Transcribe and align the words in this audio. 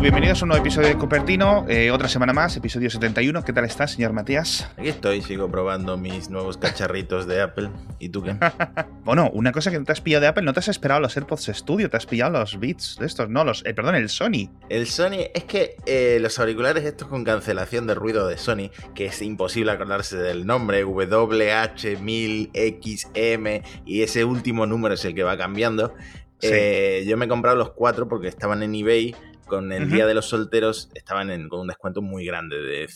Bueno, 0.00 0.14
bienvenidos 0.14 0.40
a 0.40 0.44
un 0.46 0.48
nuevo 0.48 0.64
episodio 0.64 0.88
de 0.88 0.96
Cupertino, 0.96 1.66
eh, 1.68 1.90
otra 1.90 2.08
semana 2.08 2.32
más, 2.32 2.56
episodio 2.56 2.88
71. 2.88 3.44
¿Qué 3.44 3.52
tal 3.52 3.66
estás, 3.66 3.92
señor 3.92 4.14
Matías? 4.14 4.66
Aquí 4.78 4.88
estoy, 4.88 5.20
sigo 5.20 5.50
probando 5.50 5.98
mis 5.98 6.30
nuevos 6.30 6.56
cacharritos 6.56 7.26
de 7.26 7.42
Apple. 7.42 7.68
¿Y 7.98 8.08
tú 8.08 8.22
qué? 8.22 8.34
bueno, 9.04 9.28
una 9.34 9.52
cosa 9.52 9.70
que 9.70 9.78
no 9.78 9.84
te 9.84 9.92
has 9.92 10.00
pillado 10.00 10.22
de 10.22 10.28
Apple, 10.28 10.42
no 10.42 10.54
te 10.54 10.60
has 10.60 10.68
esperado 10.68 11.02
los 11.02 11.14
AirPods 11.14 11.50
Studio, 11.52 11.90
te 11.90 11.98
has 11.98 12.06
pillado 12.06 12.32
los 12.32 12.58
Beats 12.58 12.96
de 12.98 13.04
estos, 13.04 13.28
no, 13.28 13.44
los, 13.44 13.62
eh, 13.66 13.74
perdón, 13.74 13.94
el 13.94 14.08
Sony. 14.08 14.48
El 14.70 14.86
Sony, 14.86 15.28
es 15.34 15.44
que 15.44 15.76
eh, 15.84 16.16
los 16.18 16.38
auriculares 16.38 16.86
estos 16.86 17.06
con 17.06 17.22
cancelación 17.22 17.86
de 17.86 17.94
ruido 17.94 18.26
de 18.26 18.38
Sony, 18.38 18.70
que 18.94 19.04
es 19.04 19.20
imposible 19.20 19.72
acordarse 19.72 20.16
del 20.16 20.46
nombre, 20.46 20.82
WH1000XM, 20.86 23.62
y 23.84 24.00
ese 24.00 24.24
último 24.24 24.64
número 24.64 24.94
es 24.94 25.04
el 25.04 25.14
que 25.14 25.24
va 25.24 25.36
cambiando. 25.36 25.94
yo 26.40 27.16
me 27.18 27.26
he 27.26 27.28
comprado 27.28 27.58
los 27.58 27.72
cuatro 27.72 28.08
porque 28.08 28.28
estaban 28.28 28.62
en 28.62 28.74
eBay 28.74 29.14
con 29.50 29.72
el 29.72 29.90
Día 29.90 30.06
de 30.06 30.14
los 30.14 30.30
Solteros 30.30 30.88
estaban 30.94 31.48
con 31.48 31.60
un 31.60 31.66
descuento 31.66 32.00
muy 32.00 32.24
grande 32.24 32.56
de 32.56 32.88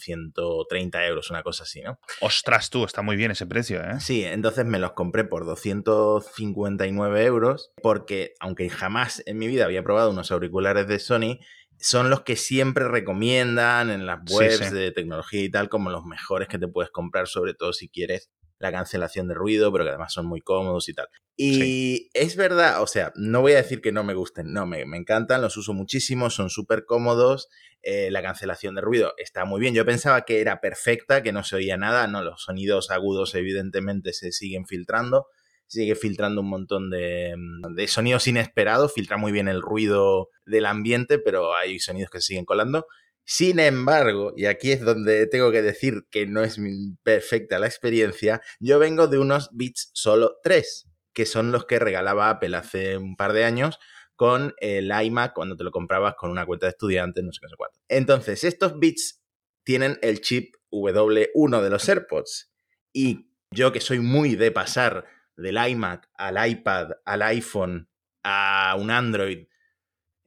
130 0.00 1.06
euros, 1.06 1.30
una 1.30 1.44
cosa 1.44 1.62
así, 1.62 1.82
¿no? 1.82 2.00
Ostras, 2.20 2.70
tú, 2.70 2.84
está 2.84 3.02
muy 3.02 3.14
bien 3.14 3.30
ese 3.30 3.46
precio, 3.46 3.80
¿eh? 3.80 4.00
Sí, 4.00 4.24
entonces 4.24 4.64
me 4.64 4.80
los 4.80 4.92
compré 4.92 5.22
por 5.24 5.44
259 5.44 7.24
euros 7.24 7.72
porque, 7.80 8.32
aunque 8.40 8.68
jamás 8.70 9.22
en 9.26 9.38
mi 9.38 9.46
vida 9.46 9.66
había 9.66 9.84
probado 9.84 10.10
unos 10.10 10.32
auriculares 10.32 10.88
de 10.88 10.98
Sony, 10.98 11.38
son 11.78 12.10
los 12.10 12.22
que 12.22 12.36
siempre 12.36 12.88
recomiendan 12.88 13.90
en 13.90 14.06
las 14.06 14.20
webs 14.30 14.72
de 14.72 14.90
tecnología 14.90 15.44
y 15.44 15.50
tal 15.50 15.68
como 15.68 15.90
los 15.90 16.04
mejores 16.04 16.48
que 16.48 16.58
te 16.58 16.66
puedes 16.66 16.90
comprar, 16.90 17.28
sobre 17.28 17.54
todo 17.54 17.72
si 17.72 17.88
quieres 17.88 18.30
la 18.58 18.72
cancelación 18.72 19.28
de 19.28 19.34
ruido, 19.34 19.72
pero 19.72 19.84
que 19.84 19.90
además 19.90 20.12
son 20.12 20.26
muy 20.26 20.40
cómodos 20.40 20.88
y 20.88 20.94
tal. 20.94 21.08
Y 21.36 22.10
es 22.14 22.34
verdad, 22.34 22.82
o 22.82 22.86
sea, 22.86 23.12
no 23.14 23.40
voy 23.40 23.52
a 23.52 23.58
decir 23.58 23.80
que 23.80 23.92
no 23.92 24.02
me 24.02 24.14
gusten, 24.14 24.52
no, 24.52 24.66
me, 24.66 24.80
encantan, 24.80 25.40
los 25.40 25.56
uso 25.56 25.72
muchísimo, 25.72 26.30
son 26.30 26.50
súper 26.50 26.84
cómodos, 26.84 27.48
eh, 27.82 28.10
la 28.10 28.22
cancelación 28.22 28.74
de 28.74 28.80
ruido 28.80 29.14
está 29.18 29.44
muy 29.44 29.60
bien. 29.60 29.74
Yo 29.74 29.86
pensaba 29.86 30.22
que 30.22 30.40
era 30.40 30.60
perfecta, 30.60 31.22
que 31.22 31.32
no 31.32 31.44
se 31.44 31.56
oía 31.56 31.76
nada, 31.76 32.08
no, 32.08 32.22
los 32.22 32.42
sonidos 32.42 32.90
agudos 32.90 33.36
evidentemente 33.36 34.12
se 34.12 34.32
siguen 34.32 34.66
filtrando, 34.66 35.28
sigue 35.68 35.94
filtrando 35.94 36.40
un 36.40 36.48
montón 36.48 36.90
de, 36.90 37.34
de 37.74 37.86
sonidos 37.86 38.26
inesperados, 38.26 38.92
filtra 38.92 39.16
muy 39.16 39.30
bien 39.30 39.46
el 39.46 39.62
ruido 39.62 40.30
del 40.44 40.66
ambiente, 40.66 41.20
pero 41.20 41.54
hay 41.54 41.78
sonidos 41.78 42.10
que 42.10 42.20
se 42.20 42.28
siguen 42.28 42.46
colando. 42.46 42.86
Sin 43.30 43.60
embargo, 43.60 44.32
y 44.38 44.46
aquí 44.46 44.72
es 44.72 44.80
donde 44.80 45.26
tengo 45.26 45.52
que 45.52 45.60
decir 45.60 46.06
que 46.10 46.26
no 46.26 46.42
es 46.42 46.58
perfecta 47.02 47.58
la 47.58 47.66
experiencia, 47.66 48.40
yo 48.58 48.78
vengo 48.78 49.06
de 49.06 49.18
unos 49.18 49.50
Beats 49.52 49.90
solo 49.92 50.38
3, 50.42 50.88
que 51.12 51.26
son 51.26 51.52
los 51.52 51.66
que 51.66 51.78
regalaba 51.78 52.30
Apple 52.30 52.56
hace 52.56 52.96
un 52.96 53.16
par 53.16 53.34
de 53.34 53.44
años 53.44 53.78
con 54.16 54.54
el 54.60 54.90
iMac 54.90 55.34
cuando 55.34 55.56
te 55.56 55.64
lo 55.64 55.72
comprabas 55.72 56.14
con 56.14 56.30
una 56.30 56.46
cuenta 56.46 56.64
de 56.64 56.70
estudiante, 56.70 57.22
no 57.22 57.30
sé 57.30 57.40
qué 57.42 57.48
sé 57.50 57.56
cuánto. 57.58 57.78
Entonces, 57.88 58.44
estos 58.44 58.80
Beats 58.80 59.22
tienen 59.62 59.98
el 60.00 60.22
chip 60.22 60.54
W1 60.72 61.60
de 61.60 61.68
los 61.68 61.86
AirPods. 61.86 62.50
Y 62.94 63.30
yo 63.50 63.72
que 63.72 63.82
soy 63.82 64.00
muy 64.00 64.36
de 64.36 64.52
pasar 64.52 65.04
del 65.36 65.58
iMac 65.68 66.08
al 66.14 66.48
iPad, 66.48 66.92
al 67.04 67.20
iPhone, 67.20 67.90
a 68.22 68.74
un 68.78 68.90
Android 68.90 69.48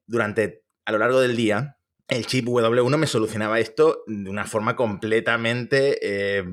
durante 0.06 0.66
a 0.86 0.92
lo 0.92 1.00
largo 1.00 1.20
del 1.20 1.36
día, 1.36 1.80
el 2.12 2.28
chip 2.28 2.46
W1 2.46 2.98
me 2.98 3.08
solucionaba 3.08 3.60
esto 3.60 4.04
de 4.06 4.30
una 4.30 4.44
forma 4.44 4.76
completamente 4.76 5.98
eh, 6.02 6.44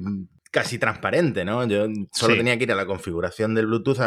casi 0.53 0.79
transparente, 0.79 1.45
¿no? 1.45 1.67
Yo 1.67 1.89
solo 2.13 2.37
tenía 2.37 2.57
que 2.57 2.63
ir 2.63 2.73
a 2.73 2.77
la 2.77 2.87
configuración 2.87 3.57
del 3.57 3.67
Bluetooth, 3.67 3.99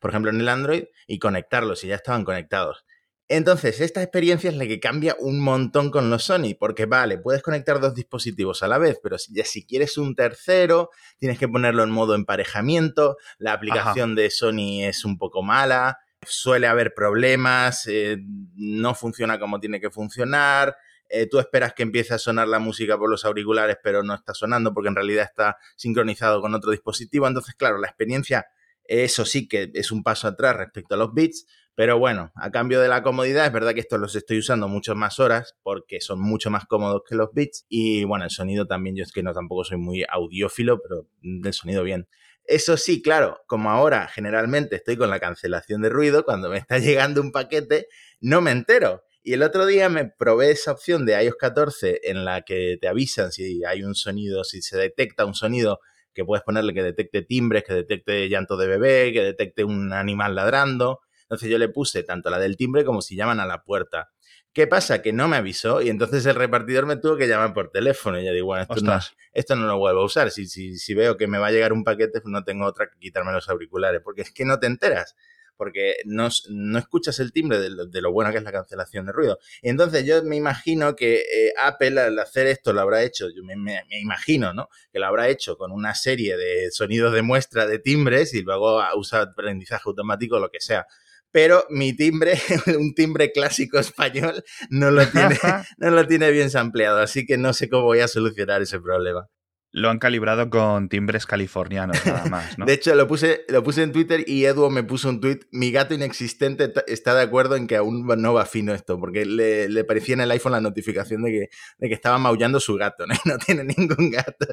por 0.00 0.10
ejemplo, 0.10 0.30
en 0.30 0.40
el 0.40 0.48
Android, 0.48 0.84
y 1.08 1.18
conectarlos, 1.18 1.82
y 1.82 1.88
ya 1.88 1.96
estaban 1.96 2.24
conectados. 2.24 2.84
Entonces, 3.26 3.80
esta 3.80 4.02
experiencia 4.02 4.50
es 4.50 4.56
la 4.56 4.68
que 4.68 4.78
cambia 4.78 5.16
un 5.18 5.40
montón 5.40 5.90
con 5.90 6.10
los 6.10 6.22
Sony, 6.22 6.54
porque 6.56 6.86
vale, 6.86 7.18
puedes 7.18 7.42
conectar 7.42 7.80
dos 7.80 7.94
dispositivos 7.94 8.62
a 8.62 8.68
la 8.68 8.78
vez, 8.78 9.00
pero 9.02 9.18
si, 9.18 9.34
ya 9.34 9.44
si 9.44 9.66
quieres 9.66 9.98
un 9.98 10.14
tercero, 10.14 10.90
tienes 11.18 11.40
que 11.40 11.48
ponerlo 11.48 11.82
en 11.82 11.90
modo 11.90 12.14
emparejamiento, 12.14 13.16
la 13.38 13.52
aplicación 13.52 14.14
de 14.14 14.30
Sony 14.30 14.84
es 14.84 15.04
un 15.04 15.18
poco 15.18 15.42
mala, 15.42 15.98
suele 16.26 16.66
haber 16.66 16.94
problemas, 16.94 17.86
eh, 17.86 18.18
no 18.54 18.94
funciona 18.94 19.38
como 19.38 19.60
tiene 19.60 19.80
que 19.80 19.90
funcionar, 19.90 20.76
eh, 21.08 21.26
tú 21.26 21.38
esperas 21.38 21.72
que 21.74 21.82
empiece 21.82 22.14
a 22.14 22.18
sonar 22.18 22.48
la 22.48 22.58
música 22.58 22.98
por 22.98 23.10
los 23.10 23.24
auriculares, 23.24 23.76
pero 23.82 24.02
no 24.02 24.14
está 24.14 24.34
sonando 24.34 24.74
porque 24.74 24.88
en 24.88 24.96
realidad 24.96 25.24
está 25.24 25.56
sincronizado 25.76 26.40
con 26.40 26.54
otro 26.54 26.70
dispositivo. 26.70 27.26
Entonces, 27.26 27.54
claro, 27.54 27.78
la 27.78 27.88
experiencia, 27.88 28.46
eso 28.84 29.24
sí 29.24 29.48
que 29.48 29.70
es 29.74 29.90
un 29.90 30.02
paso 30.02 30.28
atrás 30.28 30.56
respecto 30.56 30.94
a 30.94 30.98
los 30.98 31.14
bits, 31.14 31.46
pero 31.74 31.98
bueno, 31.98 32.32
a 32.34 32.50
cambio 32.50 32.80
de 32.80 32.88
la 32.88 33.02
comodidad, 33.02 33.46
es 33.46 33.52
verdad 33.52 33.72
que 33.72 33.80
estos 33.80 34.00
los 34.00 34.16
estoy 34.16 34.38
usando 34.38 34.66
muchas 34.66 34.96
más 34.96 35.20
horas 35.20 35.54
porque 35.62 36.00
son 36.00 36.20
mucho 36.20 36.50
más 36.50 36.66
cómodos 36.66 37.02
que 37.08 37.14
los 37.14 37.28
bits. 37.32 37.66
Y 37.68 38.02
bueno, 38.04 38.24
el 38.24 38.30
sonido 38.30 38.66
también, 38.66 38.96
yo 38.96 39.04
es 39.04 39.12
que 39.12 39.22
no 39.22 39.32
tampoco 39.32 39.64
soy 39.64 39.78
muy 39.78 40.04
audiófilo, 40.08 40.82
pero 40.82 41.06
del 41.22 41.52
sonido 41.52 41.84
bien. 41.84 42.08
Eso 42.48 42.78
sí, 42.78 43.02
claro, 43.02 43.42
como 43.46 43.70
ahora 43.70 44.08
generalmente 44.08 44.76
estoy 44.76 44.96
con 44.96 45.10
la 45.10 45.20
cancelación 45.20 45.82
de 45.82 45.90
ruido, 45.90 46.24
cuando 46.24 46.48
me 46.48 46.56
está 46.56 46.78
llegando 46.78 47.20
un 47.20 47.30
paquete, 47.30 47.88
no 48.20 48.40
me 48.40 48.52
entero. 48.52 49.04
Y 49.22 49.34
el 49.34 49.42
otro 49.42 49.66
día 49.66 49.90
me 49.90 50.06
probé 50.06 50.52
esa 50.52 50.72
opción 50.72 51.04
de 51.04 51.22
iOS 51.22 51.36
14 51.36 52.00
en 52.04 52.24
la 52.24 52.40
que 52.40 52.78
te 52.80 52.88
avisan 52.88 53.32
si 53.32 53.62
hay 53.64 53.82
un 53.82 53.94
sonido, 53.94 54.44
si 54.44 54.62
se 54.62 54.78
detecta 54.78 55.26
un 55.26 55.34
sonido 55.34 55.80
que 56.14 56.24
puedes 56.24 56.42
ponerle 56.42 56.72
que 56.72 56.82
detecte 56.82 57.20
timbres, 57.20 57.64
que 57.64 57.74
detecte 57.74 58.26
llanto 58.30 58.56
de 58.56 58.66
bebé, 58.66 59.12
que 59.12 59.22
detecte 59.22 59.62
un 59.62 59.92
animal 59.92 60.34
ladrando. 60.34 61.00
Entonces 61.24 61.50
yo 61.50 61.58
le 61.58 61.68
puse 61.68 62.02
tanto 62.02 62.30
la 62.30 62.38
del 62.38 62.56
timbre 62.56 62.82
como 62.82 63.02
si 63.02 63.14
llaman 63.14 63.40
a 63.40 63.46
la 63.46 63.62
puerta. 63.62 64.08
¿Qué 64.52 64.66
pasa? 64.66 65.02
Que 65.02 65.12
no 65.12 65.28
me 65.28 65.36
avisó 65.36 65.82
y 65.82 65.88
entonces 65.88 66.24
el 66.26 66.34
repartidor 66.34 66.86
me 66.86 66.96
tuvo 66.96 67.16
que 67.16 67.28
llamar 67.28 67.52
por 67.52 67.70
teléfono. 67.70 68.20
Y 68.20 68.26
yo 68.26 68.32
digo, 68.32 68.46
bueno, 68.46 68.62
esto, 68.62 68.80
no, 68.80 68.98
esto 69.32 69.56
no, 69.56 69.66
lo 69.66 69.78
vuelvo 69.78 70.00
a 70.00 70.04
usar. 70.04 70.30
Si, 70.30 70.46
si, 70.46 70.76
si, 70.76 70.94
veo 70.94 71.16
que 71.16 71.26
me 71.26 71.38
va 71.38 71.48
a 71.48 71.50
llegar 71.52 71.72
un 71.72 71.84
paquete, 71.84 72.20
no 72.24 72.44
tengo 72.44 72.66
otra 72.66 72.88
que 72.88 72.98
quitarme 72.98 73.32
los 73.32 73.48
auriculares, 73.48 74.00
porque 74.02 74.22
es 74.22 74.32
que 74.32 74.44
no 74.44 74.58
te 74.58 74.66
enteras. 74.66 75.14
Porque 75.56 75.96
no, 76.04 76.28
no 76.50 76.78
escuchas 76.78 77.18
el 77.18 77.32
timbre 77.32 77.58
de 77.58 78.00
lo, 78.00 78.12
bueno 78.12 78.30
que 78.30 78.38
es 78.38 78.44
la 78.44 78.52
cancelación 78.52 79.06
de 79.06 79.12
ruido. 79.12 79.38
Y 79.60 79.68
entonces 79.70 80.04
yo 80.06 80.22
me 80.22 80.36
imagino 80.36 80.94
que 80.94 81.16
eh, 81.16 81.52
Apple 81.58 82.00
al 82.00 82.18
hacer 82.18 82.46
esto 82.46 82.72
lo 82.72 82.80
habrá 82.80 83.02
hecho, 83.02 83.26
yo 83.28 83.42
me, 83.42 83.56
me, 83.56 83.82
imagino, 84.00 84.54
¿no? 84.54 84.68
Que 84.92 85.00
lo 85.00 85.06
habrá 85.06 85.28
hecho 85.28 85.56
con 85.56 85.72
una 85.72 85.96
serie 85.96 86.36
de 86.36 86.70
sonidos 86.70 87.12
de 87.12 87.22
muestra 87.22 87.66
de 87.66 87.80
timbres 87.80 88.34
y 88.34 88.42
luego 88.42 88.80
usa 88.96 89.22
aprendizaje 89.22 89.82
automático 89.86 90.36
o 90.36 90.40
lo 90.40 90.50
que 90.50 90.60
sea 90.60 90.86
pero 91.30 91.64
mi 91.70 91.94
timbre, 91.94 92.34
un 92.78 92.94
timbre 92.94 93.32
clásico 93.32 93.78
español, 93.78 94.42
no 94.70 94.90
lo 94.90 95.06
tiene, 95.06 95.36
no 95.78 95.90
lo 95.90 96.06
tiene 96.06 96.30
bien 96.30 96.50
sampleado, 96.50 96.98
así 97.00 97.26
que 97.26 97.38
no 97.38 97.52
sé 97.52 97.68
cómo 97.68 97.84
voy 97.84 98.00
a 98.00 98.08
solucionar 98.08 98.62
ese 98.62 98.80
problema. 98.80 99.28
Lo 99.70 99.90
han 99.90 99.98
calibrado 99.98 100.48
con 100.48 100.88
timbres 100.88 101.26
californianos 101.26 102.04
nada 102.06 102.24
más, 102.30 102.58
¿no? 102.58 102.64
de 102.64 102.72
hecho, 102.72 102.94
lo 102.94 103.06
puse, 103.06 103.44
lo 103.48 103.62
puse 103.62 103.82
en 103.82 103.92
Twitter 103.92 104.24
y 104.26 104.46
Edu 104.46 104.70
me 104.70 104.82
puso 104.82 105.10
un 105.10 105.20
tweet. 105.20 105.40
Mi 105.52 105.70
gato 105.70 105.92
inexistente 105.92 106.72
está 106.86 107.14
de 107.14 107.22
acuerdo 107.22 107.54
en 107.54 107.66
que 107.66 107.76
aún 107.76 108.06
no 108.06 108.32
va 108.32 108.46
fino 108.46 108.72
esto, 108.72 108.98
porque 108.98 109.26
le, 109.26 109.68
le 109.68 109.84
parecía 109.84 110.14
en 110.14 110.22
el 110.22 110.30
iPhone 110.30 110.52
la 110.52 110.62
notificación 110.62 111.22
de 111.22 111.30
que, 111.30 111.48
de 111.76 111.88
que 111.88 111.94
estaba 111.94 112.16
maullando 112.16 112.60
su 112.60 112.76
gato, 112.76 113.06
¿no? 113.06 113.14
no 113.26 113.36
tiene 113.36 113.62
ningún 113.62 114.10
gato. 114.10 114.46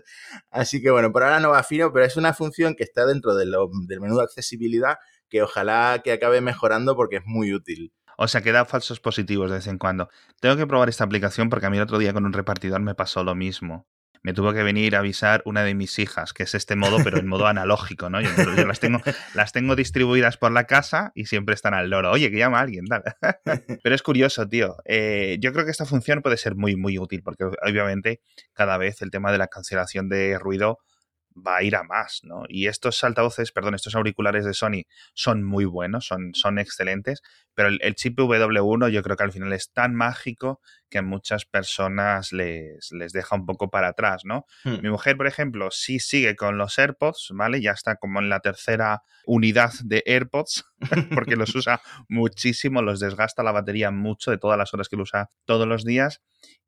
Así 0.51 0.81
que 0.81 0.91
bueno, 0.91 1.13
por 1.13 1.23
ahora 1.23 1.39
no 1.39 1.51
va 1.51 1.63
fino, 1.63 1.93
pero 1.93 2.05
es 2.05 2.17
una 2.17 2.33
función 2.33 2.75
que 2.75 2.83
está 2.83 3.05
dentro 3.05 3.35
del 3.35 3.53
menú 4.01 4.17
de 4.17 4.23
accesibilidad 4.23 4.97
que 5.29 5.41
ojalá 5.41 6.01
que 6.03 6.11
acabe 6.11 6.41
mejorando 6.41 6.95
porque 6.95 7.17
es 7.17 7.25
muy 7.25 7.53
útil. 7.53 7.93
O 8.17 8.27
sea, 8.27 8.41
que 8.41 8.51
da 8.51 8.65
falsos 8.65 8.99
positivos 8.99 9.49
de 9.49 9.57
vez 9.57 9.67
en 9.67 9.77
cuando. 9.77 10.09
Tengo 10.39 10.55
que 10.55 10.67
probar 10.67 10.89
esta 10.89 11.03
aplicación 11.03 11.49
porque 11.49 11.65
a 11.65 11.69
mí 11.69 11.77
el 11.77 11.83
otro 11.83 11.97
día 11.97 12.13
con 12.13 12.25
un 12.25 12.33
repartidor 12.33 12.81
me 12.81 12.95
pasó 12.95 13.23
lo 13.23 13.35
mismo. 13.35 13.87
Me 14.25 14.33
tuvo 14.33 14.53
que 14.53 14.63
venir 14.63 14.95
a 14.95 14.99
avisar 14.99 15.43
una 15.45 15.63
de 15.63 15.75
mis 15.75 15.99
hijas, 15.99 16.33
que 16.33 16.41
es 16.41 16.55
este 16.55 16.75
modo, 16.75 16.97
pero 17.03 17.19
en 17.19 17.27
modo 17.27 17.45
analógico, 17.45 18.09
¿no? 18.09 18.19
Yo, 18.21 18.29
las, 18.65 18.79
tengo, 18.79 18.99
las 19.35 19.51
tengo 19.51 19.75
distribuidas 19.75 20.37
por 20.37 20.51
la 20.51 20.63
casa 20.63 21.11
y 21.13 21.25
siempre 21.25 21.53
están 21.53 21.75
al 21.75 21.91
loro. 21.91 22.09
Oye, 22.09 22.31
que 22.31 22.39
llama 22.39 22.57
a 22.57 22.61
alguien, 22.61 22.85
tal. 22.85 23.03
Pero 23.83 23.93
es 23.93 24.01
curioso, 24.01 24.47
tío. 24.47 24.77
Eh, 24.85 25.37
yo 25.41 25.53
creo 25.53 25.63
que 25.63 25.69
esta 25.69 25.85
función 25.85 26.23
puede 26.23 26.37
ser 26.37 26.55
muy, 26.55 26.75
muy 26.75 26.97
útil 26.97 27.21
porque 27.21 27.43
obviamente 27.43 28.19
cada 28.53 28.79
vez 28.79 29.03
el 29.03 29.11
tema 29.11 29.31
de 29.31 29.37
la 29.37 29.47
cancelación 29.47 30.09
de 30.09 30.39
ruido 30.39 30.79
va 31.35 31.57
a 31.57 31.63
ir 31.63 31.75
a 31.75 31.83
más, 31.83 32.21
¿no? 32.23 32.43
Y 32.47 32.67
estos 32.67 33.03
altavoces, 33.03 33.51
perdón, 33.51 33.75
estos 33.75 33.95
auriculares 33.95 34.45
de 34.45 34.53
Sony 34.53 34.83
son 35.13 35.43
muy 35.43 35.65
buenos, 35.65 36.05
son, 36.05 36.33
son 36.33 36.59
excelentes, 36.59 37.21
pero 37.53 37.69
el, 37.69 37.95
chip 37.95 38.17
W1 38.17 38.89
yo 38.89 39.03
creo 39.03 39.17
que 39.17 39.23
al 39.23 39.31
final 39.31 39.53
es 39.53 39.71
tan 39.71 39.95
mágico 39.95 40.61
que 40.95 40.99
a 40.99 41.01
muchas 41.01 41.43
personas 41.43 42.31
les, 42.31 42.89
les 42.93 43.11
deja 43.11 43.35
un 43.35 43.45
poco 43.45 43.69
para 43.69 43.89
atrás, 43.89 44.21
¿no? 44.23 44.45
Hmm. 44.63 44.77
Mi 44.81 44.89
mujer, 44.89 45.17
por 45.17 45.27
ejemplo, 45.27 45.69
sí 45.69 45.99
sigue 45.99 46.37
con 46.37 46.57
los 46.57 46.79
AirPods, 46.79 47.31
¿vale? 47.33 47.61
Ya 47.61 47.71
está 47.71 47.97
como 47.97 48.21
en 48.21 48.29
la 48.29 48.39
tercera 48.39 49.01
unidad 49.25 49.73
de 49.83 50.03
AirPods, 50.05 50.63
porque 51.13 51.35
los 51.35 51.53
usa 51.55 51.81
muchísimo, 52.07 52.81
los 52.81 53.01
desgasta 53.01 53.43
la 53.43 53.51
batería 53.51 53.91
mucho 53.91 54.31
de 54.31 54.37
todas 54.37 54.57
las 54.57 54.73
horas 54.73 54.87
que 54.87 54.95
lo 54.95 55.03
usa 55.03 55.31
todos 55.43 55.67
los 55.67 55.83
días. 55.83 56.21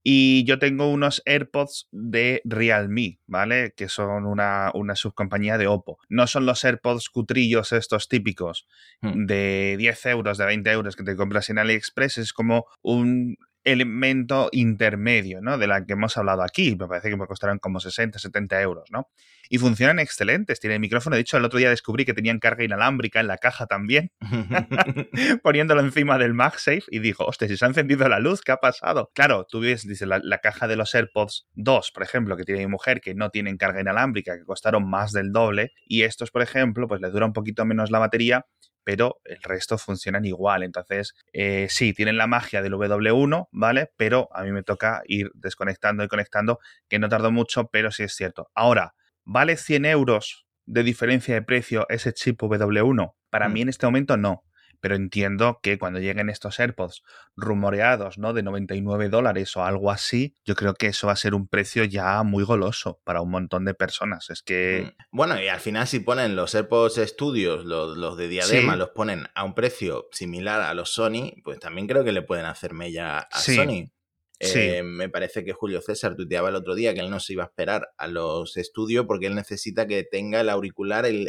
Y 0.03 0.43
yo 0.45 0.59
tengo 0.59 0.89
unos 0.89 1.21
AirPods 1.25 1.87
de 1.91 2.41
Realme, 2.43 3.19
¿vale? 3.27 3.73
Que 3.75 3.87
son 3.87 4.25
una, 4.25 4.71
una 4.73 4.95
subcompañía 4.95 5.57
de 5.57 5.67
Oppo. 5.67 5.99
No 6.09 6.27
son 6.27 6.45
los 6.45 6.63
AirPods 6.65 7.09
cutrillos 7.09 7.71
estos 7.71 8.07
típicos 8.09 8.67
hmm. 9.01 9.25
de 9.25 9.75
10 9.77 10.05
euros, 10.07 10.37
de 10.37 10.45
20 10.45 10.69
euros 10.71 10.95
que 10.97 11.03
te 11.03 11.15
compras 11.15 11.49
en 11.49 11.59
AliExpress. 11.59 12.17
Es 12.17 12.33
como 12.33 12.65
un 12.81 13.37
elemento 13.67 14.47
intermedio, 14.53 15.41
¿no? 15.41 15.57
De 15.57 15.67
la 15.67 15.85
que 15.85 15.93
hemos 15.93 16.15
hablado 16.17 16.41
aquí. 16.41 16.75
Me 16.79 16.87
parece 16.87 17.09
que 17.09 17.17
me 17.17 17.27
costarán 17.27 17.59
como 17.59 17.81
60, 17.81 18.17
70 18.17 18.61
euros, 18.61 18.89
¿no? 18.91 19.09
Y 19.49 19.57
funcionan 19.57 19.99
excelentes. 19.99 20.59
Tiene 20.59 20.79
micrófono. 20.79 21.15
De 21.15 21.21
hecho, 21.21 21.37
el 21.37 21.43
otro 21.43 21.59
día 21.59 21.69
descubrí 21.69 22.05
que 22.05 22.13
tenían 22.13 22.39
carga 22.39 22.63
inalámbrica 22.63 23.19
en 23.19 23.27
la 23.27 23.37
caja 23.37 23.65
también, 23.65 24.11
poniéndolo 25.43 25.81
encima 25.81 26.17
del 26.17 26.33
MagSafe 26.33 26.83
y 26.89 26.99
dijo, 26.99 27.25
hostia, 27.25 27.47
si 27.49 27.57
se 27.57 27.65
ha 27.65 27.67
encendido 27.67 28.07
la 28.07 28.19
luz, 28.19 28.41
¿qué 28.41 28.53
ha 28.53 28.57
pasado? 28.57 29.11
Claro, 29.13 29.45
tú 29.49 29.59
ves, 29.59 29.85
dice, 29.85 30.05
la, 30.05 30.19
la 30.23 30.39
caja 30.39 30.67
de 30.67 30.77
los 30.77 30.95
AirPods 30.95 31.47
2, 31.55 31.91
por 31.91 32.03
ejemplo, 32.03 32.37
que 32.37 32.43
tiene 32.43 32.61
mi 32.61 32.67
mujer, 32.67 33.01
que 33.01 33.15
no 33.15 33.29
tienen 33.29 33.57
carga 33.57 33.81
inalámbrica, 33.81 34.37
que 34.37 34.45
costaron 34.45 34.89
más 34.89 35.11
del 35.11 35.33
doble, 35.33 35.73
y 35.85 36.03
estos, 36.03 36.31
por 36.31 36.41
ejemplo, 36.41 36.87
pues 36.87 37.01
le 37.01 37.09
dura 37.09 37.25
un 37.25 37.33
poquito 37.33 37.65
menos 37.65 37.91
la 37.91 37.99
batería, 37.99 38.45
pero 38.87 39.19
el 39.25 39.43
resto 39.43 39.77
funcionan 39.77 40.23
igual. 40.23 40.63
Entonces, 40.63 41.13
eh, 41.33 41.67
sí, 41.69 41.91
tienen 41.91 42.15
la 42.15 42.25
magia 42.25 42.61
del 42.61 42.71
W1, 42.71 43.49
¿vale? 43.51 43.91
Pero 43.97 44.29
a 44.31 44.43
mí 44.43 44.53
me 44.53 44.63
toca 44.63 45.01
ir 45.07 45.29
desconectando 45.33 46.05
y 46.05 46.07
conectando, 46.07 46.59
que 46.87 46.97
no 46.97 47.09
tardo 47.09 47.29
mucho, 47.29 47.67
pero 47.67 47.91
sí 47.91 48.03
es 48.03 48.15
cierto. 48.15 48.49
Ahora, 48.55 48.93
¿vale 49.25 49.57
100 49.57 49.83
euros 49.87 50.47
de 50.65 50.83
diferencia 50.83 51.33
de 51.33 51.41
precio 51.41 51.85
ese 51.89 52.13
chip 52.13 52.39
W1? 52.41 53.13
Para 53.29 53.49
mm. 53.49 53.53
mí 53.53 53.61
en 53.63 53.67
este 53.67 53.85
momento 53.87 54.15
no 54.15 54.45
pero 54.87 54.95
entiendo 54.95 55.59
que 55.61 55.77
cuando 55.77 55.99
lleguen 55.99 56.29
estos 56.29 56.61
AirPods 56.61 57.03
rumoreados, 57.35 58.17
¿no? 58.17 58.31
De 58.31 58.41
99 58.41 59.09
dólares 59.09 59.57
o 59.57 59.65
algo 59.65 59.91
así, 59.91 60.33
yo 60.45 60.55
creo 60.55 60.75
que 60.75 60.87
eso 60.87 61.07
va 61.07 61.13
a 61.13 61.17
ser 61.17 61.35
un 61.35 61.49
precio 61.49 61.83
ya 61.83 62.23
muy 62.23 62.45
goloso 62.45 63.01
para 63.03 63.19
un 63.19 63.29
montón 63.29 63.65
de 63.65 63.73
personas. 63.73 64.29
Es 64.29 64.41
que... 64.41 64.93
Mm. 64.97 65.03
Bueno, 65.11 65.41
y 65.41 65.49
al 65.49 65.59
final 65.59 65.87
si 65.87 65.99
ponen 65.99 66.37
los 66.37 66.55
AirPods 66.55 67.01
Studios, 67.05 67.65
los, 67.65 68.15
de 68.15 68.29
diadema, 68.29 68.77
los 68.77 68.91
ponen 68.91 69.27
a 69.35 69.43
un 69.43 69.55
precio 69.55 70.07
similar 70.13 70.61
a 70.61 70.73
los 70.73 70.89
Sony, 70.89 71.33
pues 71.43 71.59
también 71.59 71.85
creo 71.85 72.05
que 72.05 72.13
le 72.13 72.21
pueden 72.21 72.45
hacer 72.45 72.73
mella 72.73 73.17
a 73.19 73.39
Sony. 73.41 73.91
Eh, 74.39 74.83
me 74.83 75.09
parece 75.09 75.43
que 75.43 75.53
Julio 75.53 75.81
César 75.81 76.15
tuiteaba 76.15 76.49
el 76.49 76.55
otro 76.55 76.75
día 76.75 76.93
que 76.93 76.99
él 76.99 77.09
no 77.09 77.19
se 77.19 77.33
iba 77.33 77.43
a 77.43 77.47
esperar 77.47 77.89
a 77.97 78.07
los 78.07 78.55
estudios 78.57 79.05
porque 79.07 79.25
él 79.25 79.35
necesita 79.35 79.87
que 79.87 80.03
tenga 80.03 80.41
el 80.41 80.49
auricular, 80.49 81.05
el, 81.05 81.27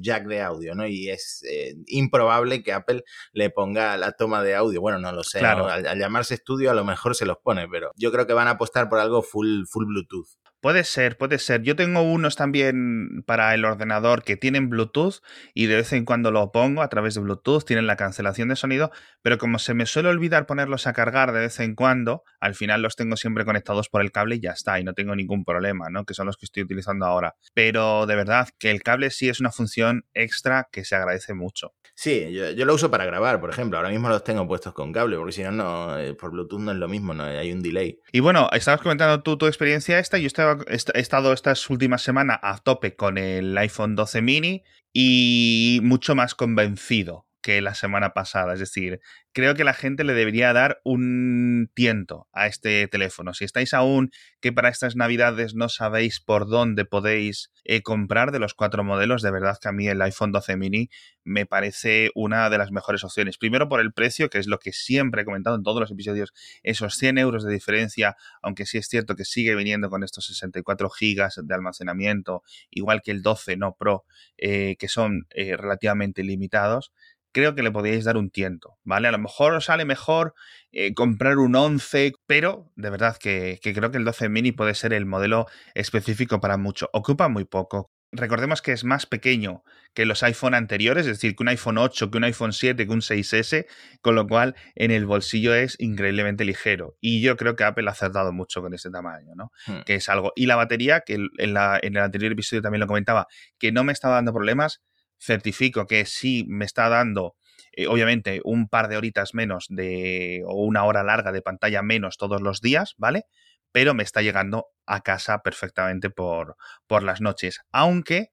jack 0.00 0.26
de 0.26 0.40
audio, 0.40 0.74
¿no? 0.74 0.86
Y 0.86 1.10
es 1.10 1.42
eh, 1.48 1.74
improbable 1.86 2.62
que 2.62 2.72
Apple 2.72 3.04
le 3.32 3.50
ponga 3.50 3.96
la 3.98 4.12
toma 4.12 4.42
de 4.42 4.54
audio. 4.54 4.80
Bueno, 4.80 4.98
no 4.98 5.12
lo 5.12 5.22
sé. 5.22 5.40
Al, 5.40 5.98
llamarse 5.98 6.34
estudio 6.34 6.70
a 6.70 6.74
lo 6.74 6.84
mejor 6.84 7.14
se 7.14 7.26
los 7.26 7.36
pone, 7.38 7.68
pero 7.68 7.92
yo 7.96 8.10
creo 8.12 8.26
que 8.26 8.32
van 8.32 8.48
a 8.48 8.52
apostar 8.52 8.88
por 8.88 8.98
algo 8.98 9.22
full, 9.22 9.64
full 9.66 9.86
Bluetooth. 9.86 10.28
Puede 10.60 10.82
ser, 10.82 11.16
puede 11.16 11.38
ser. 11.38 11.62
Yo 11.62 11.76
tengo 11.76 12.02
unos 12.02 12.34
también 12.34 13.22
para 13.26 13.54
el 13.54 13.64
ordenador 13.64 14.24
que 14.24 14.36
tienen 14.36 14.68
Bluetooth 14.68 15.22
y 15.54 15.66
de 15.66 15.76
vez 15.76 15.92
en 15.92 16.04
cuando 16.04 16.32
lo 16.32 16.50
pongo 16.50 16.82
a 16.82 16.88
través 16.88 17.14
de 17.14 17.20
Bluetooth, 17.20 17.64
tienen 17.64 17.86
la 17.86 17.96
cancelación 17.96 18.48
de 18.48 18.56
sonido, 18.56 18.90
pero 19.22 19.38
como 19.38 19.60
se 19.60 19.74
me 19.74 19.86
suele 19.86 20.08
olvidar 20.08 20.46
ponerlos 20.46 20.88
a 20.88 20.92
cargar 20.92 21.32
de 21.32 21.40
vez 21.40 21.60
en 21.60 21.76
cuando, 21.76 22.24
al 22.40 22.56
final 22.56 22.82
los 22.82 22.96
tengo 22.96 23.16
siempre 23.16 23.44
conectados 23.44 23.88
por 23.88 24.02
el 24.02 24.10
cable 24.10 24.36
y 24.36 24.40
ya 24.40 24.50
está, 24.50 24.80
y 24.80 24.84
no 24.84 24.94
tengo 24.94 25.14
ningún 25.14 25.44
problema, 25.44 25.90
¿no? 25.90 26.04
Que 26.04 26.14
son 26.14 26.26
los 26.26 26.36
que 26.36 26.46
estoy 26.46 26.64
utilizando 26.64 27.06
ahora. 27.06 27.36
Pero 27.54 28.06
de 28.06 28.16
verdad 28.16 28.48
que 28.58 28.72
el 28.72 28.82
cable 28.82 29.10
sí 29.10 29.28
es 29.28 29.38
una 29.38 29.52
función 29.52 30.06
extra 30.12 30.68
que 30.72 30.84
se 30.84 30.96
agradece 30.96 31.34
mucho. 31.34 31.74
Sí, 32.00 32.32
yo, 32.32 32.64
lo 32.64 32.74
uso 32.74 32.92
para 32.92 33.04
grabar, 33.06 33.40
por 33.40 33.50
ejemplo. 33.50 33.76
Ahora 33.76 33.90
mismo 33.90 34.08
los 34.08 34.22
tengo 34.22 34.46
puestos 34.46 34.72
con 34.72 34.92
cable, 34.92 35.16
porque 35.16 35.32
si 35.32 35.42
no, 35.42 35.50
no, 35.50 35.98
eh, 35.98 36.14
por 36.14 36.30
Bluetooth 36.30 36.60
no 36.60 36.70
es 36.70 36.78
lo 36.78 36.86
mismo, 36.86 37.12
no 37.12 37.24
hay 37.24 37.52
un 37.52 37.60
delay. 37.60 37.98
Y 38.12 38.20
bueno, 38.20 38.48
estabas 38.52 38.80
comentando 38.80 39.20
tú 39.22 39.36
tu 39.36 39.46
experiencia 39.48 39.98
esta, 39.98 40.16
yo 40.16 40.28
estaba, 40.28 40.47
he 40.68 41.00
estado 41.00 41.32
estas 41.32 41.68
últimas 41.70 42.02
semanas 42.02 42.38
a 42.42 42.58
tope 42.58 42.96
con 42.96 43.18
el 43.18 43.56
iPhone 43.58 43.94
12 43.94 44.22
mini 44.22 44.64
y 44.92 45.80
mucho 45.82 46.14
más 46.14 46.34
convencido 46.34 47.27
que 47.40 47.60
la 47.60 47.74
semana 47.74 48.10
pasada. 48.10 48.54
Es 48.54 48.60
decir, 48.60 49.00
creo 49.32 49.54
que 49.54 49.64
la 49.64 49.74
gente 49.74 50.04
le 50.04 50.14
debería 50.14 50.52
dar 50.52 50.80
un 50.84 51.70
tiento 51.74 52.28
a 52.32 52.46
este 52.46 52.88
teléfono. 52.88 53.34
Si 53.34 53.44
estáis 53.44 53.74
aún 53.74 54.10
que 54.40 54.52
para 54.52 54.68
estas 54.68 54.96
navidades 54.96 55.54
no 55.54 55.68
sabéis 55.68 56.20
por 56.20 56.48
dónde 56.48 56.84
podéis 56.84 57.52
eh, 57.64 57.82
comprar 57.82 58.32
de 58.32 58.38
los 58.38 58.54
cuatro 58.54 58.82
modelos, 58.84 59.22
de 59.22 59.30
verdad 59.30 59.58
que 59.60 59.68
a 59.68 59.72
mí 59.72 59.88
el 59.88 60.02
iPhone 60.02 60.32
12 60.32 60.56
mini 60.56 60.90
me 61.24 61.46
parece 61.46 62.10
una 62.14 62.48
de 62.50 62.58
las 62.58 62.72
mejores 62.72 63.04
opciones. 63.04 63.38
Primero 63.38 63.68
por 63.68 63.80
el 63.80 63.92
precio, 63.92 64.30
que 64.30 64.38
es 64.38 64.46
lo 64.46 64.58
que 64.58 64.72
siempre 64.72 65.22
he 65.22 65.24
comentado 65.24 65.56
en 65.56 65.62
todos 65.62 65.80
los 65.80 65.90
episodios, 65.90 66.32
esos 66.62 66.94
100 66.94 67.18
euros 67.18 67.44
de 67.44 67.52
diferencia, 67.52 68.16
aunque 68.42 68.66
sí 68.66 68.78
es 68.78 68.88
cierto 68.88 69.14
que 69.14 69.24
sigue 69.24 69.54
viniendo 69.54 69.90
con 69.90 70.02
estos 70.02 70.26
64 70.26 70.88
gigas 70.90 71.40
de 71.42 71.54
almacenamiento, 71.54 72.42
igual 72.70 73.02
que 73.02 73.10
el 73.10 73.22
12 73.22 73.56
no 73.56 73.76
Pro, 73.78 74.04
eh, 74.38 74.76
que 74.78 74.88
son 74.88 75.26
eh, 75.30 75.56
relativamente 75.56 76.22
limitados 76.22 76.92
creo 77.32 77.54
que 77.54 77.62
le 77.62 77.70
podríais 77.70 78.04
dar 78.04 78.16
un 78.16 78.30
tiento, 78.30 78.78
¿vale? 78.84 79.08
A 79.08 79.12
lo 79.12 79.18
mejor 79.18 79.54
os 79.54 79.66
sale 79.66 79.84
mejor 79.84 80.34
eh, 80.72 80.94
comprar 80.94 81.38
un 81.38 81.54
11, 81.54 82.12
pero 82.26 82.70
de 82.76 82.90
verdad 82.90 83.16
que, 83.18 83.58
creo 83.62 83.90
que 83.90 83.98
el 83.98 84.04
12 84.04 84.28
mini 84.28 84.52
puede 84.52 84.74
ser 84.74 84.92
el 84.92 85.06
modelo 85.06 85.46
específico 85.74 86.40
para 86.40 86.56
mucho. 86.56 86.88
Ocupa 86.92 87.28
muy 87.28 87.44
poco. 87.44 87.90
Recordemos 88.10 88.62
que 88.62 88.72
es 88.72 88.84
más 88.84 89.04
pequeño 89.04 89.62
que 89.92 90.06
los 90.06 90.22
iPhone 90.22 90.54
anteriores, 90.54 91.06
es 91.06 91.18
decir, 91.18 91.36
que 91.36 91.42
un 91.42 91.48
iPhone 91.48 91.76
8, 91.76 92.10
que 92.10 92.16
un 92.16 92.24
iPhone 92.24 92.54
7, 92.54 92.86
que 92.86 92.92
un 92.92 93.02
6S, 93.02 93.66
con 94.00 94.14
lo 94.14 94.26
cual 94.26 94.56
en 94.76 94.90
el 94.90 95.04
bolsillo 95.04 95.54
es 95.54 95.76
increíblemente 95.78 96.46
ligero. 96.46 96.96
Y 97.02 97.20
yo 97.20 97.36
creo 97.36 97.54
que 97.54 97.64
Apple 97.64 97.86
ha 97.86 97.92
acertado 97.92 98.32
mucho 98.32 98.62
con 98.62 98.72
este 98.72 98.90
tamaño, 98.90 99.34
¿no? 99.36 99.50
Hmm. 99.66 99.82
Que 99.84 99.96
es 99.96 100.08
algo. 100.08 100.32
Y 100.36 100.46
la 100.46 100.56
batería, 100.56 101.02
que 101.04 101.14
en, 101.36 101.52
la, 101.52 101.78
en 101.82 101.96
el 101.96 102.02
anterior 102.02 102.32
episodio 102.32 102.62
también 102.62 102.80
lo 102.80 102.86
comentaba, 102.86 103.26
que 103.58 103.72
no 103.72 103.84
me 103.84 103.92
estaba 103.92 104.14
dando 104.14 104.32
problemas, 104.32 104.80
certifico 105.18 105.86
que 105.86 106.04
sí 106.06 106.44
me 106.48 106.64
está 106.64 106.88
dando, 106.88 107.36
eh, 107.72 107.86
obviamente, 107.86 108.40
un 108.44 108.68
par 108.68 108.88
de 108.88 108.96
horitas 108.96 109.34
menos 109.34 109.66
de, 109.68 110.42
o 110.46 110.64
una 110.64 110.84
hora 110.84 111.02
larga 111.02 111.32
de 111.32 111.42
pantalla 111.42 111.82
menos 111.82 112.16
todos 112.16 112.40
los 112.40 112.60
días, 112.60 112.94
¿vale? 112.96 113.24
Pero 113.72 113.94
me 113.94 114.02
está 114.02 114.22
llegando 114.22 114.68
a 114.86 115.02
casa 115.02 115.42
perfectamente 115.42 116.10
por, 116.10 116.56
por 116.86 117.02
las 117.02 117.20
noches. 117.20 117.60
Aunque 117.70 118.30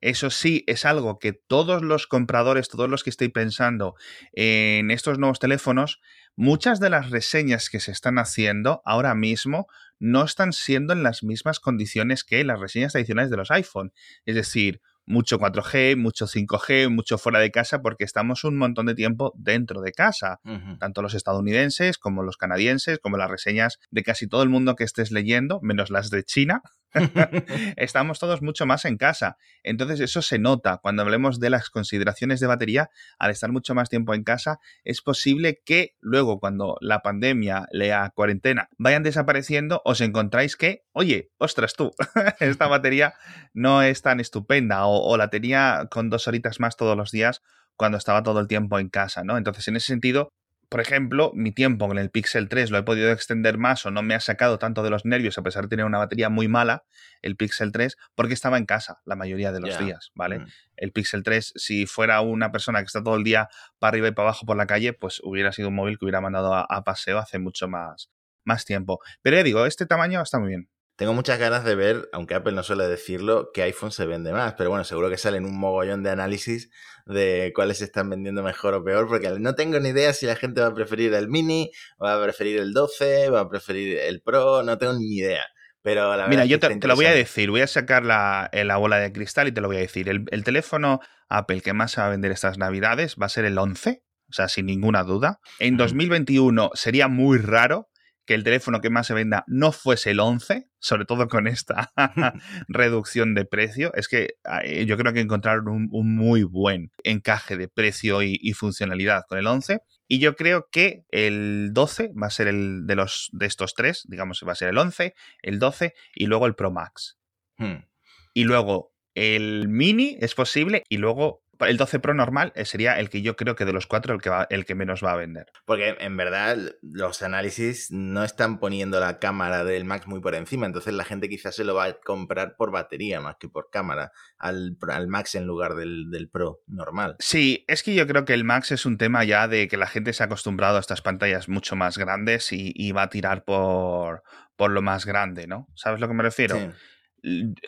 eso 0.00 0.30
sí, 0.30 0.62
es 0.68 0.84
algo 0.84 1.18
que 1.18 1.32
todos 1.32 1.82
los 1.82 2.06
compradores, 2.06 2.68
todos 2.68 2.88
los 2.88 3.02
que 3.02 3.10
estoy 3.10 3.30
pensando 3.30 3.96
en 4.32 4.92
estos 4.92 5.18
nuevos 5.18 5.40
teléfonos, 5.40 6.00
muchas 6.36 6.78
de 6.78 6.88
las 6.88 7.10
reseñas 7.10 7.68
que 7.68 7.80
se 7.80 7.90
están 7.90 8.18
haciendo 8.18 8.80
ahora 8.84 9.16
mismo 9.16 9.66
no 9.98 10.24
están 10.24 10.52
siendo 10.52 10.92
en 10.92 11.02
las 11.02 11.24
mismas 11.24 11.58
condiciones 11.58 12.22
que 12.22 12.44
las 12.44 12.60
reseñas 12.60 12.92
tradicionales 12.92 13.30
de 13.30 13.38
los 13.38 13.50
iPhone. 13.50 13.92
Es 14.24 14.36
decir, 14.36 14.80
mucho 15.08 15.38
4G, 15.38 15.96
mucho 15.96 16.26
5G, 16.26 16.90
mucho 16.90 17.18
fuera 17.18 17.40
de 17.40 17.50
casa, 17.50 17.80
porque 17.80 18.04
estamos 18.04 18.44
un 18.44 18.56
montón 18.56 18.86
de 18.86 18.94
tiempo 18.94 19.32
dentro 19.36 19.80
de 19.80 19.92
casa. 19.92 20.40
Tanto 20.78 21.02
los 21.02 21.14
estadounidenses 21.14 21.98
como 21.98 22.22
los 22.22 22.36
canadienses, 22.36 22.98
como 22.98 23.16
las 23.16 23.30
reseñas 23.30 23.78
de 23.90 24.02
casi 24.02 24.28
todo 24.28 24.42
el 24.42 24.48
mundo 24.48 24.76
que 24.76 24.84
estés 24.84 25.10
leyendo, 25.10 25.60
menos 25.62 25.90
las 25.90 26.10
de 26.10 26.22
China, 26.24 26.62
estamos 27.76 28.18
todos 28.18 28.42
mucho 28.42 28.66
más 28.66 28.84
en 28.84 28.96
casa. 28.96 29.36
Entonces 29.62 30.00
eso 30.00 30.22
se 30.22 30.38
nota 30.38 30.78
cuando 30.78 31.02
hablemos 31.02 31.40
de 31.40 31.50
las 31.50 31.70
consideraciones 31.70 32.40
de 32.40 32.46
batería. 32.46 32.90
Al 33.18 33.30
estar 33.30 33.52
mucho 33.52 33.74
más 33.74 33.88
tiempo 33.88 34.14
en 34.14 34.24
casa, 34.24 34.58
es 34.84 35.02
posible 35.02 35.60
que 35.64 35.96
luego 36.00 36.40
cuando 36.40 36.76
la 36.80 37.00
pandemia, 37.00 37.66
la 37.70 38.10
cuarentena, 38.14 38.68
vayan 38.78 39.02
desapareciendo, 39.02 39.82
os 39.84 40.00
encontráis 40.00 40.56
que, 40.56 40.84
oye, 40.92 41.30
ostras 41.38 41.74
tú, 41.74 41.92
esta 42.40 42.66
batería 42.68 43.14
no 43.52 43.82
es 43.82 44.02
tan 44.02 44.20
estupenda 44.20 44.86
o, 44.86 45.02
o 45.08 45.16
la 45.16 45.30
tenía 45.30 45.86
con 45.90 46.10
dos 46.10 46.28
horitas 46.28 46.60
más 46.60 46.76
todos 46.76 46.96
los 46.96 47.10
días 47.10 47.42
cuando 47.76 47.96
estaba 47.96 48.22
todo 48.22 48.40
el 48.40 48.48
tiempo 48.48 48.78
en 48.78 48.88
casa, 48.88 49.22
¿no? 49.22 49.38
Entonces, 49.38 49.68
en 49.68 49.76
ese 49.76 49.86
sentido, 49.86 50.32
por 50.68 50.80
ejemplo, 50.80 51.32
mi 51.34 51.52
tiempo 51.52 51.88
con 51.88 51.98
el 51.98 52.10
Pixel 52.10 52.48
3 52.48 52.70
lo 52.70 52.78
he 52.78 52.82
podido 52.82 53.10
extender 53.10 53.56
más 53.56 53.86
o 53.86 53.90
no 53.90 54.02
me 54.02 54.14
ha 54.14 54.20
sacado 54.20 54.58
tanto 54.58 54.82
de 54.82 54.90
los 54.90 55.04
nervios 55.04 55.38
a 55.38 55.42
pesar 55.42 55.64
de 55.64 55.68
tener 55.68 55.86
una 55.86 55.98
batería 55.98 56.28
muy 56.28 56.48
mala, 56.48 56.84
el 57.22 57.36
Pixel 57.36 57.72
3, 57.72 57.96
porque 58.14 58.34
estaba 58.34 58.58
en 58.58 58.66
casa 58.66 59.00
la 59.04 59.16
mayoría 59.16 59.52
de 59.52 59.60
los 59.60 59.78
días, 59.78 60.10
¿vale? 60.14 60.40
Mm. 60.40 60.46
El 60.76 60.92
Pixel 60.92 61.22
3, 61.22 61.54
si 61.56 61.86
fuera 61.86 62.20
una 62.20 62.52
persona 62.52 62.80
que 62.80 62.86
está 62.86 63.02
todo 63.02 63.16
el 63.16 63.24
día 63.24 63.48
para 63.78 63.90
arriba 63.90 64.08
y 64.08 64.12
para 64.12 64.28
abajo 64.28 64.44
por 64.46 64.56
la 64.56 64.66
calle, 64.66 64.92
pues 64.92 65.20
hubiera 65.22 65.52
sido 65.52 65.68
un 65.68 65.74
móvil 65.74 65.98
que 65.98 66.04
hubiera 66.04 66.20
mandado 66.20 66.54
a, 66.54 66.66
a 66.68 66.84
paseo 66.84 67.18
hace 67.18 67.38
mucho 67.38 67.68
más, 67.68 68.10
más 68.44 68.64
tiempo. 68.64 69.00
Pero 69.22 69.36
ya 69.36 69.42
digo, 69.42 69.64
este 69.64 69.86
tamaño 69.86 70.20
está 70.20 70.38
muy 70.38 70.48
bien. 70.48 70.68
Tengo 70.98 71.14
muchas 71.14 71.38
ganas 71.38 71.62
de 71.62 71.76
ver, 71.76 72.08
aunque 72.12 72.34
Apple 72.34 72.54
no 72.54 72.64
suele 72.64 72.88
decirlo, 72.88 73.52
que 73.54 73.62
iPhone 73.62 73.92
se 73.92 74.04
vende 74.04 74.32
más, 74.32 74.54
pero 74.54 74.70
bueno, 74.70 74.82
seguro 74.82 75.08
que 75.08 75.16
salen 75.16 75.44
un 75.44 75.56
mogollón 75.56 76.02
de 76.02 76.10
análisis 76.10 76.70
de 77.06 77.52
cuáles 77.54 77.78
se 77.78 77.84
están 77.84 78.10
vendiendo 78.10 78.42
mejor 78.42 78.74
o 78.74 78.82
peor, 78.82 79.06
porque 79.06 79.30
no 79.38 79.54
tengo 79.54 79.78
ni 79.78 79.90
idea 79.90 80.12
si 80.12 80.26
la 80.26 80.34
gente 80.34 80.60
va 80.60 80.66
a 80.66 80.74
preferir 80.74 81.14
el 81.14 81.28
mini, 81.28 81.70
va 82.02 82.14
a 82.14 82.20
preferir 82.20 82.58
el 82.58 82.72
12, 82.72 83.30
va 83.30 83.42
a 83.42 83.48
preferir 83.48 83.96
el 83.96 84.22
Pro, 84.22 84.64
no 84.64 84.76
tengo 84.76 84.94
ni 84.94 85.18
idea. 85.18 85.44
Pero 85.82 86.16
la 86.16 86.26
Mira, 86.26 86.44
yo 86.46 86.58
te, 86.58 86.74
lo 86.74 86.96
voy 86.96 87.06
a 87.06 87.12
decir, 87.12 87.48
voy 87.48 87.60
a 87.60 87.68
sacar 87.68 88.04
la, 88.04 88.50
la, 88.52 88.76
bola 88.76 88.98
de 88.98 89.12
cristal 89.12 89.46
y 89.46 89.52
te 89.52 89.60
lo 89.60 89.68
voy 89.68 89.76
a 89.76 89.80
decir. 89.80 90.08
El, 90.08 90.24
el 90.32 90.42
teléfono 90.42 90.98
Apple 91.28 91.60
que 91.60 91.74
más 91.74 91.92
se 91.92 92.00
va 92.00 92.08
a 92.08 92.10
vender 92.10 92.32
estas 92.32 92.58
navidades 92.58 93.14
va 93.14 93.26
a 93.26 93.28
ser 93.28 93.44
el 93.44 93.56
11, 93.56 94.02
o 94.28 94.32
sea, 94.32 94.48
sin 94.48 94.66
ninguna 94.66 95.04
duda. 95.04 95.38
En 95.60 95.76
2021 95.76 96.72
sería 96.74 97.06
muy 97.06 97.38
raro 97.38 97.88
que 98.28 98.34
el 98.34 98.44
teléfono 98.44 98.82
que 98.82 98.90
más 98.90 99.06
se 99.06 99.14
venda 99.14 99.42
no 99.46 99.72
fuese 99.72 100.10
el 100.10 100.20
11, 100.20 100.68
sobre 100.80 101.06
todo 101.06 101.28
con 101.28 101.46
esta 101.46 101.94
reducción 102.68 103.34
de 103.34 103.46
precio. 103.46 103.90
Es 103.94 104.06
que 104.06 104.34
eh, 104.64 104.84
yo 104.84 104.98
creo 104.98 105.14
que 105.14 105.20
encontraron 105.20 105.88
un, 105.90 106.14
muy 106.14 106.42
buen 106.42 106.92
encaje 107.04 107.56
de 107.56 107.68
precio 107.68 108.22
y, 108.22 108.52
funcionalidad 108.52 109.22
con 109.26 109.38
el 109.38 109.46
11. 109.46 109.80
Y 110.08 110.18
yo 110.18 110.36
creo 110.36 110.68
que 110.70 111.06
el 111.10 111.70
12 111.72 112.10
va 112.22 112.26
a 112.26 112.30
ser 112.30 112.48
el 112.48 112.86
de 112.86 112.96
los 112.96 113.30
de 113.32 113.46
estos 113.46 113.72
tres, 113.72 114.04
digamos, 114.06 114.44
va 114.46 114.52
a 114.52 114.56
ser 114.56 114.68
el 114.68 114.76
11, 114.76 115.14
el 115.40 115.58
12 115.58 115.94
y 116.14 116.26
luego 116.26 116.46
el 116.46 116.54
Pro 116.54 116.70
Max. 116.70 117.18
Hmm. 117.56 117.86
Y 118.34 118.44
luego 118.44 118.92
el 119.14 119.68
Mini 119.68 120.18
es 120.20 120.34
posible 120.34 120.84
y 120.90 120.98
luego 120.98 121.40
el 121.60 121.76
12 121.76 121.98
Pro 122.00 122.14
normal 122.14 122.52
eh, 122.54 122.64
sería 122.64 122.98
el 122.98 123.10
que 123.10 123.22
yo 123.22 123.36
creo 123.36 123.54
que 123.54 123.64
de 123.64 123.72
los 123.72 123.86
cuatro 123.86 124.14
el 124.14 124.20
que, 124.20 124.30
va, 124.30 124.46
el 124.50 124.64
que 124.64 124.74
menos 124.74 125.02
va 125.02 125.12
a 125.12 125.16
vender. 125.16 125.46
Porque 125.64 125.96
en 125.98 126.16
verdad 126.16 126.56
los 126.82 127.22
análisis 127.22 127.90
no 127.90 128.24
están 128.24 128.58
poniendo 128.58 129.00
la 129.00 129.18
cámara 129.18 129.64
del 129.64 129.84
Max 129.84 130.06
muy 130.06 130.20
por 130.20 130.34
encima, 130.34 130.66
entonces 130.66 130.94
la 130.94 131.04
gente 131.04 131.28
quizás 131.28 131.56
se 131.56 131.64
lo 131.64 131.74
va 131.74 131.84
a 131.84 131.92
comprar 131.94 132.56
por 132.56 132.70
batería 132.70 133.20
más 133.20 133.36
que 133.36 133.48
por 133.48 133.70
cámara 133.70 134.12
al, 134.38 134.76
al 134.88 135.08
Max 135.08 135.34
en 135.34 135.46
lugar 135.46 135.74
del, 135.74 136.10
del, 136.10 136.28
Pro 136.28 136.60
normal. 136.66 137.16
Sí, 137.18 137.64
es 137.68 137.82
que 137.82 137.94
yo 137.94 138.06
creo 138.06 138.24
que 138.24 138.34
el 138.34 138.44
Max 138.44 138.70
es 138.72 138.84
un 138.84 138.98
tema 138.98 139.24
ya 139.24 139.48
de 139.48 139.66
que 139.66 139.76
la 139.76 139.86
gente 139.86 140.12
se 140.12 140.22
ha 140.22 140.26
acostumbrado 140.26 140.76
a 140.76 140.80
estas 140.80 141.00
pantallas 141.00 141.48
mucho 141.48 141.74
más 141.74 141.96
grandes 141.96 142.52
y, 142.52 142.92
va 142.92 143.02
a 143.02 143.10
tirar 143.10 143.44
por, 143.44 144.22
por 144.56 144.70
lo 144.70 144.82
más 144.82 145.06
grande, 145.06 145.46
¿no? 145.46 145.68
¿Sabes 145.74 146.00
lo 146.00 146.08
que 146.08 146.14
me 146.14 146.22
refiero? 146.22 146.56
Sí 146.56 146.70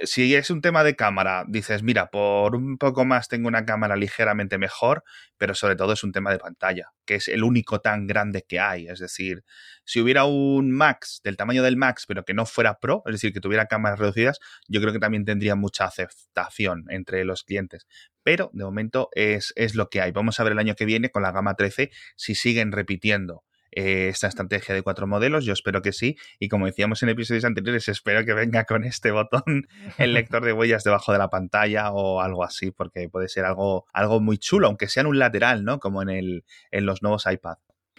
si 0.04 0.34
es 0.34 0.50
un 0.50 0.60
tema 0.60 0.84
de 0.84 0.94
cámara, 0.96 1.44
dices, 1.48 1.82
mira, 1.82 2.10
por 2.10 2.54
un 2.54 2.78
poco 2.78 3.04
más 3.04 3.28
tengo 3.28 3.48
una 3.48 3.64
cámara 3.64 3.96
ligeramente 3.96 4.58
mejor, 4.58 5.02
pero 5.38 5.54
sobre 5.54 5.76
todo 5.76 5.92
es 5.92 6.04
un 6.04 6.12
tema 6.12 6.30
de 6.30 6.38
pantalla, 6.38 6.92
que 7.04 7.16
es 7.16 7.28
el 7.28 7.42
único 7.42 7.80
tan 7.80 8.06
grande 8.06 8.44
que 8.46 8.60
hay. 8.60 8.86
Es 8.86 9.00
decir, 9.00 9.44
si 9.84 10.00
hubiera 10.00 10.24
un 10.24 10.70
Max 10.70 11.20
del 11.24 11.36
tamaño 11.36 11.62
del 11.62 11.76
Max, 11.76 12.04
pero 12.06 12.24
que 12.24 12.34
no 12.34 12.46
fuera 12.46 12.78
Pro, 12.78 13.02
es 13.06 13.12
decir, 13.12 13.32
que 13.32 13.40
tuviera 13.40 13.66
cámaras 13.66 13.98
reducidas, 13.98 14.38
yo 14.68 14.80
creo 14.80 14.92
que 14.92 15.00
también 15.00 15.24
tendría 15.24 15.56
mucha 15.56 15.84
aceptación 15.84 16.84
entre 16.88 17.24
los 17.24 17.42
clientes. 17.42 17.86
Pero 18.22 18.50
de 18.52 18.64
momento 18.64 19.08
es, 19.12 19.52
es 19.56 19.74
lo 19.74 19.88
que 19.90 20.00
hay. 20.00 20.12
Vamos 20.12 20.38
a 20.38 20.44
ver 20.44 20.52
el 20.52 20.58
año 20.58 20.74
que 20.76 20.84
viene 20.84 21.10
con 21.10 21.22
la 21.22 21.32
gama 21.32 21.54
13 21.54 21.90
si 22.16 22.34
siguen 22.34 22.72
repitiendo 22.72 23.44
eh, 23.72 24.08
esta 24.08 24.28
estrategia 24.28 24.74
de 24.74 24.82
cuatro 24.82 25.06
modelos. 25.06 25.44
Yo 25.44 25.52
espero 25.52 25.82
que 25.82 25.92
sí. 25.92 26.16
Y 26.38 26.48
como 26.48 26.66
decíamos 26.66 27.02
en 27.02 27.10
episodios 27.10 27.44
anteriores, 27.44 27.88
espero 27.88 28.24
que 28.24 28.34
venga 28.34 28.64
con 28.64 28.84
este 28.84 29.10
botón 29.12 29.68
el 29.98 30.14
lector 30.14 30.44
de 30.44 30.52
huellas 30.52 30.84
debajo 30.84 31.12
de 31.12 31.18
la 31.18 31.28
pantalla 31.28 31.90
o 31.92 32.20
algo 32.20 32.44
así, 32.44 32.70
porque 32.70 33.08
puede 33.08 33.28
ser 33.28 33.44
algo, 33.44 33.86
algo 33.92 34.20
muy 34.20 34.38
chulo, 34.38 34.66
aunque 34.66 34.88
sea 34.88 35.02
en 35.02 35.06
un 35.06 35.18
lateral, 35.18 35.64
¿no? 35.64 35.78
Como 35.78 36.02
en, 36.02 36.10
el, 36.10 36.44
en 36.70 36.86
los 36.86 37.02
nuevos 37.02 37.26
iPad. 37.30 37.56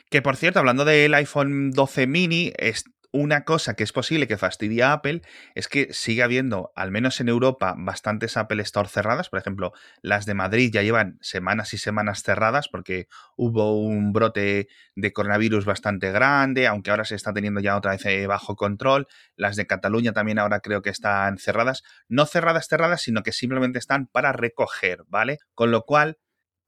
Que 0.09 0.21
por 0.21 0.35
cierto, 0.35 0.59
hablando 0.59 0.83
del 0.83 1.13
iPhone 1.13 1.71
12 1.71 2.05
mini, 2.05 2.51
es, 2.57 2.83
una 3.11 3.43
cosa 3.43 3.73
que 3.75 3.83
es 3.83 3.91
posible 3.91 4.27
que 4.27 4.37
fastidie 4.37 4.83
a 4.83 4.93
Apple 4.93 5.21
es 5.53 5.67
que 5.67 5.93
sigue 5.93 6.23
habiendo, 6.23 6.71
al 6.75 6.91
menos 6.91 7.19
en 7.19 7.29
Europa, 7.29 7.75
bastantes 7.77 8.37
Apple 8.37 8.61
Store 8.63 8.87
cerradas. 8.87 9.29
Por 9.29 9.39
ejemplo, 9.39 9.73
las 10.01 10.25
de 10.25 10.33
Madrid 10.33 10.71
ya 10.73 10.81
llevan 10.81 11.17
semanas 11.21 11.73
y 11.73 11.77
semanas 11.77 12.23
cerradas 12.23 12.69
porque 12.69 13.07
hubo 13.35 13.79
un 13.79 14.13
brote 14.13 14.67
de 14.95 15.13
coronavirus 15.13 15.65
bastante 15.65 16.11
grande, 16.11 16.67
aunque 16.67 16.91
ahora 16.91 17.05
se 17.05 17.15
está 17.15 17.33
teniendo 17.33 17.59
ya 17.59 17.77
otra 17.77 17.91
vez 17.91 18.05
eh, 18.05 18.27
bajo 18.27 18.55
control. 18.55 19.07
Las 19.35 19.55
de 19.55 19.67
Cataluña 19.67 20.13
también 20.13 20.39
ahora 20.39 20.61
creo 20.61 20.81
que 20.81 20.89
están 20.89 21.37
cerradas. 21.37 21.83
No 22.07 22.25
cerradas, 22.25 22.67
cerradas, 22.67 23.01
sino 23.01 23.23
que 23.23 23.33
simplemente 23.33 23.79
están 23.79 24.07
para 24.07 24.31
recoger, 24.31 25.03
¿vale? 25.07 25.39
Con 25.53 25.71
lo 25.71 25.83
cual 25.83 26.17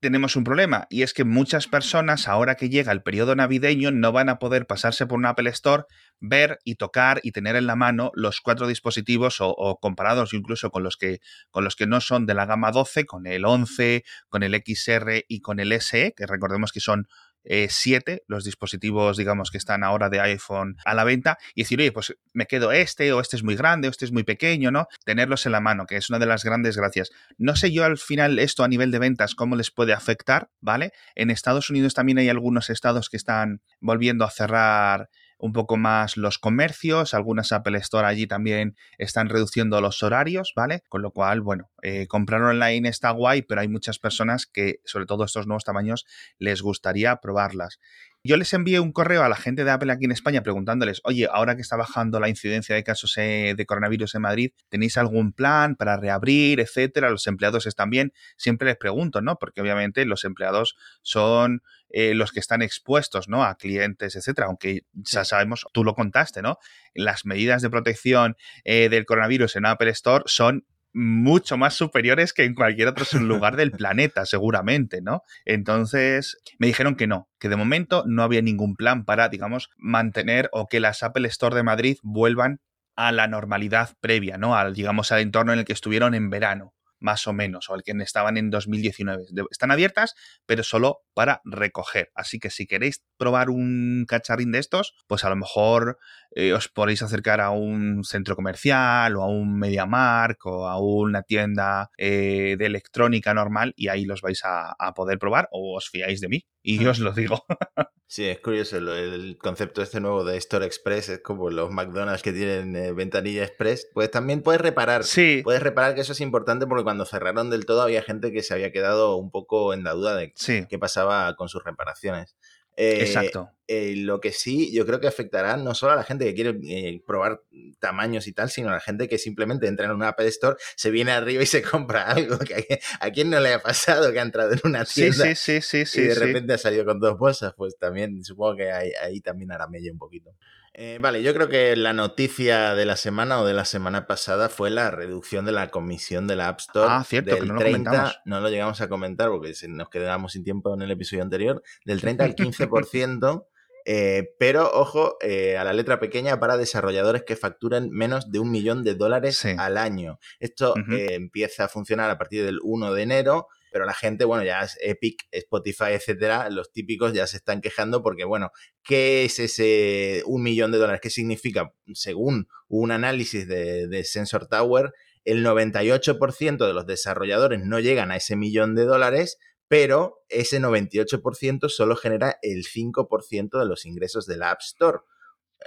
tenemos 0.04 0.36
un 0.36 0.44
problema 0.44 0.86
y 0.90 1.04
es 1.04 1.14
que 1.14 1.24
muchas 1.24 1.68
personas 1.68 2.28
ahora 2.28 2.56
que 2.56 2.68
llega 2.68 2.92
el 2.92 3.04
periodo 3.04 3.38
navideño 3.38 3.90
no 3.90 4.12
van 4.12 4.28
a 4.28 4.38
poder 4.38 4.68
pasarse 4.68 5.08
por 5.08 5.18
un 5.18 5.26
Apple 5.26 5.50
Store, 5.52 5.84
ver 6.20 6.60
y 6.66 6.76
tocar 6.76 7.22
y 7.24 7.32
tener 7.32 7.56
en 7.56 7.68
la 7.68 7.78
mano 7.78 8.12
los 8.14 8.42
cuatro 8.42 8.68
dispositivos 8.68 9.38
o, 9.40 9.80
comparados 9.80 10.34
incluso 10.34 10.72
con 10.72 10.84
los 10.84 10.98
que 10.98 11.22
con 11.52 11.64
los 11.64 11.78
que 11.78 11.88
no 11.88 12.02
son 12.02 12.26
de 12.26 12.34
la 12.34 12.46
gama 12.46 12.72
12, 12.72 13.06
con 13.06 13.26
el 13.26 13.46
11, 13.46 14.04
con 14.28 14.44
el 14.44 14.54
XR 14.56 15.24
y 15.26 15.40
con 15.40 15.62
el 15.62 15.72
SE, 15.80 16.14
que 16.18 16.28
recordemos 16.28 16.74
que 16.74 16.82
son 16.82 17.08
7 17.46 18.12
eh, 18.12 18.24
los 18.28 18.44
dispositivos, 18.44 19.18
digamos, 19.18 19.52
que 19.52 19.58
están 19.58 19.84
ahora 19.84 20.10
de 20.10 20.20
iPhone 20.22 20.78
a 20.86 20.94
la 20.94 21.04
venta 21.04 21.38
y 21.56 21.64
decir, 21.64 21.80
oye, 21.80 21.92
pues 21.92 22.16
me 22.34 22.46
quedo 22.46 22.72
este 22.72 23.12
o 23.14 23.20
este 23.20 23.36
es 23.36 23.44
muy 23.44 23.56
grande 23.56 23.88
o 23.88 23.92
este 23.92 24.06
es 24.06 24.12
muy 24.12 24.24
pequeño, 24.24 24.72
¿no? 24.72 24.88
Tenerlos 25.06 25.46
en 25.46 25.52
la 25.52 25.60
mano, 25.60 25.86
que 25.86 25.98
es 25.98 26.10
una 26.10 26.20
de 26.20 26.26
las 26.26 26.44
grandes 26.44 26.78
gracias. 26.78 27.12
No 27.38 27.56
sé 27.56 27.72
yo 27.72 27.84
al 27.84 27.98
final 27.98 28.40
esto 28.40 28.64
a 28.64 28.68
nivel 28.68 28.92
de 28.92 29.00
ventas 29.00 29.36
cómo 29.36 29.56
les 29.56 29.72
puede 29.72 29.94
afectar, 29.94 30.50
¿vale? 30.62 30.92
En 31.16 31.30
Estados 31.30 31.70
Unidos 31.70 31.94
también 31.94 32.18
hay 32.18 32.30
algunos 32.30 32.70
estados 32.70 33.10
que 33.10 33.18
están 33.18 33.62
volviendo 33.80 34.26
a 34.26 34.32
cerrar 34.32 35.10
un 35.44 35.52
poco 35.52 35.76
más 35.76 36.16
los 36.16 36.40
comercios, 36.40 37.14
algunas 37.14 37.52
Apple 37.52 37.78
Store 37.80 38.08
allí 38.08 38.28
también 38.28 38.78
están 38.98 39.28
reduciendo 39.28 39.82
los 39.82 40.02
horarios, 40.02 40.54
¿vale? 40.56 40.84
Con 40.88 41.02
lo 41.02 41.12
cual, 41.12 41.42
bueno, 41.42 41.70
eh, 41.82 42.08
comprar 42.08 42.42
online 42.42 42.88
está 42.88 43.12
guay, 43.12 43.42
pero 43.42 43.60
hay 43.60 43.68
muchas 43.68 44.00
personas 44.00 44.46
que, 44.46 44.80
sobre 44.86 45.06
todo 45.06 45.26
estos 45.26 45.46
nuevos 45.46 45.66
tamaños, 45.66 46.06
les 46.40 46.62
gustaría 46.62 47.18
probarlas. 47.18 47.82
Yo 48.24 48.38
les 48.38 48.54
envié 48.54 48.80
un 48.80 48.94
correo 48.94 49.22
a 49.22 49.28
la 49.28 49.36
gente 49.36 49.66
de 49.66 49.72
Apple 49.72 49.92
aquí 49.92 50.06
en 50.06 50.14
España 50.14 50.44
preguntándoles, 50.44 51.02
oye, 51.04 51.28
ahora 51.30 51.58
que 51.58 51.62
está 51.62 51.76
bajando 51.76 52.22
la 52.22 52.30
incidencia 52.30 52.74
de 52.74 52.86
casos 52.86 53.18
eh, 53.18 53.54
de 53.58 53.66
coronavirus 53.66 54.16
en 54.16 54.22
Madrid, 54.22 54.52
¿tenéis 54.70 54.98
algún 54.98 55.34
plan 55.34 55.76
para 55.76 55.98
reabrir, 55.98 56.62
etcétera? 56.62 57.10
Los 57.10 57.28
empleados 57.28 57.66
están 57.66 57.90
bien. 57.90 58.14
Siempre 58.38 58.70
les 58.70 58.78
pregunto, 58.78 59.20
¿no? 59.20 59.36
Porque 59.36 59.60
obviamente 59.60 60.06
los 60.06 60.24
empleados 60.24 60.78
son 61.02 61.64
eh, 61.94 62.16
los 62.16 62.32
que 62.32 62.40
están 62.40 62.64
expuestos, 62.64 63.30
¿no? 63.30 63.44
A 63.44 63.56
clientes, 63.56 64.16
etcétera. 64.16 64.48
Aunque 64.48 64.82
ya 64.94 65.24
sabemos, 65.24 65.66
tú 65.74 65.84
lo 65.84 65.94
contaste, 65.94 66.42
¿no? 66.42 66.58
Las 66.96 67.24
medidas 67.26 67.62
de 67.62 67.70
protección 67.70 68.36
eh, 68.64 68.90
del 68.90 69.06
coronavirus 69.06 69.56
en 69.58 69.68
Apple 69.68 69.92
Store 69.92 70.24
son 70.26 70.66
mucho 70.92 71.56
más 71.56 71.76
superiores 71.76 72.34
que 72.34 72.46
en 72.46 72.56
cualquier 72.56 72.88
otro 72.88 73.06
lugar 73.20 73.56
del 73.56 73.72
planeta, 73.72 74.26
seguramente, 74.26 75.02
¿no? 75.02 75.22
Entonces, 75.46 76.38
me 76.58 76.66
dijeron 76.66 76.96
que 76.96 77.06
no, 77.06 77.30
que 77.40 77.48
de 77.50 77.56
momento 77.56 78.04
no 78.08 78.24
había 78.24 78.42
ningún 78.42 78.76
plan 78.76 79.06
para, 79.06 79.30
digamos, 79.30 79.70
mantener 79.78 80.50
o 80.52 80.68
que 80.68 80.80
las 80.80 81.04
Apple 81.04 81.28
Store 81.28 81.56
de 81.56 81.64
Madrid 81.64 81.98
vuelvan 82.02 82.60
a 82.96 83.12
la 83.12 83.28
normalidad 83.28 83.92
previa, 84.02 84.38
¿no? 84.40 84.56
Al, 84.56 84.74
digamos, 84.74 85.12
al 85.12 85.22
entorno 85.22 85.54
en 85.54 85.60
el 85.60 85.66
que 85.66 85.74
estuvieron 85.74 86.16
en 86.16 86.32
verano 86.32 86.74
más 87.04 87.28
o 87.28 87.34
menos, 87.34 87.70
o 87.70 87.76
el 87.76 87.84
que 87.84 87.92
estaban 88.02 88.38
en 88.38 88.50
2019. 88.50 89.26
Están 89.52 89.72
abiertas, 89.72 90.16
pero 90.46 90.64
solo 90.64 91.02
para 91.14 91.42
recoger. 91.44 92.12
Así 92.16 92.40
que 92.40 92.50
si 92.50 92.66
queréis 92.66 93.04
probar 93.18 93.50
un 93.50 94.06
cacharrín 94.08 94.52
de 94.54 94.60
estos, 94.60 94.96
pues 95.08 95.24
a 95.26 95.30
lo 95.30 95.36
mejor 95.36 96.00
eh, 96.36 96.54
os 96.54 96.68
podéis 96.68 97.02
acercar 97.02 97.42
a 97.42 97.52
un 97.52 98.04
centro 98.04 98.36
comercial 98.36 99.16
o 99.16 99.22
a 99.22 99.28
un 99.28 99.58
MediaMark 99.60 100.46
o 100.46 100.68
a 100.68 100.80
una 100.80 101.22
tienda 101.22 101.92
eh, 101.98 102.56
de 102.58 102.66
electrónica 102.66 103.34
normal 103.34 103.74
y 103.76 103.90
ahí 103.90 104.06
los 104.06 104.22
vais 104.22 104.42
a, 104.44 104.76
poder 104.96 105.18
probar 105.18 105.48
o 105.52 105.78
os 105.78 105.90
fiáis 105.90 106.22
de 106.22 106.28
mí 106.28 106.46
y 106.62 106.86
os 106.86 107.00
lo 107.00 107.12
digo. 107.12 107.46
Sí, 108.06 108.28
es 108.28 108.40
curioso 108.42 108.78
el, 108.78 109.40
concepto 109.40 109.82
este 109.82 110.00
nuevo 110.00 110.24
de 110.24 110.38
Store 110.38 110.68
Express, 110.68 111.10
es 111.10 111.20
como 111.22 111.50
los 111.50 111.72
McDonald's 111.72 112.22
que 112.22 112.32
tienen 112.32 112.76
eh, 112.76 112.92
ventanilla 112.92 113.44
express, 113.44 113.90
pues 113.92 114.12
también 114.12 114.44
puedes 114.44 114.62
reparar, 114.62 115.04
sí. 115.04 115.42
puedes 115.44 115.64
reparar 115.64 115.96
que 115.96 116.02
eso 116.02 116.12
es 116.12 116.22
importante 116.22 116.68
porque 116.68 116.84
cuando 116.84 117.06
cerraron 117.06 117.50
del 117.50 117.66
todo 117.66 117.82
había 117.82 118.04
gente 118.04 118.32
que 118.32 118.44
se 118.44 118.54
había 118.54 118.72
quedado 118.72 119.16
un 119.16 119.32
poco 119.32 119.74
en 119.74 119.84
la 119.84 119.94
duda 119.94 120.16
de 120.16 120.32
qué 120.32 120.78
pasaba 120.78 121.36
con 121.36 121.50
sus 121.50 121.64
reparaciones. 121.64 122.36
Eh, 122.76 123.00
Exacto. 123.02 123.50
Eh, 123.66 123.96
lo 123.96 124.20
que 124.20 124.34
sí, 124.34 124.74
yo 124.74 124.86
creo 124.86 125.00
que 125.00 125.08
afectará 125.08 125.56
no 125.56 125.74
solo 125.74 125.94
a 125.94 125.96
la 125.96 126.04
gente 126.04 126.26
que 126.26 126.34
quiere 126.34 126.60
eh, 126.68 127.02
probar 127.08 127.42
tamaños 127.80 128.28
y 128.28 128.34
tal, 128.34 128.50
sino 128.50 128.70
a 128.70 128.74
la 128.74 128.80
gente 128.82 129.08
que 129.08 129.18
simplemente 129.18 129.68
entra 129.68 129.86
en 129.86 129.94
una 129.94 130.10
Apple 130.10 130.28
Store, 130.28 130.58
se 130.76 130.92
viene 130.92 131.12
arriba 131.12 131.44
y 131.44 131.46
se 131.46 131.62
compra 131.64 132.10
algo. 132.10 132.38
Que 132.40 132.80
a, 133.00 133.10
quién 133.12 133.30
no 133.30 133.40
le 133.40 133.54
ha 133.54 133.60
pasado 133.60 134.12
que 134.12 134.20
ha 134.20 134.24
entrado 134.24 134.52
en 134.52 134.60
una 134.64 134.84
tienda 134.84 135.34
sí, 135.36 135.62
sí, 135.62 135.86
sí, 135.86 136.02
y 136.02 136.04
de 136.04 136.16
repente 136.16 136.54
ha 136.54 136.58
salido 136.58 136.84
con 136.84 137.00
dos 137.00 137.18
bolsas? 137.18 137.54
Pues 137.56 137.78
también 137.78 138.24
supongo 138.24 138.58
que 138.58 138.72
ahí, 138.72 138.92
ahí 139.02 139.22
también 139.22 139.52
hará 139.52 139.68
mella 139.68 139.92
un 139.92 139.98
poquito. 139.98 140.36
Eh, 140.76 140.98
vale, 141.00 141.22
yo 141.22 141.36
creo 141.36 141.50
que 141.50 141.76
la 141.76 141.94
noticia 141.94 142.74
de 142.74 142.86
la 142.86 142.96
semana 142.96 143.40
o 143.40 143.46
de 143.46 143.54
la 143.54 143.64
semana 143.64 144.08
pasada 144.08 144.50
fue 144.50 144.72
la 144.72 144.90
reducción 144.90 145.46
de 145.46 145.52
la 145.52 145.70
comisión 145.70 146.26
de 146.26 146.36
la 146.36 146.48
App 146.48 146.62
Store. 146.62 146.88
Ah, 146.90 147.04
cierto, 147.08 147.36
que 147.36 147.46
no 147.46 147.54
lo 147.54 147.62
comentamos. 147.62 148.20
No 148.26 148.40
lo 148.40 148.50
llegamos 148.50 148.82
a 148.82 148.90
comentar 148.90 149.30
porque 149.30 149.54
nos 149.68 149.90
quedamos 149.90 150.34
sin 150.34 150.44
tiempo 150.44 150.74
en 150.74 150.82
el 150.82 150.90
episodio 150.90 151.22
anterior. 151.22 151.62
Del 151.86 152.02
30 152.02 152.24
al 152.24 152.36
15%. 152.36 153.46
Eh, 153.86 154.34
pero 154.40 154.72
ojo 154.72 155.18
eh, 155.20 155.58
a 155.58 155.66
la 155.66 155.74
letra 155.74 156.00
pequeña 156.00 156.40
para 156.40 156.56
desarrolladores 156.56 157.24
que 157.24 157.36
facturan 157.36 157.90
menos 157.90 158.32
de 158.32 158.40
un 158.40 158.50
millón 158.50 158.86
de 158.86 158.96
dólares 158.96 159.44
al 159.44 159.78
año. 159.78 160.20
Esto 160.40 160.74
empieza 160.88 161.66
a 161.66 161.68
funcionar 161.68 162.10
a 162.10 162.18
partir 162.18 162.46
del 162.46 162.60
1 162.64 162.94
de 162.94 163.02
enero 163.02 163.50
pero 163.74 163.86
la 163.86 163.96
gente, 163.96 164.24
bueno, 164.24 164.44
ya 164.44 164.62
es 164.62 164.78
Epic, 164.82 165.28
Spotify, 165.32 165.94
etcétera, 165.94 166.52
los 166.52 166.72
típicos 166.72 167.12
ya 167.12 167.26
se 167.26 167.38
están 167.38 167.60
quejando 167.60 168.04
porque, 168.04 168.24
bueno, 168.24 168.52
¿qué 168.84 169.26
es 169.26 169.40
ese 169.40 170.22
un 170.28 170.44
millón 170.44 170.72
de 170.72 170.78
dólares? 170.78 171.02
¿Qué 171.02 171.10
significa? 171.10 171.74
Según 171.94 172.48
un 172.68 172.92
análisis 172.92 173.48
de, 173.48 174.04
Sensor 174.04 174.48
Tower, 174.48 174.94
el 175.26 175.44
98% 175.44 176.68
de 176.68 176.74
los 176.74 176.86
desarrolladores 176.86 177.62
no 177.66 177.80
llegan 177.80 178.12
a 178.12 178.18
ese 178.18 178.36
millón 178.36 178.76
de 178.76 178.86
dólares, 178.86 179.40
pero 179.68 180.24
ese 180.30 180.60
98% 180.60 181.68
solo 181.68 181.96
genera 181.96 182.38
el 182.44 182.66
5% 182.66 183.60
de 183.60 183.66
los 183.66 183.88
ingresos 183.88 184.28
de 184.28 184.38
la 184.38 184.52
App 184.52 184.62
Store. 184.62 185.00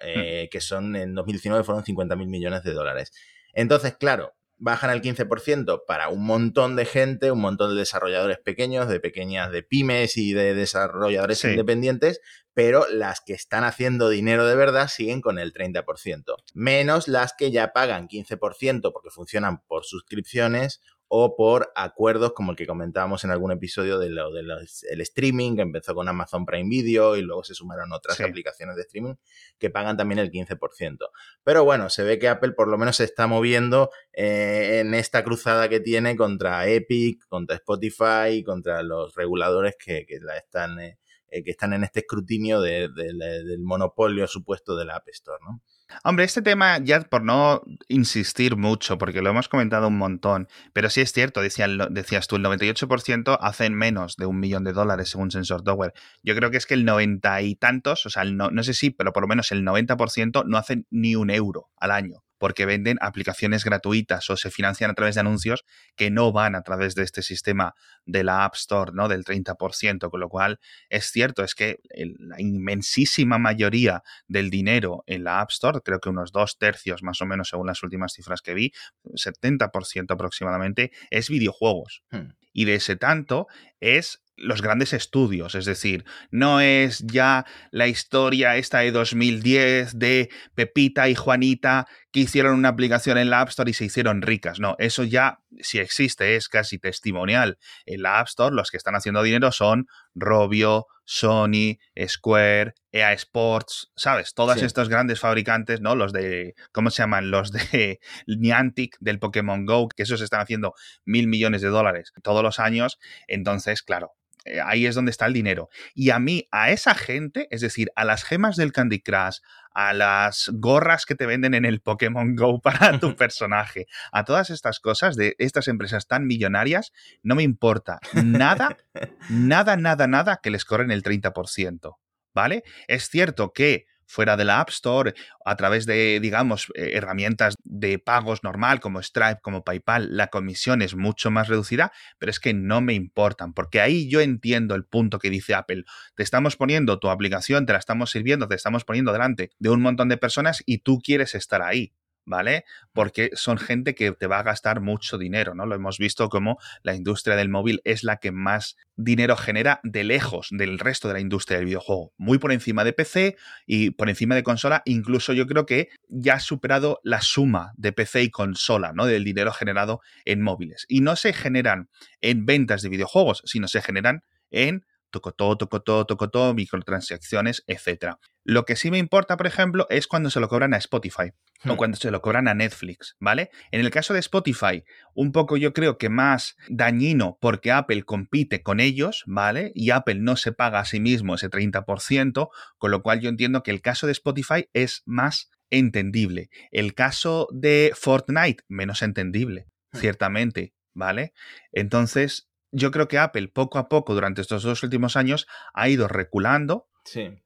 eh, 0.03 0.49
que 0.51 0.61
son 0.61 0.95
en 0.95 1.15
2019 1.15 1.65
fueron 1.65 1.85
50 1.85 2.15
mil 2.17 2.29
millones 2.29 2.63
de 2.63 2.73
dólares. 2.73 3.13
Entonces, 3.53 3.97
claro, 3.97 4.35
bajan 4.59 4.91
el 4.91 5.03
15% 5.03 5.83
para 5.87 6.09
un 6.09 6.25
montón 6.25 6.77
de 6.77 6.87
gente, 6.87 7.31
un 7.31 7.41
montón 7.41 7.71
de 7.71 7.81
desarrolladores 7.81 8.39
pequeños, 8.39 8.89
de 8.89 9.01
pequeñas, 9.01 9.53
de 9.53 9.63
pymes 9.63 10.17
y 10.17 10.33
de 10.33 10.55
desarrolladores 10.55 11.45
independientes, 11.45 12.21
pero 12.55 12.87
las 12.91 13.21
que 13.21 13.35
están 13.35 13.65
haciendo 13.65 14.09
dinero 14.09 14.47
de 14.47 14.57
verdad 14.57 14.89
siguen 14.89 15.21
con 15.21 15.39
el 15.39 15.53
30%, 15.53 16.37
menos 16.55 17.07
las 17.07 17.35
que 17.35 17.51
ya 17.51 17.73
pagan 17.73 18.09
15% 18.09 18.93
porque 18.93 19.11
funcionan 19.11 19.63
por 19.67 19.85
suscripciones 19.85 20.81
o 21.09 21.37
por 21.37 21.73
acuerdos 21.77 22.33
como 22.33 22.51
el 22.51 22.57
que 22.57 22.67
comentábamos 22.67 23.25
en 23.25 23.31
algún 23.31 23.53
episodio 23.53 23.99
de 23.99 24.11
lo 24.11 24.33
del 24.33 25.01
streaming, 25.01 25.57
que 25.57 25.63
empezó 25.63 25.95
con 25.95 26.09
Amazon 26.09 26.45
Prime 26.45 26.69
Video 26.69 27.17
y 27.17 27.23
luego 27.23 27.45
se 27.45 27.55
sumaron 27.55 27.93
otras 27.93 28.21
aplicaciones 28.21 28.77
de 28.77 28.83
streaming 28.83 29.15
que 29.59 29.71
pagan 29.71 29.97
también 29.97 30.19
el 30.19 30.31
15%. 30.31 31.09
Pero 31.45 31.65
bueno, 31.65 31.91
se 31.91 32.03
ve 32.03 32.19
que 32.19 32.29
Apple 32.29 32.53
por 32.53 32.69
lo 32.69 32.79
menos 32.79 32.97
se 32.97 33.05
está 33.05 33.27
moviendo 33.27 33.91
eh, 34.13 34.81
en 34.81 34.95
esta 34.95 35.23
cruzada 35.23 35.69
que 35.69 35.81
tiene 35.81 36.17
contra 36.17 36.67
Epic, 36.67 37.27
contra 37.29 37.57
Spotify, 37.57 38.43
contra 38.45 38.83
los 38.83 39.15
reguladores 39.15 39.77
que, 39.77 40.07
la 40.21 40.37
están... 40.37 40.81
Eh, 40.81 40.99
eh, 41.29 41.43
que 41.43 41.51
están 41.51 41.73
en 41.73 41.83
este 41.83 42.01
escrutinio 42.01 42.61
del 42.61 43.59
monopolio 43.59 44.29
supuesto 44.29 44.77
de 44.77 44.85
la 44.85 44.95
App 44.95 45.09
Store, 45.09 45.43
¿no? 45.45 45.61
Hombre, 46.05 46.25
este 46.25 46.43
tema, 46.43 46.79
ya 46.79 47.01
por 47.01 47.23
no 47.23 47.63
insistir 47.89 48.57
mucho, 48.57 48.99
porque 48.99 49.23
lo 49.23 49.31
hemos 49.31 49.49
comentado 49.49 49.89
un 49.89 49.99
montón, 49.99 50.49
pero 50.73 50.91
sí 50.91 51.01
es 51.01 51.13
cierto, 51.13 51.41
decías 51.41 52.27
tú, 52.27 52.37
el 52.37 52.45
98% 52.45 53.39
hacen 53.41 53.75
menos 53.75 54.17
de 54.17 54.27
un 54.27 54.41
millón 54.41 54.65
de 54.65 54.73
dólares 54.73 55.11
según 55.11 55.31
Sensor 55.31 55.63
Tower. 55.63 55.93
Yo 56.23 56.35
creo 56.35 56.51
que 56.51 56.57
es 56.57 56.67
que 56.67 56.75
el 56.75 56.85
90 56.85 57.41
y 57.43 57.55
tantos, 57.55 58.05
o 58.07 58.11
sea, 58.11 58.25
no, 58.25 58.51
no 58.51 58.63
sé 58.63 58.75
si, 58.75 58.91
pero 58.91 59.13
por 59.13 59.23
lo 59.23 59.29
menos 59.29 59.53
el 59.53 59.65
90% 59.65 60.45
no 60.47 60.59
hacen 60.59 60.87
ni 60.91 61.15
un 61.15 61.31
euro 61.31 61.71
al 61.77 61.93
año 61.93 62.26
porque 62.39 62.67
venden 62.67 62.99
aplicaciones 63.01 63.65
gratuitas 63.65 64.29
o 64.31 64.37
se 64.37 64.51
financian 64.51 64.91
a 64.91 64.95
través 64.95 65.15
de 65.15 65.21
anuncios 65.23 65.65
que 65.97 66.11
no 66.11 66.33
van 66.33 66.55
a 66.55 66.63
través 66.63 66.95
de 66.95 67.03
este 67.03 67.23
sistema 67.23 67.75
de 68.05 68.25
la 68.25 68.45
App 68.45 68.55
Store, 68.55 68.93
¿no? 68.95 69.09
Del 69.09 69.25
30%, 69.25 70.11
con 70.11 70.21
lo 70.21 70.29
cual 70.29 70.61
es 70.89 71.07
cierto, 71.07 71.43
es 71.43 71.55
que 71.55 71.81
la 72.19 72.41
inmensísima 72.41 73.39
mayoría 73.39 74.03
del 74.29 74.51
dinero 74.51 75.03
en 75.07 75.25
la 75.25 75.41
App 75.41 75.51
Store, 75.51 75.81
creo 75.85 76.01
que 76.01 76.09
unos 76.09 76.33
dos 76.33 76.59
tercios 76.59 77.03
más 77.03 77.21
o 77.21 77.27
menos 77.27 77.49
según 77.49 77.67
las 77.67 77.83
últimas 77.83 78.13
cifras 78.13 78.43
que 78.43 78.55
vi, 78.55 78.73
70% 79.05 80.13
aproximadamente, 80.13 80.93
es 81.11 81.29
videojuegos. 81.29 82.03
Hmm. 82.11 82.31
Y 82.53 82.65
de 82.65 82.77
ese 82.77 82.97
tanto 82.97 83.47
es 83.81 84.23
los 84.37 84.63
grandes 84.63 84.93
estudios, 84.93 85.55
es 85.55 85.65
decir, 85.65 86.05
no 86.31 86.61
es 86.61 87.03
ya 87.07 87.47
la 87.71 87.89
historia 87.89 88.57
esta 88.57 88.81
de 88.81 88.93
2010 88.93 89.99
de 89.99 90.31
Pepita 90.55 91.09
y 91.09 91.15
Juanita 91.15 91.87
que 92.13 92.21
hicieron 92.21 92.55
una 92.55 92.69
aplicación 92.69 93.19
en 93.19 93.31
la 93.31 93.41
App 93.41 93.49
Store 93.49 93.71
y 93.71 93.75
se 93.75 93.87
hicieron 93.87 94.23
ricas, 94.23 94.61
no, 94.61 94.77
eso 94.79 95.05
ya 95.05 95.41
si 95.61 95.79
existe 95.79 96.37
es 96.37 96.49
casi 96.49 96.79
testimonial. 96.79 97.59
En 97.87 98.03
la 98.03 98.21
App 98.21 98.29
Store 98.29 98.55
los 98.55 98.71
que 98.71 98.77
están 98.77 98.95
haciendo 98.95 99.23
dinero 99.23 99.53
son 99.53 99.87
Robio, 100.15 100.87
Sony, 101.05 101.79
Square, 102.07 102.75
EA 102.93 103.13
Sports, 103.13 103.93
¿sabes? 103.97 104.35
Todos 104.35 104.63
estos 104.63 104.89
grandes 104.89 105.21
fabricantes, 105.21 105.81
¿no? 105.81 105.95
Los 105.95 106.13
de, 106.13 106.55
¿cómo 106.73 106.91
se 106.91 107.03
llaman? 107.03 107.31
Los 107.31 107.53
de 107.53 108.01
Niantic, 108.27 108.97
del 109.01 109.19
Pokémon 109.19 109.65
Go, 109.65 109.89
que 109.89 110.03
esos 110.03 110.21
están 110.21 110.41
haciendo 110.41 110.75
mil 111.05 111.29
millones 111.29 111.63
de 111.63 111.69
dólares 111.69 112.13
todos 112.23 112.43
los 112.43 112.59
años. 112.59 112.99
Entonces, 113.29 113.83
claro, 113.83 114.13
eh, 114.47 114.61
ahí 114.65 114.87
es 114.87 114.95
donde 114.95 115.11
está 115.11 115.27
el 115.27 115.33
dinero. 115.33 115.69
Y 115.95 116.11
a 116.11 116.19
mí, 116.19 116.49
a 116.51 116.71
esa 116.71 116.95
gente, 116.95 117.49
es 117.51 117.61
decir, 117.61 117.91
a 117.97 118.05
las 118.05 118.25
gemas 118.25 118.57
del 118.57 118.73
Candy 118.73 119.01
Crush, 119.01 119.39
a 119.75 119.93
las 119.93 120.51
gorras 120.55 121.05
que 121.05 121.15
te 121.15 121.27
venden 121.27 121.55
en 121.55 121.65
el 121.65 121.81
Pokémon 121.81 122.35
Go 122.35 122.61
para 122.61 122.99
tu 122.99 123.15
personaje, 123.17 123.87
a 124.13 124.25
todas 124.25 124.51
estas 124.51 124.81
cosas 124.81 125.17
de 125.17 125.35
estas 125.39 125.69
empresas 125.69 126.07
tan 126.07 126.27
millonarias, 126.27 126.93
no 127.23 127.35
me 127.35 127.43
importa 127.43 128.01
nada, 128.15 128.77
nada, 129.29 129.77
nada, 129.77 130.07
nada 130.07 130.41
que 130.43 130.51
les 130.51 130.65
corren 130.65 130.91
el 130.91 131.03
30%. 131.03 131.97
¿Vale? 132.35 132.65
Es 132.87 133.09
cierto 133.09 133.53
que 133.55 133.87
fuera 134.07 134.37
de 134.37 134.45
la 134.45 134.61
App 134.61 134.71
Store, 134.71 135.15
a 135.45 135.57
través 135.57 135.87
de, 135.87 136.21
digamos, 136.21 136.69
eh, 136.75 136.93
herramientas 136.95 137.55
de 137.65 137.99
pagos 137.99 138.43
normal 138.43 138.81
como 138.81 139.03
Stripe, 139.03 139.41
como 139.43 139.65
PayPal, 139.65 140.17
la 140.17 140.29
comisión 140.29 140.83
es 140.83 140.95
mucho 140.95 141.31
más 141.31 141.49
reducida, 141.49 141.93
pero 142.19 142.31
es 142.31 142.41
que 142.41 142.55
no 142.55 142.81
me 142.81 142.95
importan, 142.95 143.53
porque 143.53 143.81
ahí 143.81 144.09
yo 144.09 144.21
entiendo 144.21 144.75
el 144.75 144.85
punto 144.85 145.19
que 145.19 145.31
dice 145.31 145.55
Apple. 145.55 145.85
Te 146.15 146.23
estamos 146.23 146.57
poniendo 146.57 146.99
tu 146.99 147.09
aplicación, 147.09 147.67
te 147.67 147.73
la 147.73 147.79
estamos 147.79 148.11
sirviendo, 148.11 148.49
te 148.49 148.55
estamos 148.55 148.85
poniendo 148.85 149.13
delante 149.13 149.51
de 149.59 149.71
un 149.71 149.81
montón 149.81 150.09
de 150.09 150.17
personas 150.17 150.63
y 150.67 150.79
tú 150.79 151.01
quieres 151.01 151.35
estar 151.35 151.63
ahí. 151.63 151.93
¿Vale? 152.27 152.65
Porque 152.93 153.31
son 153.35 153.57
gente 153.57 153.95
que 153.95 154.13
te 154.13 154.27
va 154.27 154.41
a 154.41 154.43
gastar 154.43 154.81
mucho 154.81 155.17
dinero, 155.17 155.55
¿no? 155.55 155.65
Lo 155.65 155.75
hemos 155.75 155.99
visto 155.99 156.29
como 156.29 156.59
la 156.83 156.95
industria 156.95 157.37
del 157.37 157.49
móvil 157.49 157.81
es 157.85 158.05
la 158.05 158.19
que 158.19 158.33
más 158.33 158.77
dinero 158.97 159.37
genera 159.37 159.81
de 159.83 160.05
lejos 160.05 160.49
del 160.51 160.79
resto 160.79 161.09
de 161.09 161.15
la 161.15 161.21
industria 161.21 161.59
del 161.59 161.67
videojuego, 161.67 162.13
muy 162.17 162.39
por 162.39 162.53
encima 162.53 162.85
de 162.85 162.93
PC 162.93 163.37
y 163.67 163.91
por 163.91 164.09
encima 164.09 164.35
de 164.35 164.43
consola, 164.43 164.83
incluso 164.85 165.33
yo 165.33 165.47
creo 165.47 165.67
que 165.67 165.89
ya 166.09 166.35
ha 166.35 166.41
superado 166.41 167.01
la 167.03 167.21
suma 167.21 167.73
de 167.77 167.93
PC 167.93 168.25
y 168.25 168.31
consola, 168.31 168.93
¿no? 168.93 169.07
Del 169.07 169.25
dinero 169.25 169.53
generado 169.53 170.01
en 170.25 170.43
móviles. 170.43 170.85
Y 170.89 171.01
no 171.01 171.17
se 171.17 171.33
generan 171.33 171.89
en 172.21 172.47
ventas 172.47 172.83
de 172.83 172.89
videojuegos, 172.89 173.43
sino 173.45 173.69
se 173.69 173.83
generan 173.83 174.25
en 174.51 174.85
tocotó, 175.17 175.57
tocotó, 175.57 176.05
tocotó, 176.05 176.53
microtransacciones, 176.53 177.65
etc. 177.67 178.17
Lo 178.45 178.67
que 178.67 178.77
sí 178.77 178.91
me 178.91 178.99
importa, 178.99 179.39
por 179.39 179.47
ejemplo, 179.47 179.87
es 179.89 180.07
cuando 180.07 180.29
se 180.29 180.41
lo 180.41 180.49
cobran 180.49 180.75
a 180.75 180.77
Spotify 180.77 181.33
o 181.65 181.73
hmm. 181.73 181.77
cuando 181.77 181.97
se 181.97 182.11
lo 182.11 182.21
cobran 182.21 182.49
a 182.49 182.55
Netflix, 182.55 183.17
¿vale? 183.19 183.51
En 183.71 183.81
el 183.81 183.91
caso 183.91 184.13
de 184.13 184.21
Spotify, 184.21 184.85
un 185.15 185.33
poco 185.33 185.57
yo 185.57 185.73
creo 185.73 185.97
que 185.97 186.11
más 186.11 186.57
dañino 186.69 187.39
porque 187.41 187.73
Apple 187.73 188.03
compite 188.03 188.63
con 188.63 188.79
ellos, 188.79 189.25
¿vale? 189.27 189.73
Y 189.75 189.91
Apple 189.91 190.17
no 190.17 190.37
se 190.37 190.53
paga 190.53 190.81
a 190.81 190.85
sí 190.85 191.01
mismo 191.01 191.35
ese 191.35 191.49
30%, 191.49 192.51
con 192.77 192.91
lo 192.91 193.03
cual 193.03 193.21
yo 193.21 193.31
entiendo 193.31 193.63
que 193.63 193.71
el 193.71 193.81
caso 193.81 194.07
de 194.07 194.13
Spotify 194.13 194.69
es 194.75 195.03
más 195.07 195.51
entendible. 195.71 196.51
El 196.71 196.95
caso 196.95 197.49
de 197.53 197.93
Fortnite, 197.95 198.65
menos 198.69 199.01
entendible, 199.01 199.67
hmm. 199.93 199.99
ciertamente, 199.99 200.75
¿vale? 200.95 201.33
Entonces, 201.73 202.49
yo 202.73 202.91
creo 202.91 203.09
que 203.09 203.19
Apple 203.19 203.49
poco 203.49 203.79
a 203.79 203.89
poco 203.89 204.15
durante 204.15 204.41
estos 204.41 204.63
dos 204.63 204.83
últimos 204.83 205.17
años 205.17 205.47
ha 205.75 205.89
ido 205.89 206.09
reculando 206.09 206.89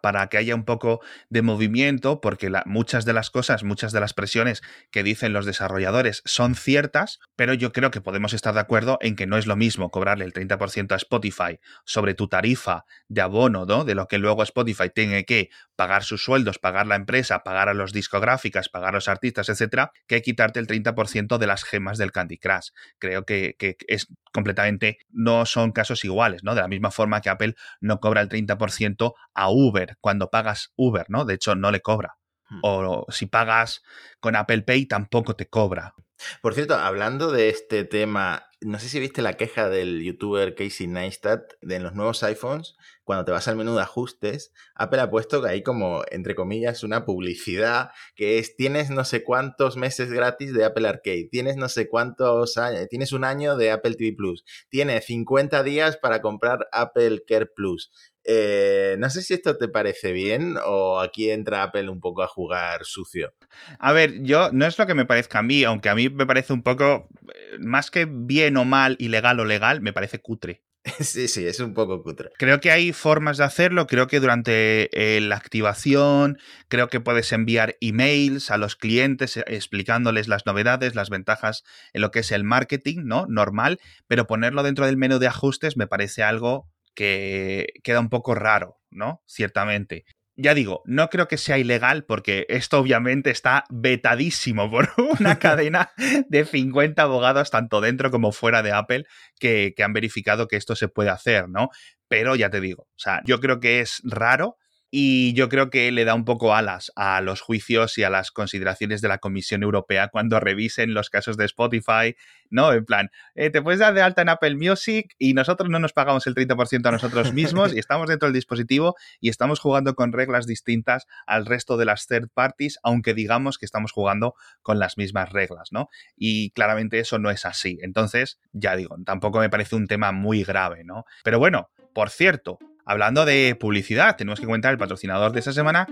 para 0.00 0.26
que 0.28 0.36
haya 0.36 0.54
un 0.54 0.64
poco 0.64 1.00
de 1.28 1.42
movimiento, 1.42 2.20
porque 2.20 2.50
muchas 2.66 3.04
de 3.04 3.12
las 3.12 3.30
cosas, 3.30 3.64
muchas 3.64 3.92
de 3.92 4.00
las 4.00 4.14
presiones 4.14 4.62
que 4.90 5.02
dicen 5.02 5.32
los 5.32 5.46
desarrolladores 5.46 6.22
son 6.24 6.54
ciertas, 6.54 7.20
pero 7.36 7.54
yo 7.54 7.72
creo 7.72 7.90
que 7.90 8.00
podemos 8.00 8.32
estar 8.32 8.54
de 8.54 8.60
acuerdo 8.60 8.98
en 9.00 9.16
que 9.16 9.26
no 9.26 9.36
es 9.36 9.46
lo 9.46 9.56
mismo 9.56 9.90
cobrarle 9.90 10.24
el 10.24 10.32
30% 10.32 10.92
a 10.92 10.96
Spotify 10.96 11.60
sobre 11.84 12.14
tu 12.14 12.28
tarifa 12.28 12.84
de 13.08 13.20
abono, 13.20 13.66
¿no? 13.66 13.84
De 13.84 13.94
lo 13.94 14.08
que 14.08 14.18
luego 14.18 14.42
Spotify 14.42 14.90
tiene 14.94 15.24
que 15.24 15.50
pagar 15.76 16.04
sus 16.04 16.22
sueldos, 16.22 16.58
pagar 16.58 16.86
la 16.86 16.96
empresa, 16.96 17.42
pagar 17.42 17.68
a 17.68 17.74
los 17.74 17.92
discográficas, 17.92 18.68
pagar 18.68 18.90
a 18.90 18.96
los 18.96 19.08
artistas, 19.08 19.48
etcétera, 19.48 19.92
que 20.06 20.22
quitarte 20.22 20.60
el 20.60 20.66
30% 20.66 21.38
de 21.38 21.46
las 21.46 21.64
gemas 21.64 21.98
del 21.98 22.12
Candy 22.12 22.38
Crush. 22.38 22.70
Creo 22.98 23.24
que, 23.24 23.56
que 23.58 23.76
es 23.88 24.08
completamente, 24.32 24.98
no 25.10 25.46
son 25.46 25.72
casos 25.72 26.04
iguales, 26.04 26.44
¿no? 26.44 26.54
De 26.54 26.60
la 26.60 26.68
misma 26.68 26.90
forma 26.90 27.20
que 27.20 27.30
Apple 27.30 27.54
no 27.80 28.00
cobra 28.00 28.20
el 28.20 28.28
30% 28.28 29.14
a 29.34 29.49
Uber 29.50 29.96
cuando 30.00 30.30
pagas 30.30 30.72
Uber, 30.76 31.06
¿no? 31.08 31.24
De 31.24 31.34
hecho, 31.34 31.54
no 31.54 31.70
le 31.70 31.80
cobra. 31.80 32.16
Hmm. 32.48 32.60
O 32.62 33.06
si 33.10 33.26
pagas 33.26 33.82
con 34.18 34.36
Apple 34.36 34.62
Pay, 34.62 34.86
tampoco 34.86 35.36
te 35.36 35.48
cobra. 35.48 35.94
Por 36.42 36.54
cierto, 36.54 36.74
hablando 36.74 37.30
de 37.30 37.48
este 37.48 37.84
tema, 37.84 38.50
no 38.60 38.78
sé 38.78 38.88
si 38.88 39.00
viste 39.00 39.22
la 39.22 39.36
queja 39.36 39.68
del 39.68 40.02
youtuber 40.02 40.54
Casey 40.54 40.86
Neistat 40.86 41.52
de 41.62 41.76
en 41.76 41.82
los 41.82 41.94
nuevos 41.94 42.22
iPhones, 42.22 42.76
cuando 43.04 43.24
te 43.24 43.32
vas 43.32 43.48
al 43.48 43.56
menú 43.56 43.74
de 43.74 43.82
ajustes, 43.82 44.52
Apple 44.74 45.00
ha 45.00 45.10
puesto 45.10 45.42
que 45.42 45.48
hay 45.48 45.62
como, 45.62 46.02
entre 46.10 46.34
comillas, 46.34 46.84
una 46.84 47.04
publicidad 47.04 47.90
que 48.14 48.38
es, 48.38 48.56
tienes 48.56 48.90
no 48.90 49.04
sé 49.04 49.24
cuántos 49.24 49.76
meses 49.76 50.12
gratis 50.12 50.52
de 50.52 50.64
Apple 50.64 50.88
Arcade, 50.88 51.28
tienes 51.30 51.56
no 51.56 51.68
sé 51.68 51.88
cuántos 51.88 52.58
años, 52.58 52.86
tienes 52.88 53.12
un 53.12 53.24
año 53.24 53.56
de 53.56 53.70
Apple 53.70 53.94
TV 53.94 54.14
Plus, 54.14 54.44
tienes 54.68 55.06
50 55.06 55.62
días 55.62 55.96
para 55.96 56.20
comprar 56.20 56.68
Apple 56.72 57.24
Care 57.26 57.46
Plus. 57.46 57.90
Eh, 58.32 58.94
no 59.00 59.10
sé 59.10 59.22
si 59.22 59.34
esto 59.34 59.58
te 59.58 59.66
parece 59.66 60.12
bien 60.12 60.56
o 60.64 61.00
aquí 61.00 61.30
entra 61.30 61.64
Apple 61.64 61.88
un 61.88 61.98
poco 61.98 62.22
a 62.22 62.28
jugar 62.28 62.84
sucio. 62.84 63.34
A 63.80 63.90
ver, 63.90 64.22
yo 64.22 64.50
no 64.52 64.66
es 64.66 64.78
lo 64.78 64.86
que 64.86 64.94
me 64.94 65.04
parezca 65.04 65.40
a 65.40 65.42
mí, 65.42 65.64
aunque 65.64 65.88
a 65.88 65.96
mí 65.96 66.08
me 66.10 66.26
parece 66.26 66.52
un 66.52 66.62
poco, 66.62 67.08
eh, 67.34 67.58
más 67.58 67.90
que 67.90 68.06
bien 68.08 68.56
o 68.56 68.64
mal, 68.64 68.94
ilegal 69.00 69.40
o 69.40 69.44
legal, 69.44 69.80
me 69.80 69.92
parece 69.92 70.20
cutre. 70.20 70.62
Sí, 71.00 71.26
sí, 71.26 71.44
es 71.44 71.58
un 71.58 71.74
poco 71.74 72.04
cutre. 72.04 72.30
Creo 72.38 72.60
que 72.60 72.70
hay 72.70 72.92
formas 72.92 73.36
de 73.36 73.44
hacerlo. 73.44 73.88
Creo 73.88 74.06
que 74.06 74.20
durante 74.20 75.16
eh, 75.16 75.20
la 75.20 75.34
activación, 75.36 76.38
creo 76.68 76.88
que 76.88 77.00
puedes 77.00 77.32
enviar 77.32 77.76
emails 77.80 78.52
a 78.52 78.58
los 78.58 78.76
clientes 78.76 79.38
explicándoles 79.38 80.28
las 80.28 80.46
novedades, 80.46 80.94
las 80.94 81.10
ventajas 81.10 81.64
en 81.92 82.02
lo 82.02 82.12
que 82.12 82.20
es 82.20 82.30
el 82.30 82.44
marketing, 82.44 83.00
¿no? 83.06 83.26
Normal, 83.26 83.80
pero 84.06 84.28
ponerlo 84.28 84.62
dentro 84.62 84.86
del 84.86 84.96
menú 84.96 85.18
de 85.18 85.26
ajustes 85.26 85.76
me 85.76 85.88
parece 85.88 86.22
algo 86.22 86.68
que 87.00 87.80
queda 87.82 87.98
un 87.98 88.10
poco 88.10 88.34
raro, 88.34 88.78
¿no? 88.90 89.22
Ciertamente. 89.26 90.04
ya 90.36 90.52
digo, 90.52 90.82
no 90.84 91.08
creo 91.08 91.28
que 91.28 91.38
sea 91.38 91.56
ilegal 91.56 92.04
porque 92.04 92.44
esto 92.50 92.78
obviamente 92.78 93.30
está 93.30 93.64
vetadísimo 93.70 94.70
por 94.70 94.90
una 95.18 95.38
cadena 95.38 95.92
de 96.28 96.44
50 96.44 97.00
abogados, 97.00 97.50
tanto 97.50 97.80
dentro 97.80 98.10
como 98.10 98.32
fuera 98.32 98.62
de 98.62 98.72
Apple, 98.72 99.04
que, 99.38 99.72
que 99.74 99.82
han 99.82 99.94
verificado 99.94 100.46
que 100.46 100.56
esto 100.56 100.76
se 100.76 100.88
puede 100.88 101.08
hacer, 101.08 101.48
¿no? 101.48 101.70
Pero 102.06 102.36
ya 102.36 102.50
te 102.50 102.60
digo, 102.60 102.82
o 102.82 102.98
sea, 102.98 103.22
yo 103.24 103.40
creo 103.40 103.60
que 103.60 103.80
es 103.80 104.02
raro 104.04 104.58
y 104.90 105.32
yo 105.34 105.48
creo 105.48 105.70
que 105.70 105.92
le 105.92 106.04
da 106.04 106.14
un 106.14 106.24
poco 106.24 106.54
alas 106.54 106.90
a 106.96 107.20
los 107.20 107.40
juicios 107.40 107.96
y 107.98 108.02
a 108.02 108.10
las 108.10 108.30
consideraciones 108.30 109.00
de 109.00 109.08
la 109.08 109.18
Comisión 109.18 109.62
Europea 109.62 110.08
cuando 110.08 110.40
revisen 110.40 110.94
los 110.94 111.10
casos 111.10 111.36
de 111.36 111.44
Spotify, 111.44 112.16
¿no? 112.50 112.72
En 112.72 112.84
plan, 112.84 113.10
eh, 113.36 113.50
te 113.50 113.62
puedes 113.62 113.78
dar 113.78 113.94
de 113.94 114.02
alta 114.02 114.22
en 114.22 114.28
Apple 114.28 114.56
Music 114.56 115.14
y 115.18 115.34
nosotros 115.34 115.70
no 115.70 115.78
nos 115.78 115.92
pagamos 115.92 116.26
el 116.26 116.34
30% 116.34 116.86
a 116.86 116.92
nosotros 116.92 117.32
mismos 117.32 117.72
y 117.72 117.78
estamos 117.78 118.08
dentro 118.08 118.26
del 118.26 118.34
dispositivo 118.34 118.96
y 119.20 119.28
estamos 119.28 119.60
jugando 119.60 119.94
con 119.94 120.12
reglas 120.12 120.46
distintas 120.46 121.06
al 121.26 121.46
resto 121.46 121.76
de 121.76 121.84
las 121.84 122.06
third 122.06 122.28
parties, 122.34 122.78
aunque 122.82 123.14
digamos 123.14 123.58
que 123.58 123.66
estamos 123.66 123.92
jugando 123.92 124.34
con 124.62 124.78
las 124.78 124.98
mismas 124.98 125.30
reglas, 125.30 125.68
¿no? 125.70 125.88
Y 126.16 126.50
claramente 126.50 126.98
eso 126.98 127.18
no 127.18 127.30
es 127.30 127.46
así. 127.46 127.78
Entonces, 127.82 128.40
ya 128.52 128.74
digo, 128.74 128.96
tampoco 129.04 129.38
me 129.38 129.50
parece 129.50 129.76
un 129.76 129.86
tema 129.86 130.10
muy 130.10 130.42
grave, 130.42 130.82
¿no? 130.84 131.04
Pero 131.22 131.38
bueno, 131.38 131.70
por 131.92 132.10
cierto, 132.10 132.58
Hablando 132.84 133.24
de 133.24 133.56
publicidad, 133.58 134.16
tenemos 134.16 134.40
que 134.40 134.46
comentar 134.46 134.72
el 134.72 134.78
patrocinador 134.78 135.32
de 135.32 135.40
esta 135.40 135.52
semana, 135.52 135.86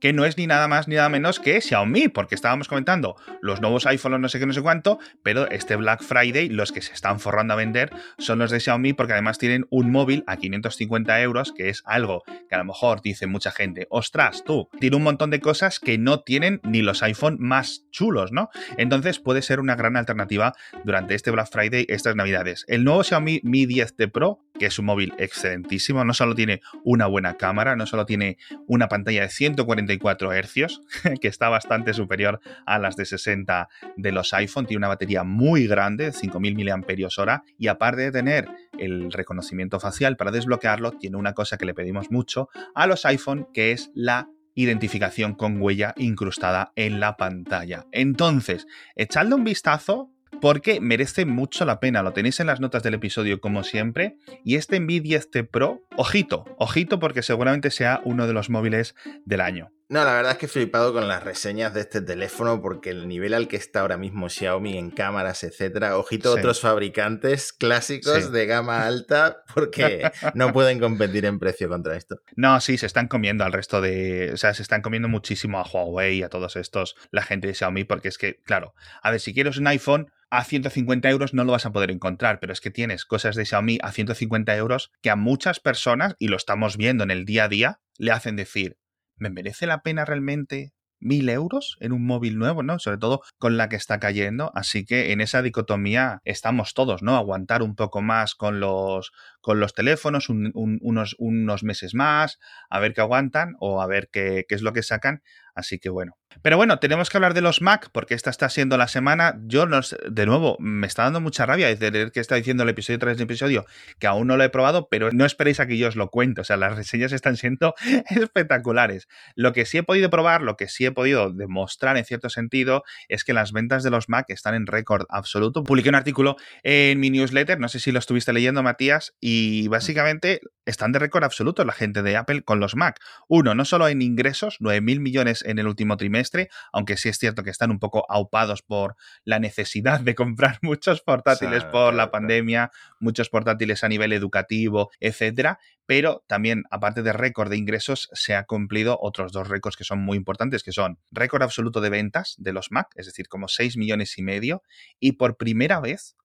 que 0.00 0.12
no 0.12 0.24
es 0.24 0.36
ni 0.36 0.46
nada 0.46 0.68
más 0.68 0.88
ni 0.88 0.94
nada 0.94 1.08
menos 1.08 1.40
que 1.40 1.60
Xiaomi, 1.60 2.08
porque 2.08 2.34
estábamos 2.34 2.68
comentando 2.68 3.16
los 3.40 3.60
nuevos 3.60 3.86
iPhones, 3.86 4.20
no 4.20 4.28
sé 4.28 4.38
qué, 4.38 4.46
no 4.46 4.52
sé 4.52 4.62
cuánto, 4.62 4.98
pero 5.22 5.50
este 5.50 5.76
Black 5.76 6.02
Friday, 6.02 6.48
los 6.48 6.72
que 6.72 6.82
se 6.82 6.92
están 6.92 7.20
forrando 7.20 7.54
a 7.54 7.56
vender 7.56 7.90
son 8.18 8.38
los 8.38 8.50
de 8.50 8.60
Xiaomi, 8.60 8.92
porque 8.92 9.12
además 9.12 9.38
tienen 9.38 9.66
un 9.70 9.90
móvil 9.90 10.24
a 10.26 10.36
550 10.36 11.20
euros, 11.20 11.52
que 11.52 11.68
es 11.68 11.82
algo 11.84 12.22
que 12.48 12.54
a 12.54 12.58
lo 12.58 12.64
mejor 12.64 13.02
dice 13.02 13.26
mucha 13.26 13.50
gente, 13.50 13.86
ostras, 13.90 14.44
tú, 14.44 14.68
tiene 14.78 14.96
un 14.96 15.02
montón 15.02 15.30
de 15.30 15.40
cosas 15.40 15.80
que 15.80 15.98
no 15.98 16.20
tienen 16.20 16.60
ni 16.64 16.82
los 16.82 17.02
iPhone 17.02 17.36
más 17.40 17.84
chulos, 17.90 18.32
¿no? 18.32 18.50
Entonces 18.76 19.18
puede 19.18 19.42
ser 19.42 19.60
una 19.60 19.76
gran 19.76 19.96
alternativa 19.96 20.54
durante 20.84 21.14
este 21.14 21.30
Black 21.30 21.50
Friday, 21.50 21.86
estas 21.88 22.14
navidades. 22.14 22.64
El 22.68 22.84
nuevo 22.84 23.02
Xiaomi 23.02 23.40
Mi 23.42 23.66
10T 23.66 24.10
Pro 24.10 24.44
que 24.58 24.66
es 24.66 24.78
un 24.78 24.86
móvil 24.86 25.14
excelentísimo. 25.18 26.04
No 26.04 26.14
solo 26.14 26.34
tiene 26.34 26.60
una 26.84 27.06
buena 27.06 27.36
cámara, 27.36 27.76
no 27.76 27.86
solo 27.86 28.06
tiene 28.06 28.38
una 28.66 28.88
pantalla 28.88 29.22
de 29.22 29.28
144 29.30 30.32
Hz, 30.32 30.80
que 31.20 31.28
está 31.28 31.48
bastante 31.48 31.94
superior 31.94 32.40
a 32.66 32.78
las 32.78 32.96
de 32.96 33.04
60 33.04 33.68
de 33.96 34.12
los 34.12 34.32
iPhone, 34.34 34.66
tiene 34.66 34.78
una 34.78 34.88
batería 34.88 35.24
muy 35.24 35.66
grande, 35.66 36.12
5000 36.12 36.58
mAh, 36.64 37.42
y 37.58 37.68
aparte 37.68 38.02
de 38.02 38.12
tener 38.12 38.48
el 38.78 39.12
reconocimiento 39.12 39.80
facial 39.80 40.16
para 40.16 40.30
desbloquearlo, 40.30 40.92
tiene 40.92 41.16
una 41.16 41.34
cosa 41.34 41.56
que 41.56 41.66
le 41.66 41.74
pedimos 41.74 42.10
mucho 42.10 42.48
a 42.74 42.86
los 42.86 43.04
iPhone, 43.04 43.48
que 43.52 43.72
es 43.72 43.90
la 43.94 44.28
identificación 44.54 45.34
con 45.34 45.62
huella 45.62 45.94
incrustada 45.96 46.72
en 46.74 46.98
la 46.98 47.16
pantalla. 47.16 47.86
Entonces, 47.92 48.66
echadle 48.96 49.36
un 49.36 49.44
vistazo, 49.44 50.10
porque 50.40 50.80
merece 50.80 51.26
mucho 51.26 51.64
la 51.64 51.80
pena. 51.80 52.02
Lo 52.02 52.12
tenéis 52.12 52.40
en 52.40 52.46
las 52.46 52.60
notas 52.60 52.82
del 52.82 52.94
episodio 52.94 53.40
como 53.40 53.62
siempre. 53.62 54.16
Y 54.44 54.56
este 54.56 54.80
Nvidia 54.80 55.18
este 55.18 55.44
Pro, 55.44 55.82
ojito, 55.96 56.44
ojito 56.58 56.98
porque 56.98 57.22
seguramente 57.22 57.70
sea 57.70 58.00
uno 58.04 58.26
de 58.26 58.32
los 58.32 58.50
móviles 58.50 58.94
del 59.24 59.40
año. 59.40 59.70
No, 59.90 60.04
la 60.04 60.12
verdad 60.12 60.32
es 60.32 60.38
que 60.38 60.46
he 60.46 60.50
flipado 60.50 60.92
con 60.92 61.08
las 61.08 61.22
reseñas 61.22 61.72
de 61.72 61.80
este 61.80 62.02
teléfono 62.02 62.60
porque 62.60 62.90
el 62.90 63.08
nivel 63.08 63.32
al 63.32 63.48
que 63.48 63.56
está 63.56 63.80
ahora 63.80 63.96
mismo 63.96 64.28
Xiaomi 64.28 64.76
en 64.76 64.90
cámaras, 64.90 65.44
etcétera, 65.44 65.96
ojito 65.96 66.32
otros 66.34 66.60
fabricantes 66.60 67.54
clásicos 67.54 68.30
de 68.30 68.44
gama 68.44 68.86
alta 68.86 69.44
porque 69.54 70.10
no 70.34 70.52
pueden 70.52 70.78
competir 70.78 71.24
en 71.24 71.38
precio 71.38 71.70
contra 71.70 71.96
esto. 71.96 72.20
No, 72.36 72.60
sí, 72.60 72.76
se 72.76 72.84
están 72.84 73.08
comiendo 73.08 73.44
al 73.44 73.52
resto 73.54 73.80
de, 73.80 74.32
o 74.34 74.36
sea, 74.36 74.52
se 74.52 74.60
están 74.60 74.82
comiendo 74.82 75.08
muchísimo 75.08 75.58
a 75.58 75.62
Huawei 75.62 76.18
y 76.18 76.22
a 76.22 76.28
todos 76.28 76.56
estos, 76.56 76.94
la 77.10 77.22
gente 77.22 77.46
de 77.46 77.54
Xiaomi, 77.54 77.84
porque 77.84 78.08
es 78.08 78.18
que, 78.18 78.42
claro, 78.42 78.74
a 79.02 79.10
ver, 79.10 79.20
si 79.20 79.32
quieres 79.32 79.56
un 79.56 79.68
iPhone, 79.68 80.12
a 80.28 80.44
150 80.44 81.08
euros 81.08 81.32
no 81.32 81.44
lo 81.44 81.52
vas 81.52 81.64
a 81.64 81.72
poder 81.72 81.90
encontrar, 81.90 82.40
pero 82.40 82.52
es 82.52 82.60
que 82.60 82.70
tienes 82.70 83.06
cosas 83.06 83.36
de 83.36 83.46
Xiaomi 83.46 83.78
a 83.82 83.90
150 83.90 84.54
euros 84.54 84.92
que 85.00 85.08
a 85.08 85.16
muchas 85.16 85.60
personas, 85.60 86.14
y 86.18 86.28
lo 86.28 86.36
estamos 86.36 86.76
viendo 86.76 87.04
en 87.04 87.10
el 87.10 87.24
día 87.24 87.44
a 87.44 87.48
día, 87.48 87.80
le 87.96 88.12
hacen 88.12 88.36
decir, 88.36 88.76
¿me 89.18 89.30
merece 89.30 89.66
la 89.66 89.82
pena 89.82 90.04
realmente 90.04 90.72
mil 91.00 91.28
euros 91.28 91.76
en 91.80 91.92
un 91.92 92.04
móvil 92.06 92.38
nuevo, 92.38 92.62
¿no? 92.62 92.78
Sobre 92.78 92.98
todo 92.98 93.22
con 93.38 93.56
la 93.56 93.68
que 93.68 93.76
está 93.76 94.00
cayendo. 94.00 94.50
Así 94.54 94.84
que 94.84 95.12
en 95.12 95.20
esa 95.20 95.42
dicotomía 95.42 96.20
estamos 96.24 96.74
todos, 96.74 97.02
¿no? 97.02 97.16
Aguantar 97.16 97.62
un 97.62 97.74
poco 97.74 98.02
más 98.02 98.34
con 98.34 98.60
los, 98.60 99.12
con 99.40 99.60
los 99.60 99.74
teléfonos, 99.74 100.28
unos, 100.28 101.16
unos 101.18 101.62
meses 101.62 101.94
más, 101.94 102.38
a 102.70 102.80
ver 102.80 102.94
qué 102.94 103.00
aguantan 103.00 103.54
o 103.60 103.80
a 103.82 103.86
ver 103.86 104.08
qué, 104.12 104.44
qué 104.48 104.54
es 104.54 104.62
lo 104.62 104.72
que 104.72 104.82
sacan. 104.82 105.22
Así 105.58 105.80
que 105.80 105.88
bueno. 105.88 106.16
Pero 106.42 106.56
bueno, 106.56 106.78
tenemos 106.78 107.10
que 107.10 107.16
hablar 107.16 107.34
de 107.34 107.40
los 107.40 107.62
Mac 107.62 107.88
porque 107.92 108.14
esta 108.14 108.30
está 108.30 108.48
siendo 108.48 108.76
la 108.76 108.86
semana. 108.86 109.40
Yo, 109.46 109.66
de 109.66 110.26
nuevo, 110.26 110.56
me 110.60 110.86
está 110.86 111.02
dando 111.02 111.20
mucha 111.20 111.46
rabia 111.46 111.74
de 111.74 112.10
que 112.12 112.20
está 112.20 112.36
diciendo 112.36 112.62
el 112.62 112.68
episodio 112.68 113.00
tras 113.00 113.16
el 113.16 113.22
episodio 113.22 113.64
que 113.98 114.06
aún 114.06 114.28
no 114.28 114.36
lo 114.36 114.44
he 114.44 114.50
probado, 114.50 114.88
pero 114.88 115.10
no 115.10 115.24
esperéis 115.24 115.58
a 115.58 115.66
que 115.66 115.76
yo 115.76 115.88
os 115.88 115.96
lo 115.96 116.10
cuente. 116.10 116.42
O 116.42 116.44
sea, 116.44 116.56
las 116.56 116.76
reseñas 116.76 117.10
están 117.10 117.36
siendo 117.36 117.74
espectaculares. 118.10 119.08
Lo 119.34 119.52
que 119.52 119.66
sí 119.66 119.78
he 119.78 119.82
podido 119.82 120.10
probar, 120.10 120.42
lo 120.42 120.56
que 120.56 120.68
sí 120.68 120.86
he 120.86 120.92
podido 120.92 121.32
demostrar 121.32 121.96
en 121.96 122.04
cierto 122.04 122.30
sentido, 122.30 122.84
es 123.08 123.24
que 123.24 123.32
las 123.32 123.50
ventas 123.50 123.82
de 123.82 123.90
los 123.90 124.08
Mac 124.08 124.26
están 124.28 124.54
en 124.54 124.66
récord 124.66 125.06
absoluto. 125.08 125.64
Publiqué 125.64 125.88
un 125.88 125.96
artículo 125.96 126.36
en 126.62 127.00
mi 127.00 127.10
newsletter, 127.10 127.58
no 127.58 127.68
sé 127.68 127.80
si 127.80 127.90
lo 127.90 127.98
estuviste 127.98 128.32
leyendo, 128.32 128.62
Matías, 128.62 129.16
y 129.20 129.37
básicamente 129.68 130.40
están 130.64 130.92
de 130.92 130.98
récord 130.98 131.24
absoluto 131.24 131.64
la 131.64 131.72
gente 131.72 132.02
de 132.02 132.16
Apple 132.16 132.42
con 132.42 132.60
los 132.60 132.76
Mac. 132.76 133.00
Uno, 133.26 133.54
no 133.54 133.64
solo 133.64 133.88
en 133.88 134.02
ingresos, 134.02 134.58
9.000 134.60 135.00
millones 135.00 135.42
en 135.46 135.58
el 135.58 135.66
último 135.66 135.96
trimestre, 135.96 136.48
aunque 136.72 136.96
sí 136.96 137.08
es 137.08 137.18
cierto 137.18 137.42
que 137.42 137.50
están 137.50 137.70
un 137.70 137.78
poco 137.78 138.04
aupados 138.10 138.62
por 138.62 138.96
la 139.24 139.38
necesidad 139.38 140.00
de 140.00 140.14
comprar 140.14 140.58
muchos 140.62 141.00
portátiles 141.00 141.64
por 141.64 141.94
la 141.94 142.10
pandemia, 142.10 142.70
muchos 143.00 143.30
portátiles 143.30 143.82
a 143.82 143.88
nivel 143.88 144.12
educativo, 144.12 144.90
etcétera, 145.00 145.58
pero 145.86 146.22
también, 146.26 146.64
aparte 146.70 147.02
de 147.02 147.14
récord 147.14 147.48
de 147.48 147.56
ingresos, 147.56 148.10
se 148.12 148.34
ha 148.34 148.44
cumplido 148.44 148.98
otros 149.00 149.32
dos 149.32 149.48
récords 149.48 149.74
que 149.74 149.84
son 149.84 150.00
muy 150.00 150.18
importantes, 150.18 150.62
que 150.62 150.72
son 150.72 150.98
récord 151.10 151.42
absoluto 151.42 151.80
de 151.80 151.88
ventas 151.88 152.34
de 152.36 152.52
los 152.52 152.70
Mac, 152.70 152.88
es 152.96 153.06
decir, 153.06 153.26
como 153.26 153.48
6 153.48 153.78
millones 153.78 154.18
y 154.18 154.22
medio, 154.22 154.62
y 155.00 155.12
por 155.12 155.38
primera 155.38 155.80
vez 155.80 156.17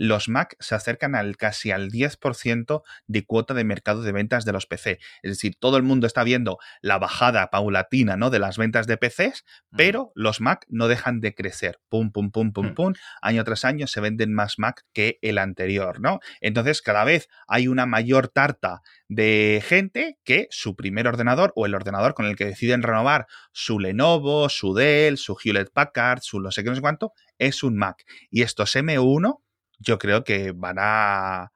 los 0.00 0.30
Mac 0.30 0.56
se 0.60 0.74
acercan 0.74 1.14
al 1.14 1.36
casi 1.36 1.72
al 1.72 1.90
10% 1.90 2.82
de 3.06 3.26
cuota 3.26 3.52
de 3.52 3.64
mercado 3.64 4.00
de 4.02 4.12
ventas 4.12 4.46
de 4.46 4.52
los 4.52 4.64
PC. 4.64 4.98
Es 5.22 5.30
decir, 5.30 5.56
todo 5.58 5.76
el 5.76 5.82
mundo 5.82 6.06
está 6.06 6.24
viendo 6.24 6.58
la 6.80 6.98
bajada 6.98 7.50
paulatina 7.50 8.16
¿no? 8.16 8.30
de 8.30 8.38
las 8.38 8.56
ventas 8.56 8.86
de 8.86 8.96
PCs, 8.96 9.44
pero 9.76 10.10
los 10.14 10.40
Mac 10.40 10.64
no 10.70 10.88
dejan 10.88 11.20
de 11.20 11.34
crecer. 11.34 11.80
Pum, 11.90 12.12
pum, 12.12 12.30
pum, 12.30 12.54
pum, 12.54 12.68
mm. 12.68 12.74
pum. 12.74 12.92
Año 13.20 13.44
tras 13.44 13.66
año 13.66 13.86
se 13.86 14.00
venden 14.00 14.32
más 14.32 14.58
Mac 14.58 14.86
que 14.94 15.18
el 15.20 15.36
anterior, 15.36 16.00
¿no? 16.00 16.20
Entonces, 16.40 16.80
cada 16.80 17.04
vez 17.04 17.28
hay 17.46 17.68
una 17.68 17.84
mayor 17.84 18.28
tarta 18.28 18.80
de 19.08 19.62
gente 19.62 20.18
que 20.24 20.48
su 20.50 20.76
primer 20.76 21.08
ordenador 21.08 21.52
o 21.56 21.66
el 21.66 21.74
ordenador 21.74 22.14
con 22.14 22.24
el 22.24 22.36
que 22.36 22.46
deciden 22.46 22.82
renovar 22.82 23.26
su 23.52 23.78
Lenovo, 23.78 24.48
su 24.48 24.72
Dell, 24.72 25.18
su 25.18 25.36
Hewlett 25.36 25.74
Packard, 25.74 26.20
su 26.22 26.40
no 26.40 26.50
sé 26.52 26.64
qué, 26.64 26.70
no 26.70 26.76
sé 26.76 26.80
cuánto, 26.80 27.12
es 27.36 27.62
un 27.62 27.76
Mac. 27.76 28.02
Y 28.30 28.40
estos 28.40 28.74
M1 28.74 29.40
yo 29.80 29.98
creo 29.98 30.22
que 30.22 30.52
van 30.52 30.76
a, 30.78 31.52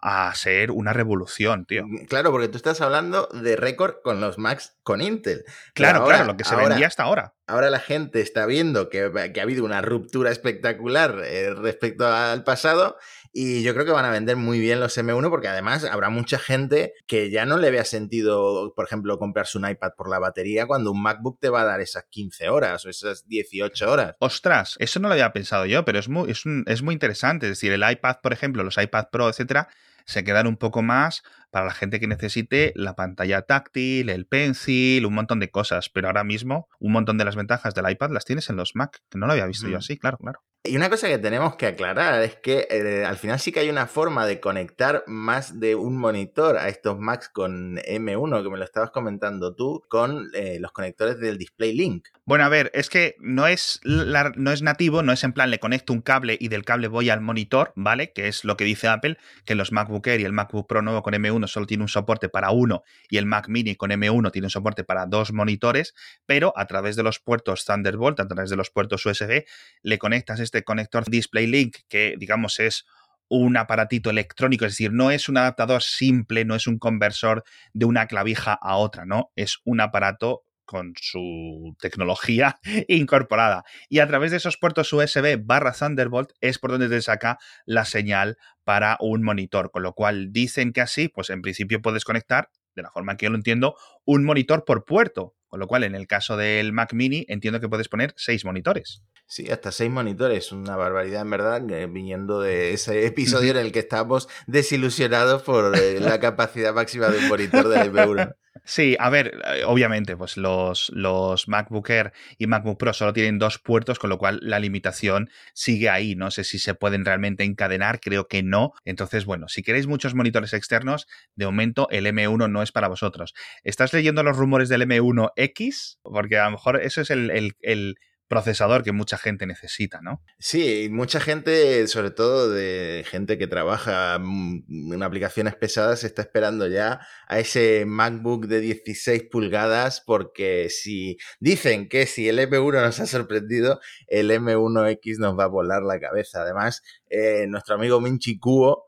a 0.00 0.34
ser 0.34 0.70
una 0.70 0.92
revolución, 0.92 1.66
tío. 1.66 1.86
Mm, 1.86 2.06
claro, 2.06 2.30
porque 2.32 2.48
tú 2.48 2.56
estás 2.56 2.80
hablando 2.80 3.28
de 3.32 3.56
récord 3.56 3.96
con 4.02 4.20
los 4.20 4.38
Macs 4.38 4.76
con 4.82 5.00
Intel. 5.00 5.44
Claro, 5.74 6.04
claro, 6.04 6.24
lo 6.24 6.36
que 6.36 6.44
se 6.44 6.56
vendía 6.56 6.86
hasta 6.86 7.04
ahora. 7.04 7.35
Ahora 7.48 7.70
la 7.70 7.78
gente 7.78 8.20
está 8.20 8.44
viendo 8.44 8.88
que, 8.88 9.02
ha 9.02 9.42
habido 9.42 9.64
una 9.64 9.80
ruptura 9.80 10.32
espectacular 10.32 11.22
eh, 11.24 11.54
respecto 11.54 12.04
al 12.04 12.42
pasado 12.42 12.96
y 13.32 13.62
yo 13.62 13.72
creo 13.72 13.86
que 13.86 13.92
van 13.92 14.04
a 14.04 14.10
vender 14.10 14.36
muy 14.36 14.58
bien 14.58 14.80
los 14.80 14.98
M1 14.98 15.30
porque 15.30 15.46
además 15.46 15.84
habrá 15.84 16.10
mucha 16.10 16.40
gente 16.40 16.94
que 17.06 17.30
ya 17.30 17.46
no 17.46 17.56
le 17.56 17.70
vea 17.70 17.84
sentido, 17.84 18.72
por 18.74 18.84
ejemplo, 18.84 19.18
comprarse 19.18 19.58
un 19.58 19.68
iPad 19.68 19.92
por 19.96 20.08
la 20.08 20.18
batería 20.18 20.66
cuando 20.66 20.90
un 20.90 21.00
MacBook 21.00 21.38
te 21.38 21.48
va 21.48 21.60
a 21.60 21.66
dar 21.66 21.80
esas 21.80 22.06
15 22.10 22.48
horas 22.48 22.84
o 22.84 22.88
esas 22.88 23.28
18 23.28 23.92
horas. 23.92 24.16
Ostras, 24.18 24.74
eso 24.80 24.98
no 24.98 25.06
lo 25.06 25.14
había 25.14 25.32
pensado 25.32 25.66
yo, 25.66 25.84
pero 25.84 26.00
es 26.00 26.08
muy, 26.08 26.30
es 26.30 26.82
muy 26.82 26.94
interesante. 26.94 27.46
Es 27.46 27.50
decir, 27.50 27.70
el 27.70 27.88
iPad, 27.88 28.16
por 28.22 28.32
ejemplo, 28.32 28.64
los 28.64 28.76
iPad 28.76 29.06
Pro, 29.12 29.28
etcétera, 29.28 29.68
se 30.06 30.24
quedan 30.24 30.46
un 30.46 30.56
poco 30.56 30.82
más 30.82 31.22
para 31.50 31.66
la 31.66 31.72
gente 31.72 32.00
que 32.00 32.06
necesite 32.06 32.72
la 32.76 32.94
pantalla 32.94 33.42
táctil, 33.42 34.08
el 34.08 34.26
pencil, 34.26 35.04
un 35.04 35.14
montón 35.14 35.40
de 35.40 35.50
cosas. 35.50 35.90
Pero 35.90 36.06
ahora 36.06 36.24
mismo, 36.24 36.68
un 36.78 36.92
montón 36.92 37.18
de 37.18 37.24
las 37.24 37.36
ventajas 37.36 37.74
del 37.74 37.90
iPad 37.90 38.10
las 38.10 38.24
tienes 38.24 38.48
en 38.48 38.56
los 38.56 38.74
Mac, 38.74 39.02
que 39.10 39.18
no 39.18 39.26
lo 39.26 39.32
había 39.32 39.46
visto 39.46 39.68
yo 39.68 39.78
así, 39.78 39.98
claro, 39.98 40.16
claro. 40.18 40.40
Y 40.68 40.76
una 40.76 40.90
cosa 40.90 41.08
que 41.08 41.18
tenemos 41.18 41.56
que 41.56 41.66
aclarar 41.66 42.22
es 42.22 42.36
que 42.36 42.66
eh, 42.70 43.04
al 43.04 43.16
final 43.16 43.38
sí 43.38 43.52
que 43.52 43.60
hay 43.60 43.68
una 43.68 43.86
forma 43.86 44.26
de 44.26 44.40
conectar 44.40 45.04
más 45.06 45.60
de 45.60 45.74
un 45.74 45.96
monitor 45.96 46.56
a 46.56 46.68
estos 46.68 46.98
Macs 46.98 47.28
con 47.28 47.76
M1, 47.76 48.42
que 48.42 48.50
me 48.50 48.58
lo 48.58 48.64
estabas 48.64 48.90
comentando 48.90 49.54
tú, 49.54 49.84
con 49.88 50.28
eh, 50.34 50.58
los 50.60 50.72
conectores 50.72 51.18
del 51.18 51.38
Display 51.38 51.72
Link. 51.74 52.08
Bueno, 52.24 52.44
a 52.44 52.48
ver, 52.48 52.70
es 52.74 52.88
que 52.90 53.14
no 53.20 53.46
es, 53.46 53.80
no 53.84 54.52
es 54.52 54.62
nativo, 54.62 55.02
no 55.02 55.12
es 55.12 55.22
en 55.22 55.32
plan 55.32 55.50
le 55.50 55.60
conecto 55.60 55.92
un 55.92 56.02
cable 56.02 56.36
y 56.40 56.48
del 56.48 56.64
cable 56.64 56.88
voy 56.88 57.10
al 57.10 57.20
monitor, 57.20 57.72
¿vale? 57.76 58.12
Que 58.12 58.28
es 58.28 58.44
lo 58.44 58.56
que 58.56 58.64
dice 58.64 58.88
Apple, 58.88 59.18
que 59.44 59.54
los 59.54 59.70
MacBook 59.70 60.06
Air 60.08 60.20
y 60.20 60.24
el 60.24 60.32
MacBook 60.32 60.66
Pro 60.66 60.82
nuevo 60.82 61.02
con 61.02 61.14
M1 61.14 61.46
solo 61.46 61.66
tiene 61.66 61.84
un 61.84 61.88
soporte 61.88 62.28
para 62.28 62.50
uno 62.50 62.82
y 63.08 63.18
el 63.18 63.26
Mac 63.26 63.48
Mini 63.48 63.76
con 63.76 63.90
M1 63.90 64.32
tiene 64.32 64.46
un 64.46 64.50
soporte 64.50 64.82
para 64.82 65.06
dos 65.06 65.32
monitores, 65.32 65.94
pero 66.26 66.52
a 66.56 66.66
través 66.66 66.96
de 66.96 67.02
los 67.02 67.20
puertos 67.20 67.64
Thunderbolt, 67.64 68.18
a 68.18 68.26
través 68.26 68.50
de 68.50 68.56
los 68.56 68.70
puertos 68.70 69.06
USB, 69.06 69.44
le 69.82 69.98
conectas 69.98 70.40
este 70.40 70.55
conector 70.64 71.04
Display 71.08 71.46
Link, 71.46 71.76
que 71.88 72.14
digamos 72.18 72.60
es 72.60 72.84
un 73.28 73.56
aparatito 73.56 74.10
electrónico, 74.10 74.64
es 74.64 74.72
decir, 74.72 74.92
no 74.92 75.10
es 75.10 75.28
un 75.28 75.36
adaptador 75.36 75.82
simple, 75.82 76.44
no 76.44 76.54
es 76.54 76.66
un 76.66 76.78
conversor 76.78 77.44
de 77.72 77.86
una 77.86 78.06
clavija 78.06 78.52
a 78.60 78.76
otra, 78.76 79.04
¿no? 79.04 79.32
Es 79.34 79.58
un 79.64 79.80
aparato 79.80 80.44
con 80.66 80.92
su 81.00 81.74
tecnología 81.80 82.58
incorporada. 82.88 83.64
Y 83.88 84.00
a 84.00 84.06
través 84.06 84.32
de 84.32 84.36
esos 84.36 84.58
puertos 84.58 84.92
USB 84.92 85.38
barra 85.42 85.72
Thunderbolt 85.72 86.32
es 86.40 86.58
por 86.58 86.72
donde 86.72 86.88
te 86.88 87.00
saca 87.00 87.38
la 87.64 87.84
señal 87.84 88.36
para 88.64 88.98
un 89.00 89.22
monitor. 89.22 89.70
Con 89.70 89.84
lo 89.84 89.94
cual 89.94 90.32
dicen 90.32 90.72
que 90.72 90.82
así, 90.82 91.08
pues 91.08 91.30
en 91.30 91.40
principio 91.40 91.80
puedes 91.80 92.04
conectar, 92.04 92.50
de 92.74 92.82
la 92.82 92.90
forma 92.90 93.16
que 93.16 93.24
yo 93.26 93.30
lo 93.30 93.36
entiendo, 93.36 93.76
un 94.04 94.24
monitor 94.24 94.64
por 94.64 94.84
puerto. 94.84 95.34
Con 95.46 95.60
lo 95.60 95.68
cual, 95.68 95.84
en 95.84 95.94
el 95.94 96.08
caso 96.08 96.36
del 96.36 96.72
Mac 96.72 96.92
Mini, 96.92 97.24
entiendo 97.28 97.60
que 97.60 97.68
puedes 97.68 97.88
poner 97.88 98.12
seis 98.16 98.44
monitores. 98.44 99.02
Sí, 99.28 99.50
hasta 99.50 99.72
seis 99.72 99.90
monitores, 99.90 100.52
una 100.52 100.76
barbaridad 100.76 101.22
en 101.22 101.30
verdad, 101.30 101.60
viniendo 101.88 102.40
de 102.40 102.72
ese 102.72 103.06
episodio 103.06 103.50
en 103.50 103.58
el 103.58 103.72
que 103.72 103.80
estábamos 103.80 104.28
desilusionados 104.46 105.42
por 105.42 105.76
eh, 105.76 105.98
la 105.98 106.20
capacidad 106.20 106.72
máxima 106.72 107.08
de 107.08 107.18
un 107.18 107.28
monitor 107.28 107.68
de 107.68 107.90
M1. 107.90 108.34
Sí, 108.64 108.96
a 108.98 109.10
ver, 109.10 109.40
eh, 109.44 109.64
obviamente, 109.64 110.16
pues 110.16 110.36
los, 110.36 110.90
los 110.92 111.46
MacBook 111.46 111.90
Air 111.90 112.12
y 112.38 112.46
MacBook 112.46 112.78
Pro 112.78 112.92
solo 112.92 113.12
tienen 113.12 113.38
dos 113.38 113.58
puertos, 113.58 113.98
con 113.98 114.10
lo 114.10 114.18
cual 114.18 114.40
la 114.42 114.58
limitación 114.58 115.30
sigue 115.54 115.88
ahí. 115.88 116.14
No 116.16 116.30
sé 116.30 116.42
si 116.42 116.58
se 116.58 116.74
pueden 116.74 117.04
realmente 117.04 117.44
encadenar, 117.44 118.00
creo 118.00 118.28
que 118.28 118.42
no. 118.42 118.72
Entonces, 118.84 119.24
bueno, 119.24 119.48
si 119.48 119.62
queréis 119.62 119.86
muchos 119.86 120.14
monitores 120.14 120.52
externos, 120.52 121.06
de 121.34 121.46
momento 121.46 121.88
el 121.90 122.06
M1 122.06 122.50
no 122.50 122.62
es 122.62 122.72
para 122.72 122.88
vosotros. 122.88 123.34
¿Estás 123.62 123.92
leyendo 123.92 124.22
los 124.22 124.36
rumores 124.36 124.68
del 124.68 124.82
M1X? 124.82 125.98
Porque 126.02 126.38
a 126.38 126.46
lo 126.46 126.52
mejor 126.52 126.80
eso 126.80 127.00
es 127.00 127.10
el, 127.10 127.54
el 127.60 127.96
procesador 128.28 128.82
que 128.82 128.92
mucha 128.92 129.18
gente 129.18 129.46
necesita, 129.46 130.00
¿no? 130.02 130.22
Sí, 130.38 130.88
mucha 130.90 131.20
gente, 131.20 131.86
sobre 131.86 132.10
todo 132.10 132.50
de 132.50 133.04
gente 133.06 133.38
que 133.38 133.46
trabaja 133.46 134.16
en 134.16 135.02
aplicaciones 135.02 135.54
pesadas, 135.54 136.04
está 136.04 136.22
esperando 136.22 136.66
ya 136.66 137.00
a 137.28 137.38
ese 137.38 137.84
MacBook 137.86 138.46
de 138.46 138.60
16 138.60 139.24
pulgadas 139.30 140.02
porque 140.04 140.68
si 140.70 141.18
dicen 141.40 141.88
que 141.88 142.06
si 142.06 142.28
el 142.28 142.38
M1 142.38 142.82
nos 142.82 143.00
ha 143.00 143.06
sorprendido, 143.06 143.80
el 144.08 144.30
M1X 144.30 145.18
nos 145.18 145.38
va 145.38 145.44
a 145.44 145.48
volar 145.48 145.82
la 145.82 146.00
cabeza. 146.00 146.42
Además, 146.42 146.82
eh, 147.08 147.46
nuestro 147.48 147.76
amigo 147.76 148.00
Minchi 148.00 148.38
Kuo 148.38 148.85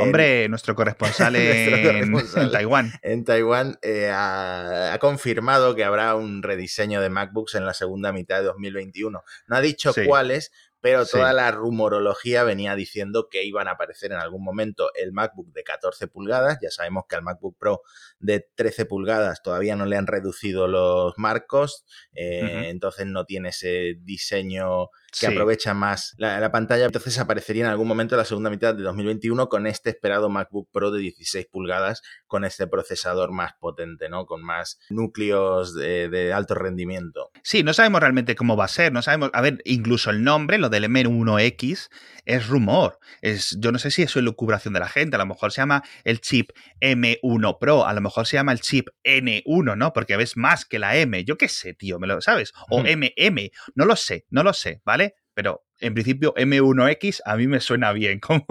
Hombre, 0.00 0.48
nuestro 0.48 0.74
corresponsal, 0.74 1.34
en, 1.36 2.12
Taiwán. 2.52 2.92
En 3.02 3.24
Taiwán 3.24 3.78
eh, 3.82 4.10
ha, 4.12 4.96
confirmado 5.00 5.74
que 5.74 5.84
habrá 5.84 6.14
un 6.14 6.42
rediseño 6.42 7.00
de 7.00 7.10
MacBooks 7.10 7.56
en 7.56 7.66
la 7.66 7.74
segunda 7.74 8.12
mitad 8.12 8.38
de 8.38 8.44
2021. 8.44 9.24
No 9.48 9.56
ha 9.56 9.60
dicho 9.60 9.92
cuáles, 10.06 10.52
pero 10.84 11.06
toda 11.06 11.32
la 11.32 11.50
rumorología 11.50 12.44
venía 12.44 12.76
diciendo 12.76 13.28
que 13.30 13.42
iban 13.42 13.68
a 13.68 13.70
aparecer 13.70 14.12
en 14.12 14.18
algún 14.18 14.44
momento 14.44 14.90
el 14.94 15.12
MacBook 15.12 15.50
de 15.54 15.64
14 15.64 16.08
pulgadas. 16.08 16.58
Ya 16.60 16.70
sabemos 16.70 17.04
que 17.08 17.16
al 17.16 17.22
MacBook 17.22 17.56
Pro 17.58 17.80
de 18.18 18.46
13 18.54 18.84
pulgadas 18.84 19.42
todavía 19.42 19.76
no 19.76 19.86
le 19.86 19.96
han 19.96 20.06
reducido 20.06 20.68
los 20.68 21.14
marcos, 21.16 21.86
eh, 22.12 22.66
entonces 22.66 23.06
no 23.06 23.24
tiene 23.24 23.48
ese 23.48 23.94
diseño 24.02 24.90
que 25.18 25.26
aprovecha 25.26 25.74
más 25.74 26.14
la, 26.18 26.50
pantalla. 26.50 26.86
Entonces 26.86 27.18
aparecería 27.18 27.64
en 27.64 27.70
algún 27.70 27.88
momento 27.88 28.14
en 28.14 28.18
la 28.18 28.24
segunda 28.24 28.50
mitad 28.50 28.74
de 28.74 28.82
2021 28.82 29.48
con 29.48 29.66
este 29.66 29.90
esperado 29.90 30.28
MacBook 30.28 30.70
Pro 30.72 30.90
de 30.90 31.00
16 31.00 31.46
pulgadas, 31.46 32.02
con 32.26 32.44
este 32.44 32.66
procesador 32.66 33.32
más 33.32 33.52
potente, 33.58 34.08
¿no? 34.08 34.26
Con 34.26 34.42
más 34.42 34.78
núcleos 34.90 35.74
de, 35.74 36.32
alto 36.34 36.54
rendimiento. 36.54 37.30
Sí, 37.42 37.62
no 37.62 37.72
sabemos 37.72 38.00
realmente 38.00 38.34
cómo 38.34 38.56
va 38.56 38.64
a 38.64 38.68
ser, 38.68 38.92
no 38.92 39.02
sabemos, 39.02 39.30
a 39.32 39.40
ver, 39.40 39.60
incluso 39.64 40.10
el 40.10 40.22
nombre, 40.24 40.58
lo 40.58 40.68
del 40.68 40.84
M1X, 40.84 41.88
es 42.24 42.48
rumor. 42.48 42.98
Es, 43.20 43.56
yo 43.60 43.72
no 43.72 43.78
sé 43.78 43.90
si 43.90 44.02
es 44.02 44.16
elucubración 44.16 44.74
de 44.74 44.80
la 44.80 44.88
gente, 44.88 45.16
a 45.16 45.18
lo 45.18 45.26
mejor 45.26 45.52
se 45.52 45.60
llama 45.60 45.82
el 46.04 46.20
chip 46.20 46.50
M1 46.80 47.58
Pro, 47.58 47.86
a 47.86 47.92
lo 47.92 48.00
mejor 48.00 48.26
se 48.26 48.36
llama 48.36 48.52
el 48.52 48.60
chip 48.60 48.88
N1, 49.04 49.76
¿no? 49.76 49.92
Porque 49.92 50.16
ves 50.16 50.36
más 50.36 50.64
que 50.64 50.78
la 50.78 50.96
M, 50.96 51.24
yo 51.24 51.36
qué 51.36 51.48
sé, 51.48 51.74
tío, 51.74 51.98
me 51.98 52.06
lo 52.06 52.20
sabes, 52.20 52.52
o 52.70 52.82
MM, 52.82 53.50
no 53.74 53.84
lo 53.84 53.96
sé, 53.96 54.26
no 54.30 54.42
lo 54.42 54.52
sé, 54.52 54.80
¿vale? 54.84 55.03
Pero 55.34 55.64
en 55.80 55.94
principio 55.94 56.32
M1X 56.34 57.20
a 57.24 57.36
mí 57.36 57.46
me 57.46 57.60
suena 57.60 57.92
bien 57.92 58.20
como, 58.20 58.46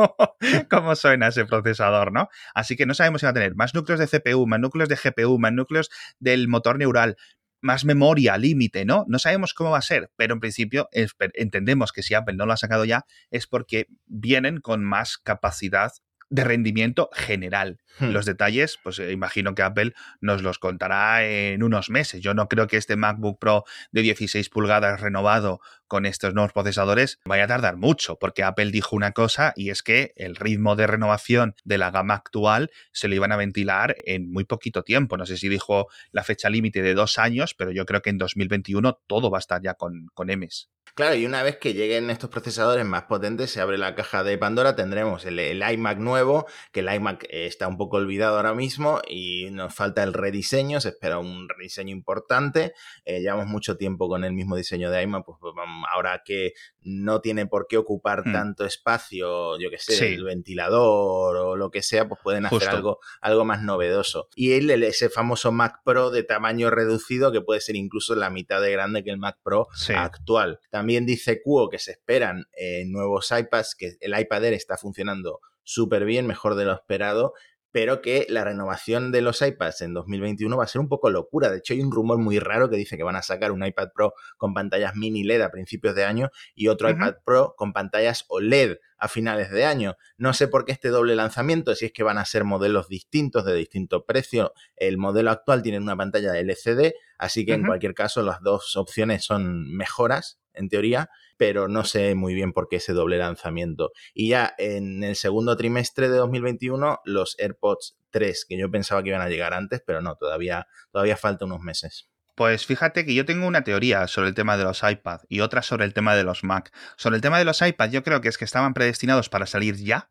como 0.70 0.96
suena 0.96 1.28
ese 1.28 1.46
procesador, 1.46 2.12
¿no? 2.12 2.30
Así 2.54 2.76
que 2.76 2.86
no 2.86 2.94
sabemos 2.94 3.22
si 3.22 3.26
va 3.26 3.32
a 3.32 3.34
tener 3.34 3.56
más 3.56 3.74
núcleos 3.74 4.00
de 4.00 4.08
CPU, 4.08 4.46
más 4.46 4.60
núcleos 4.60 4.90
de 4.90 4.96
GPU, 4.96 5.40
más 5.40 5.54
núcleos 5.54 5.90
del 6.20 6.48
motor 6.48 6.78
neural, 6.78 7.18
más 7.62 7.86
memoria 7.86 8.38
límite, 8.38 8.86
¿no? 8.86 9.06
No 9.08 9.20
sabemos 9.20 9.54
cómo 9.54 9.72
va 9.72 9.78
a 9.78 9.82
ser, 9.82 10.12
pero 10.18 10.34
en 10.34 10.42
principio 10.42 10.90
entendemos 10.92 11.94
que 11.94 12.04
si 12.04 12.14
Apple 12.14 12.36
no 12.36 12.46
lo 12.46 12.54
ha 12.54 12.58
sacado 12.58 12.84
ya 12.86 13.06
es 13.32 13.48
porque 13.48 13.88
vienen 14.06 14.60
con 14.60 14.84
más 14.84 15.18
capacidad 15.18 15.94
de 16.34 16.44
rendimiento 16.44 17.10
general. 17.14 17.78
Hmm. 18.00 18.10
Los 18.10 18.26
detalles, 18.26 18.80
pues 18.82 18.98
eh, 18.98 19.12
imagino 19.12 19.54
que 19.54 19.62
Apple 19.62 19.94
nos 20.20 20.42
los 20.42 20.58
contará 20.58 21.24
en 21.24 21.62
unos 21.62 21.92
meses. 21.92 22.22
Yo 22.22 22.34
no 22.34 22.48
creo 22.48 22.66
que 22.66 22.78
este 22.78 22.96
MacBook 22.96 23.40
Pro 23.40 23.66
de 23.92 24.02
16 24.02 24.50
pulgadas 24.50 25.00
renovado 25.00 25.62
con 25.88 26.06
estos 26.06 26.34
nuevos 26.34 26.54
procesadores 26.54 27.20
vaya 27.26 27.46
a 27.46 27.48
tardar 27.48 27.78
mucho, 27.78 28.18
porque 28.18 28.44
Apple 28.44 28.72
dijo 28.72 28.96
una 28.96 29.12
cosa 29.12 29.54
y 29.56 29.70
es 29.70 29.84
que 29.84 30.14
el 30.16 30.36
ritmo 30.36 30.76
de 30.76 30.88
renovación 30.88 31.56
de 31.64 31.78
la 31.78 31.92
gama 31.92 32.16
actual 32.16 32.72
se 32.92 33.08
lo 33.08 33.16
iban 33.16 33.32
a 33.32 33.38
ventilar 33.38 33.96
en 34.06 34.32
muy 34.32 34.44
poquito 34.46 34.84
tiempo. 34.84 35.18
No 35.18 35.26
sé 35.26 35.38
si 35.38 35.50
dijo 35.50 35.88
la 36.12 36.24
fecha 36.24 36.50
límite 36.50 36.82
de 36.82 36.94
dos 36.94 37.18
años, 37.18 37.54
pero 37.54 37.72
yo 37.72 37.86
creo 37.86 38.02
que 38.02 38.10
en 38.10 38.18
2021 38.18 39.00
todo 39.08 39.30
va 39.30 39.38
a 39.38 39.40
estar 39.40 39.62
ya 39.62 39.76
con, 39.76 40.08
con 40.14 40.28
M's. 40.28 40.70
Claro, 40.96 41.16
y 41.16 41.26
una 41.26 41.42
vez 41.42 41.58
que 41.58 41.74
lleguen 41.74 42.12
estos 42.12 42.30
procesadores 42.30 42.86
más 42.86 43.06
potentes, 43.06 43.50
se 43.50 43.60
abre 43.60 43.80
la 43.80 43.96
caja 43.96 44.24
de 44.24 44.38
Pandora, 44.38 44.76
tendremos 44.76 45.26
el, 45.26 45.40
iMac 45.40 45.98
nuevo, 45.98 46.46
que 46.72 46.82
el 46.82 46.94
iMac 46.94 47.26
está 47.32 47.68
un 47.68 47.78
poco 47.78 47.98
olvidado 47.98 48.38
ahora 48.38 48.54
mismo 48.54 49.02
y 49.10 49.50
nos 49.50 49.74
falta 49.74 50.04
el 50.04 50.14
rediseño, 50.14 50.80
se 50.82 50.90
espera 50.90 51.18
un 51.18 51.50
rediseño 51.50 51.92
importante. 51.92 52.74
Eh, 53.06 53.22
llevamos 53.22 53.48
mucho 53.48 53.76
tiempo 53.76 54.08
con 54.08 54.24
el 54.24 54.34
mismo 54.34 54.56
diseño 54.56 54.92
de 54.92 55.02
iMac, 55.02 55.26
pues, 55.26 55.40
pues 55.42 55.56
ahora 55.92 56.22
que 56.26 56.54
no 56.82 57.22
tiene 57.22 57.46
por 57.46 57.68
qué 57.68 57.78
ocupar 57.78 58.28
hmm. 58.28 58.34
tanto 58.34 58.66
espacio, 58.66 59.60
yo 59.60 59.70
que 59.70 59.78
sé, 59.78 60.14
el 60.14 60.24
ventilador 60.24 61.38
o 61.38 61.56
lo 61.56 61.72
que 61.72 61.82
sea, 61.82 62.08
pues 62.08 62.20
pueden 62.24 62.46
hacer 62.46 62.70
algo, 62.70 63.00
algo 63.22 63.46
más 63.46 63.62
novedoso. 63.64 64.28
Y 64.36 64.54
el, 64.54 64.70
ese 64.84 65.10
famoso 65.10 65.52
Mac 65.52 65.82
Pro 65.84 66.12
de 66.12 66.24
tamaño 66.24 66.70
reducido, 66.70 67.32
que 67.32 67.42
puede 67.42 67.62
ser 67.62 67.76
incluso 67.76 68.16
la 68.16 68.30
mitad 68.30 68.62
de 68.62 68.72
grande 68.72 69.04
que 69.04 69.12
el 69.12 69.18
Mac 69.18 69.38
Pro 69.44 69.68
actual. 69.96 70.60
También 70.70 71.06
dice 71.06 71.42
Cuo 71.42 71.70
que 71.70 71.80
se 71.80 71.92
esperan 71.92 72.46
eh, 72.58 72.84
nuevos 72.86 73.32
iPads, 73.32 73.76
que 73.76 73.98
el 74.00 74.20
iPad 74.20 74.46
Air 74.46 74.54
está 74.54 74.78
funcionando 74.78 75.40
súper 75.64 76.06
bien, 76.06 76.28
mejor 76.28 76.56
de 76.56 76.66
lo 76.66 76.74
esperado, 76.74 77.34
pero 77.74 78.04
que 78.04 78.28
la 78.30 78.44
renovación 78.44 79.12
de 79.12 79.22
los 79.22 79.42
iPads 79.42 79.82
en 79.82 79.96
2021 79.96 80.56
va 80.56 80.64
a 80.64 80.68
ser 80.68 80.80
un 80.80 80.88
poco 80.88 81.10
locura. 81.10 81.50
De 81.50 81.58
hecho, 81.58 81.74
hay 81.74 81.82
un 81.82 81.92
rumor 81.92 82.20
muy 82.20 82.38
raro 82.38 82.70
que 82.70 82.78
dice 82.78 82.98
que 82.98 83.04
van 83.04 83.16
a 83.16 83.24
sacar 83.24 83.52
un 83.52 83.66
iPad 83.66 83.90
Pro 83.96 84.14
con 84.38 84.54
pantallas 84.54 84.96
mini 84.96 85.24
LED 85.24 85.42
a 85.42 85.50
principios 85.50 85.96
de 85.96 86.06
año 86.06 86.30
y 86.54 86.68
otro 86.68 86.88
iPad 86.92 87.16
Pro 87.26 87.56
con 87.58 87.74
pantallas 87.74 88.26
OLED 88.28 88.78
a 89.00 89.08
finales 89.08 89.50
de 89.50 89.66
año. 89.66 89.96
No 90.18 90.34
sé 90.34 90.48
por 90.48 90.66
qué 90.66 90.72
este 90.72 90.90
doble 90.90 91.16
lanzamiento, 91.16 91.74
si 91.74 91.86
es 91.86 91.92
que 91.92 92.04
van 92.04 92.20
a 92.20 92.26
ser 92.26 92.44
modelos 92.44 92.90
distintos 92.90 93.44
de 93.44 93.56
distinto 93.56 94.06
precio. 94.06 94.54
El 94.76 95.00
modelo 95.00 95.32
actual 95.32 95.64
tiene 95.64 95.80
una 95.80 95.98
pantalla 95.98 96.38
LCD, 96.38 96.94
así 97.18 97.44
que 97.44 97.54
en 97.54 97.66
cualquier 97.66 97.96
caso 97.96 98.22
las 98.22 98.40
dos 98.44 98.76
opciones 98.76 99.26
son 99.26 99.76
mejoras, 99.76 100.40
en 100.54 100.70
teoría, 100.70 101.10
pero 101.38 101.68
no 101.68 101.84
sé 101.84 102.16
muy 102.16 102.34
bien 102.34 102.54
por 102.54 102.68
qué 102.68 102.78
ese 102.78 102.94
doble 102.94 103.18
lanzamiento. 103.18 103.92
Y 104.14 104.30
ya 104.30 104.54
en 104.58 105.04
el 105.04 105.16
segundo 105.16 105.56
trimestre 105.58 106.10
de 106.10 106.18
2021, 106.18 107.00
los 107.06 107.36
AirPods 107.40 107.98
3, 108.12 108.46
que 108.48 108.58
yo 108.58 108.72
pensaba 108.72 109.04
que 109.04 109.10
iban 109.10 109.22
a 109.22 109.30
llegar 109.30 109.54
antes, 109.54 109.82
pero 109.86 110.02
no, 110.02 110.16
todavía, 110.16 110.68
todavía 110.92 111.18
falta 111.18 111.46
unos 111.46 111.62
meses. 111.62 112.10
Pues 112.36 112.66
fíjate 112.66 113.06
que 113.06 113.14
yo 113.14 113.26
tengo 113.26 113.46
una 113.46 113.64
teoría 113.64 114.08
sobre 114.08 114.30
el 114.30 114.34
tema 114.34 114.58
de 114.58 114.64
los 114.64 114.82
iPad 114.84 115.22
y 115.30 115.42
otra 115.42 115.62
sobre 115.62 115.86
el 115.86 115.94
tema 115.94 116.16
de 116.16 116.24
los 116.24 116.44
Mac. 116.44 116.72
Sobre 116.98 117.18
el 117.18 117.22
tema 117.22 117.38
de 117.38 117.46
los 117.46 117.62
iPad 117.62 117.92
yo 117.92 118.04
creo 118.04 118.22
que 118.22 118.30
es 118.30 118.38
que 118.38 118.46
estaban 118.46 118.74
predestinados 118.74 119.30
para 119.30 119.46
salir 119.46 119.76
ya, 119.76 120.10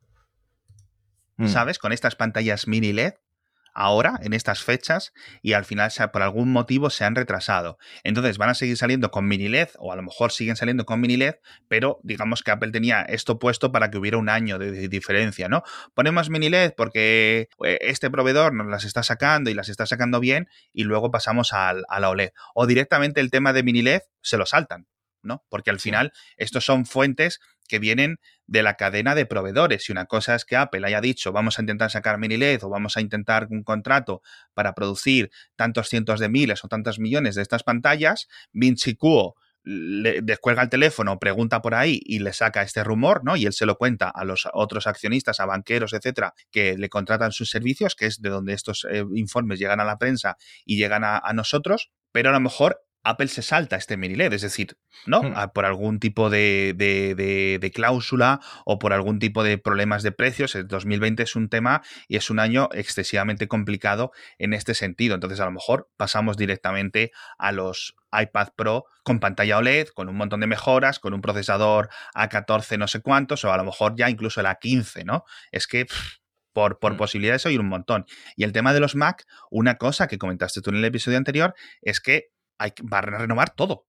mm. 1.37 1.49
¿sabes? 1.49 1.81
Con 1.81 1.93
estas 1.93 2.15
pantallas 2.15 2.69
mini 2.69 2.93
LED 2.93 3.15
ahora, 3.73 4.19
en 4.23 4.33
estas 4.33 4.63
fechas, 4.63 5.13
y 5.43 5.53
al 5.55 5.65
final 5.65 5.91
por 6.13 6.23
algún 6.23 6.53
motivo 6.53 6.91
se 6.91 7.05
han 7.05 7.15
retrasado. 7.15 7.79
Entonces 8.05 8.39
van 8.39 8.51
a 8.51 8.55
seguir 8.55 8.77
saliendo 8.77 9.11
con 9.11 9.27
mini 9.27 9.49
LED, 9.49 9.69
o 9.79 9.93
a 9.93 9.97
lo 9.97 10.03
mejor 10.03 10.33
siguen 10.33 10.57
saliendo 10.57 10.85
con 10.85 11.01
mini 11.01 11.17
LED, 11.17 11.35
pero 11.69 12.01
digamos 12.03 12.43
que 12.43 12.51
Apple 12.51 12.71
tenía 12.71 13.03
esto 13.03 13.39
puesto 13.39 13.73
para 13.73 13.91
que 13.91 13.99
hubiera 13.99 14.19
un 14.19 14.29
año 14.29 14.59
de, 14.59 14.89
diferencia, 14.89 15.49
¿no? 15.49 15.63
Ponemos 15.95 16.31
mini 16.31 16.49
LED 16.49 16.75
porque 16.77 17.49
eh, 17.65 17.79
este 17.81 18.11
proveedor 18.11 18.55
nos 18.55 18.67
las 18.67 18.85
está 18.85 19.03
sacando 19.03 19.51
y 19.51 19.55
las 19.55 19.69
está 19.69 19.87
sacando 19.87 20.21
bien, 20.21 20.49
y 20.73 20.85
luego 20.85 21.11
pasamos 21.11 21.53
a 21.53 21.75
la 21.75 22.11
OLED. 22.11 22.31
O 22.55 22.67
directamente 22.67 23.21
el 23.21 23.31
tema 23.31 23.53
de 23.53 23.63
mini 23.63 23.83
LED 23.83 24.03
se 24.21 24.37
lo 24.37 24.47
saltan. 24.47 24.87
¿No? 25.23 25.45
Porque 25.49 25.71
al 25.71 25.81
final 25.81 26.13
estos 26.37 26.65
son 26.65 26.87
fuentes 26.87 27.41
que 27.69 27.79
vienen 27.79 28.19
de 28.47 28.63
la 28.63 28.77
cadena 28.77 29.15
de 29.15 29.25
proveedores. 29.25 29.85
Si 29.85 29.93
una 29.93 30.07
cosa 30.07 30.35
es 30.35 30.45
que 30.45 30.57
Apple 30.57 30.87
haya 30.87 31.01
dicho 31.01 31.33
vamos 31.33 31.59
a 31.59 31.63
intentar 31.63 31.91
sacar 31.91 32.19
mini 32.19 32.37
LED 32.37 32.65
o 32.65 32.69
vamos 32.69 32.97
a 32.97 33.01
intentar 33.01 33.47
un 33.51 33.63
contrato 33.63 34.21
para 34.55 34.75
producir 34.75 35.31
tantos 35.57 35.89
cientos 35.89 36.21
de 36.21 36.29
miles 36.29 36.65
o 36.65 36.69
tantos 36.69 36.99
millones 36.99 37.35
de 37.35 37.43
estas 37.43 37.63
pantallas, 37.63 38.29
Vinci 38.53 38.95
Cuo 38.95 39.37
le 39.65 40.23
descuelga 40.23 40.63
el 40.63 40.69
teléfono, 40.69 41.19
pregunta 41.19 41.63
por 41.63 41.75
ahí 41.75 42.01
y 42.05 42.19
le 42.19 42.33
saca 42.33 42.63
este 42.63 42.83
rumor, 42.83 43.23
¿no? 43.25 43.37
Y 43.37 43.47
él 43.47 43.53
se 43.53 43.65
lo 43.65 43.77
cuenta 43.77 44.09
a 44.09 44.25
los 44.25 44.49
otros 44.53 44.87
accionistas, 44.87 45.39
a 45.41 45.47
banqueros, 45.47 45.93
etcétera, 45.93 46.35
que 46.51 46.77
le 46.77 46.89
contratan 46.89 47.33
sus 47.33 47.49
servicios, 47.49 47.95
que 47.95 48.07
es 48.07 48.21
de 48.21 48.29
donde 48.29 48.55
estos 48.55 48.87
eh, 48.91 49.05
informes 49.15 49.61
llegan 49.61 49.81
a 49.81 49.85
la 49.85 49.99
prensa 49.99 50.37
y 50.65 50.77
llegan 50.77 51.05
a, 51.05 51.19
a 51.19 51.33
nosotros, 51.33 51.93
pero 52.11 52.31
a 52.31 52.33
lo 52.33 52.41
mejor 52.41 52.81
Apple 53.05 53.29
se 53.29 53.43
salta 53.43 53.77
este 53.77 53.97
mini 53.97 54.15
LED, 54.15 54.33
es 54.35 54.43
decir, 54.43 54.77
¿no? 55.07 55.23
Hmm. 55.23 55.33
Ah, 55.35 55.53
por 55.53 55.65
algún 55.65 55.99
tipo 55.99 56.31
de, 56.31 56.75
de, 56.77 57.71
cláusula 57.73 58.41
o 58.65 58.79
por 58.79 58.93
algún 58.93 59.19
tipo 59.19 59.43
de 59.43 59.59
problemas 59.59 60.03
de 60.03 60.13
precios. 60.13 60.55
El 60.55 60.69
2020 60.69 61.23
es 61.23 61.35
un 61.35 61.49
tema 61.49 61.83
y 62.07 62.17
es 62.17 62.31
un 62.31 62.39
año 62.39 62.69
excesivamente 62.73 63.49
complicado 63.49 64.13
en 64.39 64.53
este 64.53 64.75
sentido. 64.75 65.15
Entonces, 65.15 65.41
a 65.41 65.47
lo 65.47 65.53
mejor 65.53 65.91
pasamos 65.97 66.37
directamente 66.37 67.13
a 67.39 67.53
los 67.53 67.97
iPad 68.13 68.49
Pro 68.57 68.85
con 69.03 69.21
pantalla 69.21 69.59
OLED, 69.59 69.89
con 69.89 70.09
un 70.09 70.17
montón 70.17 70.41
de 70.41 70.47
mejoras, 70.47 70.99
con 70.99 71.15
un 71.15 71.23
procesador 71.23 71.89
A14 72.15 72.79
no 72.79 72.87
sé 72.87 73.01
cuántos, 73.01 73.45
o 73.45 73.53
a 73.53 73.57
lo 73.57 73.65
mejor 73.65 73.95
ya 73.97 74.11
incluso 74.11 74.41
el 74.41 74.47
A15, 74.47 75.05
¿no? 75.05 75.25
Es 75.51 75.67
que. 75.67 75.87
por, 76.53 76.79
por, 76.79 76.93
hmm. 76.93 76.97
posibilidades 76.99 77.47
hay 77.47 77.57
un 77.57 77.69
montón. 77.69 78.05
Y 78.37 78.45
el 78.45 78.53
tema 78.53 78.75
de 78.75 78.81
los 78.81 78.95
Mac, 78.95 79.25
una 79.51 79.79
cosa 79.79 80.07
que 80.07 80.19
comentaste 80.19 80.61
tú 80.61 80.71
en 80.71 80.77
el 80.77 80.85
episodio 80.85 81.17
anterior, 81.17 81.55
es 81.81 81.99
que 81.99 82.33
hay, 82.59 82.73
van 82.83 83.15
a 83.15 83.19
renovar 83.19 83.51
todo. 83.51 83.87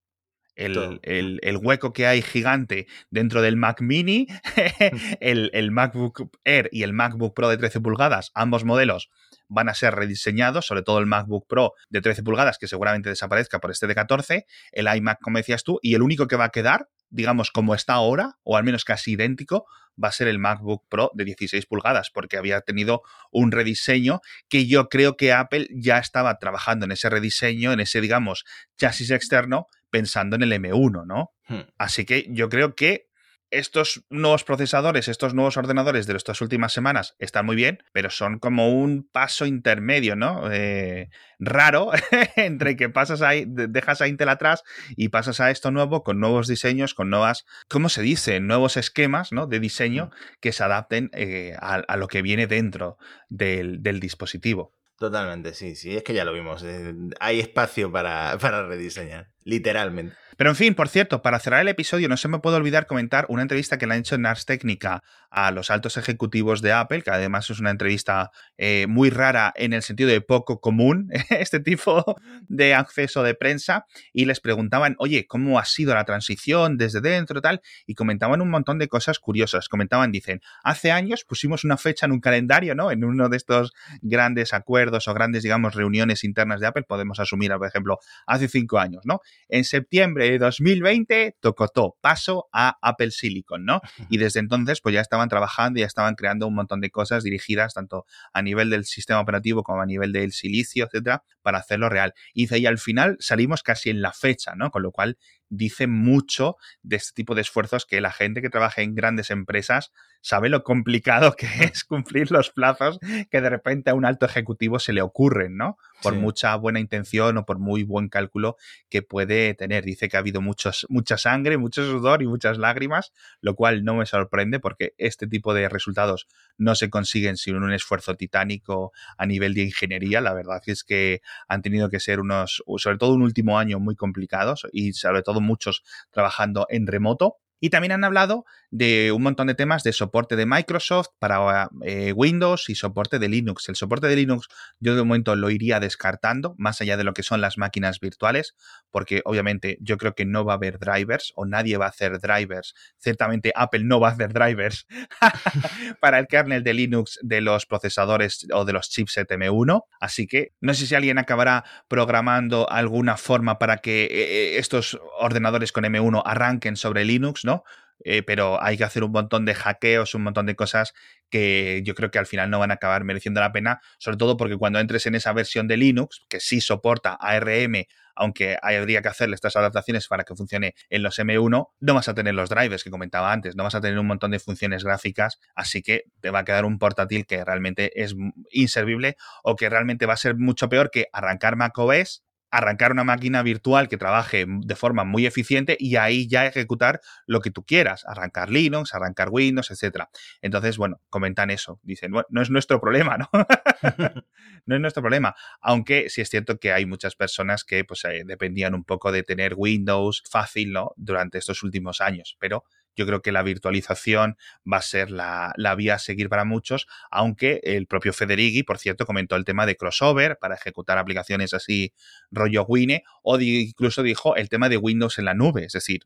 El, 0.56 0.99
el, 1.41 1.58
hueco 1.58 1.93
que 1.93 2.06
hay 2.06 2.21
gigante 2.21 2.86
dentro 3.10 3.41
del 3.41 3.56
Mac 3.56 3.82
Mini, 3.82 4.28
el, 5.19 5.49
el, 5.54 5.71
MacBook 5.71 6.30
Air 6.43 6.69
y 6.71 6.84
el 6.84 6.93
MacBook 6.93 7.34
Pro 7.34 7.49
de 7.49 7.58
13 7.58 7.82
pulgadas, 7.82 8.32
ambos 8.36 8.63
modelos 8.63 9.10
van 9.47 9.69
a 9.69 9.73
ser 9.73 9.95
rediseñados, 9.95 10.65
sobre 10.65 10.84
todo 10.84 10.99
el 10.99 11.06
MacBook 11.06 11.47
Pro 11.47 11.73
de 11.89 12.02
13 12.02 12.23
pulgadas, 12.23 12.58
que 12.58 12.67
seguramente 12.67 13.10
desaparezca 13.10 13.60
por 13.60 13.71
este 13.71 13.88
de 13.88 13.95
14, 13.95 14.45
el 14.71 14.95
iMac, 14.95 15.19
como 15.21 15.38
decías 15.38 15.63
tú, 15.63 15.80
y 15.82 15.95
el 15.95 16.02
único 16.02 16.28
que 16.28 16.36
va 16.36 16.45
a 16.45 16.49
quedar, 16.49 16.88
digamos, 17.13 17.52
como 17.52 17.76
está 17.76 17.93
ahora, 17.93 18.38
o 18.43 18.58
al 18.58 18.63
menos 18.63 18.84
casi 18.84 19.12
idéntico, 19.12 19.65
va 20.04 20.08
a 20.10 20.12
ser 20.12 20.28
el 20.28 20.39
MacBook 20.39 20.84
Pro 20.89 21.12
de 21.13 21.26
16 21.26 21.65
pulgadas, 21.67 22.10
porque 22.10 22.38
había 22.38 22.62
tenido 22.62 23.04
un 23.32 23.52
rediseño 23.52 24.21
que 24.49 24.65
yo 24.65 24.89
creo 24.89 25.15
que 25.15 25.32
Apple 25.32 25.67
ya 25.71 25.99
estaba 25.99 26.39
trabajando 26.39 26.86
en 26.86 26.91
ese 26.91 27.10
rediseño, 27.10 27.71
en 27.71 27.80
ese, 27.80 28.02
digamos, 28.02 28.45
chasis 28.78 29.12
externo, 29.12 29.67
pensando 29.91 30.36
en 30.36 30.41
el 30.41 30.52
M1, 30.54 31.06
¿no? 31.06 31.32
Hmm. 31.47 31.69
Así 31.78 32.06
que 32.06 32.26
yo 32.30 32.49
creo 32.49 32.76
que 32.76 33.08
estos 33.54 34.04
nuevos 34.10 34.44
procesadores, 34.44 35.08
estos 35.08 35.34
nuevos 35.34 35.58
ordenadores 35.58 36.08
de 36.08 36.18
estas 36.18 36.42
últimas 36.42 36.74
semanas 36.74 37.16
están 37.20 37.46
muy 37.46 37.56
bien, 37.56 37.84
pero 37.92 38.10
son 38.10 38.39
como 38.39 38.70
un 38.70 39.08
paso 39.10 39.46
intermedio, 39.46 40.16
¿no? 40.16 40.52
Eh, 40.52 41.10
raro 41.39 41.92
entre 42.36 42.76
que 42.76 42.89
pasas 42.89 43.22
ahí, 43.22 43.46
dejas 43.48 44.02
a 44.02 44.08
Intel 44.08 44.30
atrás 44.30 44.63
y 44.96 45.10
pasas 45.10 45.39
a 45.39 45.52
esto 45.52 45.72
nuevo 45.72 46.04
con 46.04 46.20
nuevos 46.20 46.48
diseños, 46.48 46.94
con 46.94 47.10
nuevas, 47.10 47.46
¿cómo 47.70 47.89
se 47.89 48.02
dice? 48.02 48.39
Nuevos 48.39 48.76
esquemas, 48.78 49.32
¿no? 49.32 49.46
De 49.48 49.60
diseño 49.60 50.10
que 50.42 50.52
se 50.52 50.63
adapten 50.63 51.10
eh, 51.13 51.56
a, 51.60 51.98
lo 51.98 52.08
que 52.08 52.22
viene 52.22 52.48
dentro 52.48 52.98
del, 53.30 53.84
del 53.84 54.00
dispositivo. 54.00 54.74
Totalmente, 54.98 55.54
sí, 55.54 55.76
sí, 55.76 55.96
es 55.96 56.04
que 56.04 56.13
ya 56.13 56.26
lo 56.26 56.34
vimos. 56.34 56.63
Eh, 56.63 56.94
hay 57.20 57.39
espacio 57.39 57.92
para, 57.92 58.38
para 58.42 58.66
rediseñar, 58.66 59.30
literalmente. 59.44 60.16
Pero 60.38 60.50
en 60.50 60.56
fin, 60.56 60.76
por 60.76 60.89
cierto, 60.89 61.22
para 61.22 61.39
cerrar 61.39 61.62
el 61.62 61.67
episodio 61.67 62.10
no 62.10 62.17
se 62.17 62.28
me 62.28 62.39
puede 62.39 62.58
olvidar 62.58 62.88
comentar 62.88 63.26
una 63.30 63.41
entrevista 63.41 63.78
que 63.78 63.88
le 63.88 63.93
han 63.93 64.00
hecho 64.00 64.15
en 64.15 64.26
Ars 64.26 64.46
Técnica 64.46 65.04
a 65.30 65.52
los 65.52 65.72
altos 65.72 65.98
ejecutivos 65.98 66.62
de 66.62 66.72
Apple, 66.72 67.02
que 67.02 67.10
además 67.10 67.50
es 67.50 67.60
una 67.60 67.72
entrevista 67.72 68.32
eh, 68.58 68.86
muy 68.88 69.10
rara 69.10 69.52
en 69.56 69.74
el 69.74 69.82
sentido 69.82 70.10
de 70.10 70.22
poco 70.22 70.60
común, 70.60 71.10
este 71.30 71.60
tipo 71.60 72.15
de 72.48 72.74
acceso 72.74 73.24
de 73.24 73.34
prensa, 73.34 73.86
y 74.12 74.26
les 74.26 74.39
preguntaban, 74.39 74.96
oye, 75.00 75.26
¿cómo 75.26 75.60
ha 75.60 75.65
sido 75.65 75.96
la 75.96 76.06
transición 76.06 76.78
desde 76.78 77.02
dentro 77.02 77.41
tal? 77.41 77.62
Y 77.88 77.96
comentaban 77.96 78.41
un 78.41 78.50
montón 78.50 78.78
de 78.80 78.88
cosas 78.88 79.19
curiosas. 79.19 79.69
Comentaban, 79.69 80.12
dicen, 80.12 80.41
hace 80.63 80.91
años 80.91 81.24
pusimos 81.24 81.63
una 81.63 81.78
fecha 81.78 82.06
en 82.06 82.12
un 82.12 82.19
calendario, 82.19 82.76
¿no? 82.76 82.91
En 82.91 83.04
uno 83.04 83.30
de 83.30 83.38
estos 83.38 83.74
grandes 84.02 84.54
acuerdos 84.54 85.08
o 85.08 85.13
grandes, 85.13 85.43
digamos, 85.43 85.74
reuniones 85.74 86.24
internas 86.24 86.60
de 86.60 86.67
Apple, 86.67 86.84
podemos 86.84 87.19
asumir, 87.19 87.52
por 87.54 87.67
ejemplo, 87.67 88.00
hace 88.28 88.48
cinco 88.48 88.80
años, 88.80 89.02
¿no? 89.06 89.22
En 89.50 89.63
septiembre 89.63 90.22
de 90.31 90.38
2020 90.39 91.38
tocó 91.39 91.67
paso 92.01 92.47
a 92.51 92.77
Apple 92.81 93.12
Silicon, 93.12 93.65
¿no? 93.65 93.81
Y 94.09 94.17
desde 94.17 94.39
entonces 94.39 94.81
pues 94.81 94.93
ya 94.93 95.01
estaban 95.01 95.29
trabajando, 95.29 95.79
ya 95.79 95.86
estaban 95.86 96.15
creando 96.15 96.47
un 96.47 96.55
montón 96.55 96.81
de 96.81 96.89
cosas 96.89 97.23
dirigidas 97.23 97.73
tanto 97.73 98.05
a 98.33 98.41
nivel 98.41 98.69
del 98.69 98.86
sistema 98.86 99.19
operativo 99.19 99.63
como 99.63 99.81
a 99.81 99.86
nivel 99.86 100.12
del 100.12 100.31
silicio, 100.31 100.86
etcétera, 100.86 101.23
para 101.41 101.59
hacerlo 101.59 101.89
real. 101.89 102.13
Y, 102.33 102.53
y 102.55 102.65
al 102.65 102.77
final 102.77 103.17
salimos 103.19 103.63
casi 103.63 103.89
en 103.89 104.01
la 104.01 104.13
fecha, 104.13 104.55
¿no? 104.55 104.71
Con 104.71 104.83
lo 104.83 104.91
cual 104.91 105.17
dice 105.56 105.88
mucho 105.88 106.58
de 106.82 106.96
este 106.96 107.13
tipo 107.13 107.36
de 107.36 107.42
esfuerzos 107.42 107.86
que 107.86 108.02
la 108.02 108.12
gente 108.12 108.42
que 108.42 108.50
trabaja 108.50 108.82
en 108.82 108.96
grandes 108.96 109.30
empresas 109.30 109.92
sabe 110.22 110.50
lo 110.50 110.63
complicado 110.63 111.36
que 111.36 111.48
es 111.63 111.84
cumplir 111.84 112.32
los 112.32 112.50
plazos 112.50 113.00
que 113.30 113.42
de 113.42 113.50
repente 113.50 113.92
a 113.92 113.94
un 113.94 114.06
alto 114.06 114.26
ejecutivo 114.26 114.80
se 114.80 114.94
le 114.94 115.02
ocurren, 115.02 115.58
¿no? 115.58 115.78
Por 116.02 116.16
mucha 116.16 116.56
buena 116.56 116.80
intención 116.80 117.38
o 117.38 117.46
por 117.46 117.60
muy 117.60 117.84
buen 117.84 118.10
cálculo 118.10 118.58
que 118.89 119.02
puede 119.02 119.54
tener. 119.54 119.86
Dice 119.86 120.10
que 120.10 120.18
ha 120.18 120.20
habido 120.20 120.42
muchos, 120.42 120.86
mucha 120.89 121.18
sangre, 121.18 121.58
mucho 121.58 121.86
sudor 121.86 122.22
y 122.22 122.28
muchas 122.28 122.58
lágrimas, 122.58 123.13
lo 123.39 123.56
cual 123.56 123.86
no 123.86 123.96
me 123.96 124.06
sorprende 124.06 124.60
porque 124.60 124.94
este 124.98 125.28
tipo 125.28 125.54
de 125.54 125.70
resultados 125.70 126.28
no 126.58 126.76
se 126.76 126.89
consiguen 126.89 127.38
sin 127.38 127.56
un 127.56 127.72
esfuerzo 127.72 128.16
titánico 128.16 128.92
a 129.18 129.26
nivel 129.26 129.54
de 129.54 129.63
ingeniería. 129.63 130.20
La 130.20 130.34
verdad 130.34 130.62
es 130.66 130.84
que 130.84 131.22
han 131.48 131.62
tenido 131.62 131.89
que 131.89 132.00
ser 132.00 132.20
unos, 132.20 132.63
sobre 132.78 132.98
todo 132.98 133.13
un 133.13 133.22
último 133.22 133.60
año 133.60 133.80
muy 133.80 133.96
complicados 133.96 134.68
y 134.72 134.94
sobre 134.94 135.22
todo 135.22 135.42
muchos 135.43 135.84
trabajando 136.12 136.65
en 136.69 136.88
remoto. 136.88 137.38
Y 137.60 137.69
también 137.69 137.93
han 137.93 138.03
hablado 138.03 138.45
de 138.73 139.12
un 139.12 139.21
montón 139.21 139.45
de 139.45 139.53
temas 139.53 139.83
de 139.83 139.93
soporte 139.93 140.36
de 140.36 140.47
Microsoft 140.47 141.09
para 141.19 141.69
eh, 141.86 142.12
Windows 142.12 142.69
y 142.69 142.75
soporte 142.75 143.19
de 143.19 143.29
Linux. 143.29 143.69
El 143.69 143.75
soporte 143.75 144.07
de 144.07 144.15
Linux 144.15 144.47
yo 144.79 144.95
de 144.95 145.03
momento 145.03 145.36
lo 145.36 145.51
iría 145.51 145.79
descartando, 145.79 146.55
más 146.57 146.81
allá 146.81 146.97
de 146.97 147.03
lo 147.03 147.13
que 147.13 147.21
son 147.21 147.39
las 147.39 147.59
máquinas 147.59 147.99
virtuales, 147.99 148.55
porque 148.89 149.21
obviamente 149.25 149.77
yo 149.79 149.97
creo 149.97 150.15
que 150.15 150.25
no 150.25 150.43
va 150.43 150.53
a 150.53 150.55
haber 150.55 150.79
drivers 150.79 151.33
o 151.36 151.45
nadie 151.45 151.77
va 151.77 151.86
a 151.86 151.89
hacer 151.89 152.19
drivers. 152.19 152.73
Ciertamente 152.97 153.51
Apple 153.55 153.83
no 153.83 153.99
va 153.99 154.09
a 154.09 154.12
hacer 154.13 154.33
drivers 154.33 154.88
para 156.01 156.17
el 156.17 156.25
kernel 156.25 156.63
de 156.63 156.73
Linux 156.73 157.19
de 157.21 157.41
los 157.41 157.67
procesadores 157.67 158.47
o 158.51 158.65
de 158.65 158.73
los 158.73 158.89
chipset 158.89 159.29
M1. 159.29 159.83
Así 159.99 160.25
que 160.25 160.53
no 160.62 160.73
sé 160.73 160.88
si 160.88 160.95
alguien 160.95 161.19
acabará 161.19 161.63
programando 161.88 162.67
alguna 162.67 163.17
forma 163.17 163.59
para 163.59 163.77
que 163.77 164.05
eh, 164.05 164.09
eh, 164.13 164.57
estos 164.57 164.99
ordenadores 165.19 165.71
con 165.71 165.83
M1 165.83 166.23
arranquen 166.25 166.75
sobre 166.75 167.05
Linux, 167.05 167.45
¿no? 167.45 167.63
Eh, 168.04 168.24
pero 168.24 168.62
hay 168.62 168.78
que 168.78 168.84
hacer 168.84 169.04
un 169.04 169.12
montón 169.12 169.46
de 169.46 169.56
hackeos, 169.56 170.16
un 170.16 170.24
montón 170.24 170.46
de 170.46 170.56
cosas 170.56 170.94
que 171.30 171.82
yo 171.84 171.96
creo 171.96 172.12
que 172.12 172.20
al 172.20 172.26
final 172.26 172.50
no 172.50 172.60
van 172.60 172.72
a 172.72 172.76
acabar 172.76 173.04
mereciendo 173.04 173.42
la 173.42 173.52
pena, 173.52 173.82
sobre 173.98 174.18
todo 174.18 174.38
porque 174.38 174.58
cuando 174.58 174.80
entres 174.80 175.06
en 175.06 175.16
esa 175.16 175.34
versión 175.34 175.68
de 175.68 175.78
Linux, 175.78 176.22
que 176.30 176.39
sí 176.39 176.62
soporta 176.62 177.13
ARM, 177.13 177.86
aunque 178.16 178.58
habría 178.62 179.02
que 179.02 179.08
hacerle 179.08 179.36
estas 179.36 179.56
adaptaciones 179.56 180.08
para 180.08 180.24
que 180.24 180.36
funcione 180.36 180.76
en 180.89 181.04
los 181.04 181.18
M1, 181.18 181.70
no 181.80 181.94
vas 181.94 182.10
a 182.10 182.13
tener 182.13 182.36
los 182.36 182.50
drivers 182.50 182.84
que 182.84 182.92
comentaba 182.92 183.32
antes, 183.32 183.56
no 183.56 183.63
vas 183.63 183.76
a 183.76 183.82
tener 183.82 183.98
un 183.98 184.08
montón 184.08 184.32
de 184.32 184.39
funciones 184.39 184.84
gráficas, 184.84 185.39
así 185.56 185.82
que 185.82 186.04
te 186.22 186.30
va 186.30 186.39
a 186.39 186.46
quedar 186.46 186.66
un 186.66 186.78
portátil 186.78 187.26
que 187.26 187.44
realmente 187.44 188.04
es 188.04 188.16
inservible 188.52 189.18
o 189.44 189.56
que 189.56 189.70
realmente 189.70 190.06
va 190.06 190.13
a 190.13 190.18
ser 190.18 190.36
mucho 190.38 190.70
peor 190.70 190.92
que 190.92 191.08
arrancar 191.12 191.56
macOS 191.56 192.24
arrancar 192.54 192.92
una 192.92 193.04
máquina 193.04 193.42
virtual 193.42 193.89
que 193.89 193.98
trabaje 193.98 194.46
de 194.48 194.76
forma 194.76 195.04
muy 195.04 195.26
eficiente 195.26 195.76
y 195.80 195.96
ahí 195.96 196.28
ya 196.28 196.46
ejecutar 196.46 197.02
lo 197.26 197.39
que 197.42 197.50
tú 197.50 197.66
quieras, 197.66 198.06
arrancar 198.06 198.52
Linux, 198.52 198.94
arrancar 198.94 199.30
Windows, 199.32 199.72
etcétera. 199.72 200.12
Entonces, 200.39 200.78
bueno, 200.78 201.02
comentan 201.10 201.50
eso, 201.50 201.80
dicen, 201.82 202.12
bueno, 202.12 202.28
no 202.30 202.44
es 202.44 202.52
nuestro 202.52 202.80
problema, 202.80 203.18
¿no? 203.18 203.28
no 204.68 204.76
es 204.76 204.82
nuestro 204.82 205.02
problema, 205.02 205.34
aunque 205.62 206.12
sí 206.12 206.22
es 206.22 206.30
cierto 206.30 206.60
que 206.60 206.72
hay 206.72 206.86
muchas 206.86 207.16
personas 207.16 207.63
que 207.63 207.84
pues 207.86 208.06
eh, 208.06 208.22
dependían 208.24 208.76
un 208.76 208.84
poco 208.84 209.12
de 209.12 209.24
tener 209.24 209.56
Windows 209.58 210.22
fácil, 210.30 210.74
¿no? 210.74 210.92
Durante 210.96 211.39
estos 211.39 211.63
últimos 211.63 212.02
años, 212.02 212.38
pero 212.39 212.66
yo 212.96 213.06
creo 213.06 213.22
que 213.22 213.32
la 213.32 213.44
virtualización 213.44 214.38
va 214.72 214.78
a 214.78 214.82
ser 214.82 215.12
la, 215.12 215.54
la, 215.58 215.76
vía 215.76 215.96
a 215.96 216.00
seguir 216.00 216.30
para 216.30 216.46
muchos, 216.46 216.88
aunque 217.12 217.62
el 217.64 217.88
propio 217.88 218.14
Federighi, 218.14 218.64
por 218.64 218.78
cierto, 218.78 219.06
comentó 219.06 219.36
el 219.36 219.46
tema 219.46 219.66
de 219.66 219.76
crossover 219.76 220.38
para 220.39 220.56
ejecutar 220.56 220.98
aplicaciones 220.98 221.54
así 221.54 221.94
rollo 222.32 222.66
Wine, 222.68 223.04
o 223.24 223.39
incluso 223.39 224.04
dijo 224.04 224.36
el 224.36 224.50
tema 224.50 224.70
de 224.70 224.78
Windows 224.78 225.20
en 225.20 225.26
la 225.26 225.34
nube, 225.34 225.66
es 225.66 225.74
decir, 225.74 226.02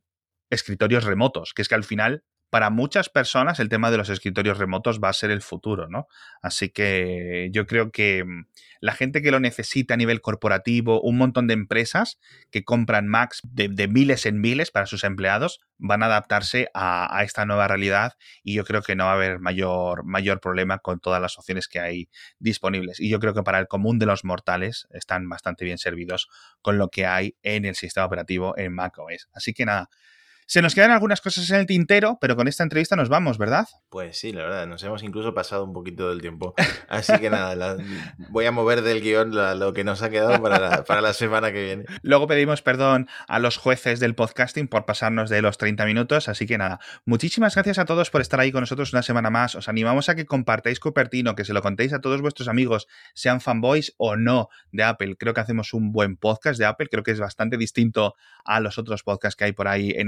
escritorios 0.49 1.03
remotos, 1.03 1.53
que 1.53 1.61
es 1.61 1.67
que 1.67 1.75
al 1.75 1.83
final 1.83 2.23
para 2.49 2.69
muchas 2.69 3.09
personas 3.09 3.59
el 3.59 3.69
tema 3.69 3.91
de 3.91 3.97
los 3.97 4.09
escritorios 4.09 4.57
remotos 4.57 4.99
va 5.03 5.09
a 5.09 5.13
ser 5.13 5.31
el 5.31 5.41
futuro, 5.41 5.89
¿no? 5.89 6.07
Así 6.41 6.69
que 6.69 7.49
yo 7.51 7.67
creo 7.67 7.91
que 7.91 8.23
mm, 8.23 8.45
la 8.79 8.93
gente 8.93 9.21
que 9.21 9.31
lo 9.31 9.39
necesita 9.39 9.95
a 9.95 9.97
nivel 9.97 10.21
corporativo, 10.21 11.01
un 11.01 11.17
montón 11.17 11.47
de 11.47 11.53
empresas 11.53 12.19
que 12.51 12.63
compran 12.63 13.07
Macs 13.07 13.41
de, 13.43 13.87
miles 13.87 14.25
en 14.25 14.39
miles 14.39 14.71
para 14.71 14.85
sus 14.85 15.03
empleados, 15.03 15.59
van 15.77 16.03
a 16.03 16.05
adaptarse 16.05 16.69
a, 16.73 17.21
esta 17.23 17.45
nueva 17.45 17.67
realidad 17.67 18.13
y 18.43 18.53
yo 18.53 18.63
creo 18.63 18.81
que 18.81 18.95
no 18.95 19.05
va 19.05 19.11
a 19.11 19.15
haber 19.15 19.39
mayor, 19.39 20.05
mayor 20.05 20.39
problema 20.39 20.79
con 20.79 20.99
todas 20.99 21.21
las 21.21 21.37
opciones 21.37 21.67
que 21.67 21.79
hay 21.79 22.09
disponibles. 22.39 22.99
Y 22.99 23.09
yo 23.09 23.19
creo 23.19 23.33
que 23.33 23.43
para 23.43 23.59
el 23.59 23.67
común 23.67 23.99
de 23.99 24.05
los 24.05 24.23
mortales 24.23 24.87
están 24.91 25.27
bastante 25.27 25.65
bien 25.65 25.77
servidos 25.77 26.29
con 26.61 26.77
lo 26.77 26.89
que 26.89 27.05
hay 27.05 27.35
en 27.43 27.65
el 27.65 27.75
sistema 27.75 28.05
operativo 28.05 28.57
en 28.57 28.73
macOS. 28.73 29.27
Así 29.33 29.53
que 29.53 29.65
nada. 29.65 29.89
Se 30.49 30.61
nos 30.61 30.75
quedan 30.75 30.91
algunas 30.91 31.19
cosas 31.19 31.49
en 31.49 31.57
el 31.57 31.65
tintero, 31.65 32.19
pero 32.21 32.37
con 32.37 32.47
esta 32.47 32.63
entrevista 32.63 32.95
nos 32.95 33.09
vamos, 33.09 33.37
¿verdad? 33.37 33.67
Pues 33.89 34.17
sí, 34.17 34.31
la 34.31 34.43
verdad, 34.43 34.65
nos 34.65 34.81
hemos 34.81 35.03
incluso 35.03 35.33
pasado 35.33 35.65
un 35.65 35.73
poquito 35.73 36.07
del 36.07 36.21
tiempo. 36.21 36.53
Así 36.87 37.11
que 37.19 37.29
nada, 37.29 37.75
voy 38.29 38.45
a 38.45 38.51
mover 38.53 38.81
del 38.81 39.01
guion 39.01 39.35
lo 39.59 39.73
que 39.73 39.83
nos 39.83 40.01
ha 40.03 40.09
quedado 40.09 40.41
para 40.41 41.01
la, 41.01 41.13
semana 41.13 41.51
que 41.51 41.61
viene. 41.61 41.85
Luego 42.01 42.27
pedimos 42.27 42.61
perdón 42.61 43.09
a 43.27 43.39
los 43.39 43.57
jueces 43.57 43.99
del 43.99 44.15
podcasting 44.15 44.69
por 44.69 44.85
pasarnos 44.85 45.29
de 45.29 45.41
los 45.41 45.57
30 45.57 45.85
minutos, 45.85 46.29
así 46.29 46.45
que 46.45 46.57
nada, 46.57 46.79
muchísimas 47.03 47.53
gracias 47.53 47.77
a 47.77 47.83
todos 47.83 48.09
por 48.09 48.21
estar 48.21 48.39
ahí 48.39 48.53
con 48.53 48.61
nosotros 48.61 48.93
una 48.93 49.03
semana 49.03 49.29
más. 49.29 49.53
Os 49.55 49.67
animamos 49.67 50.07
a 50.07 50.15
que 50.15 50.25
compartáis 50.25 50.79
Cupertino, 50.79 51.35
que 51.35 51.43
se 51.43 51.51
lo 51.51 51.61
contéis 51.61 51.91
a 51.91 51.99
todos 51.99 52.21
vuestros 52.21 52.47
amigos, 52.47 52.87
sean 53.13 53.41
fanboys 53.41 53.95
o 53.97 54.15
no 54.15 54.47
de 54.71 54.83
Apple. 54.83 55.17
Creo 55.17 55.33
que 55.33 55.41
hacemos 55.41 55.73
un 55.73 55.91
buen 55.91 56.15
podcast 56.15 56.57
de 56.57 56.65
Apple, 56.65 56.87
creo 56.89 57.03
que 57.03 57.11
es 57.11 57.19
bastante 57.19 57.57
distinto 57.57 58.15
a 58.45 58.61
los 58.61 58.77
otros 58.77 59.03
podcasts 59.03 59.35
que 59.35 59.43
hay 59.43 59.51
por 59.51 59.67
ahí 59.67 59.93
en 59.93 60.07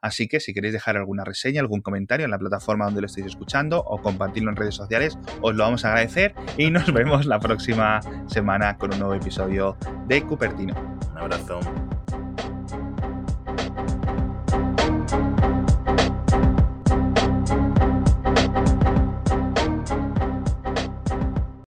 Así 0.00 0.28
que 0.28 0.40
si 0.40 0.52
queréis 0.52 0.72
dejar 0.72 0.96
alguna 0.96 1.24
reseña, 1.24 1.60
algún 1.60 1.80
comentario 1.80 2.24
en 2.24 2.30
la 2.30 2.38
plataforma 2.38 2.84
donde 2.86 3.00
lo 3.00 3.06
estéis 3.06 3.28
escuchando 3.28 3.78
o 3.80 4.00
compartirlo 4.00 4.50
en 4.50 4.56
redes 4.56 4.74
sociales, 4.74 5.18
os 5.40 5.54
lo 5.54 5.64
vamos 5.64 5.84
a 5.84 5.88
agradecer 5.88 6.34
y 6.56 6.70
nos 6.70 6.92
vemos 6.92 7.26
la 7.26 7.38
próxima 7.38 8.00
semana 8.26 8.76
con 8.76 8.92
un 8.92 8.98
nuevo 8.98 9.14
episodio 9.14 9.76
de 10.06 10.22
Cupertino. 10.22 10.74
Un 11.12 11.18
abrazo. 11.18 11.60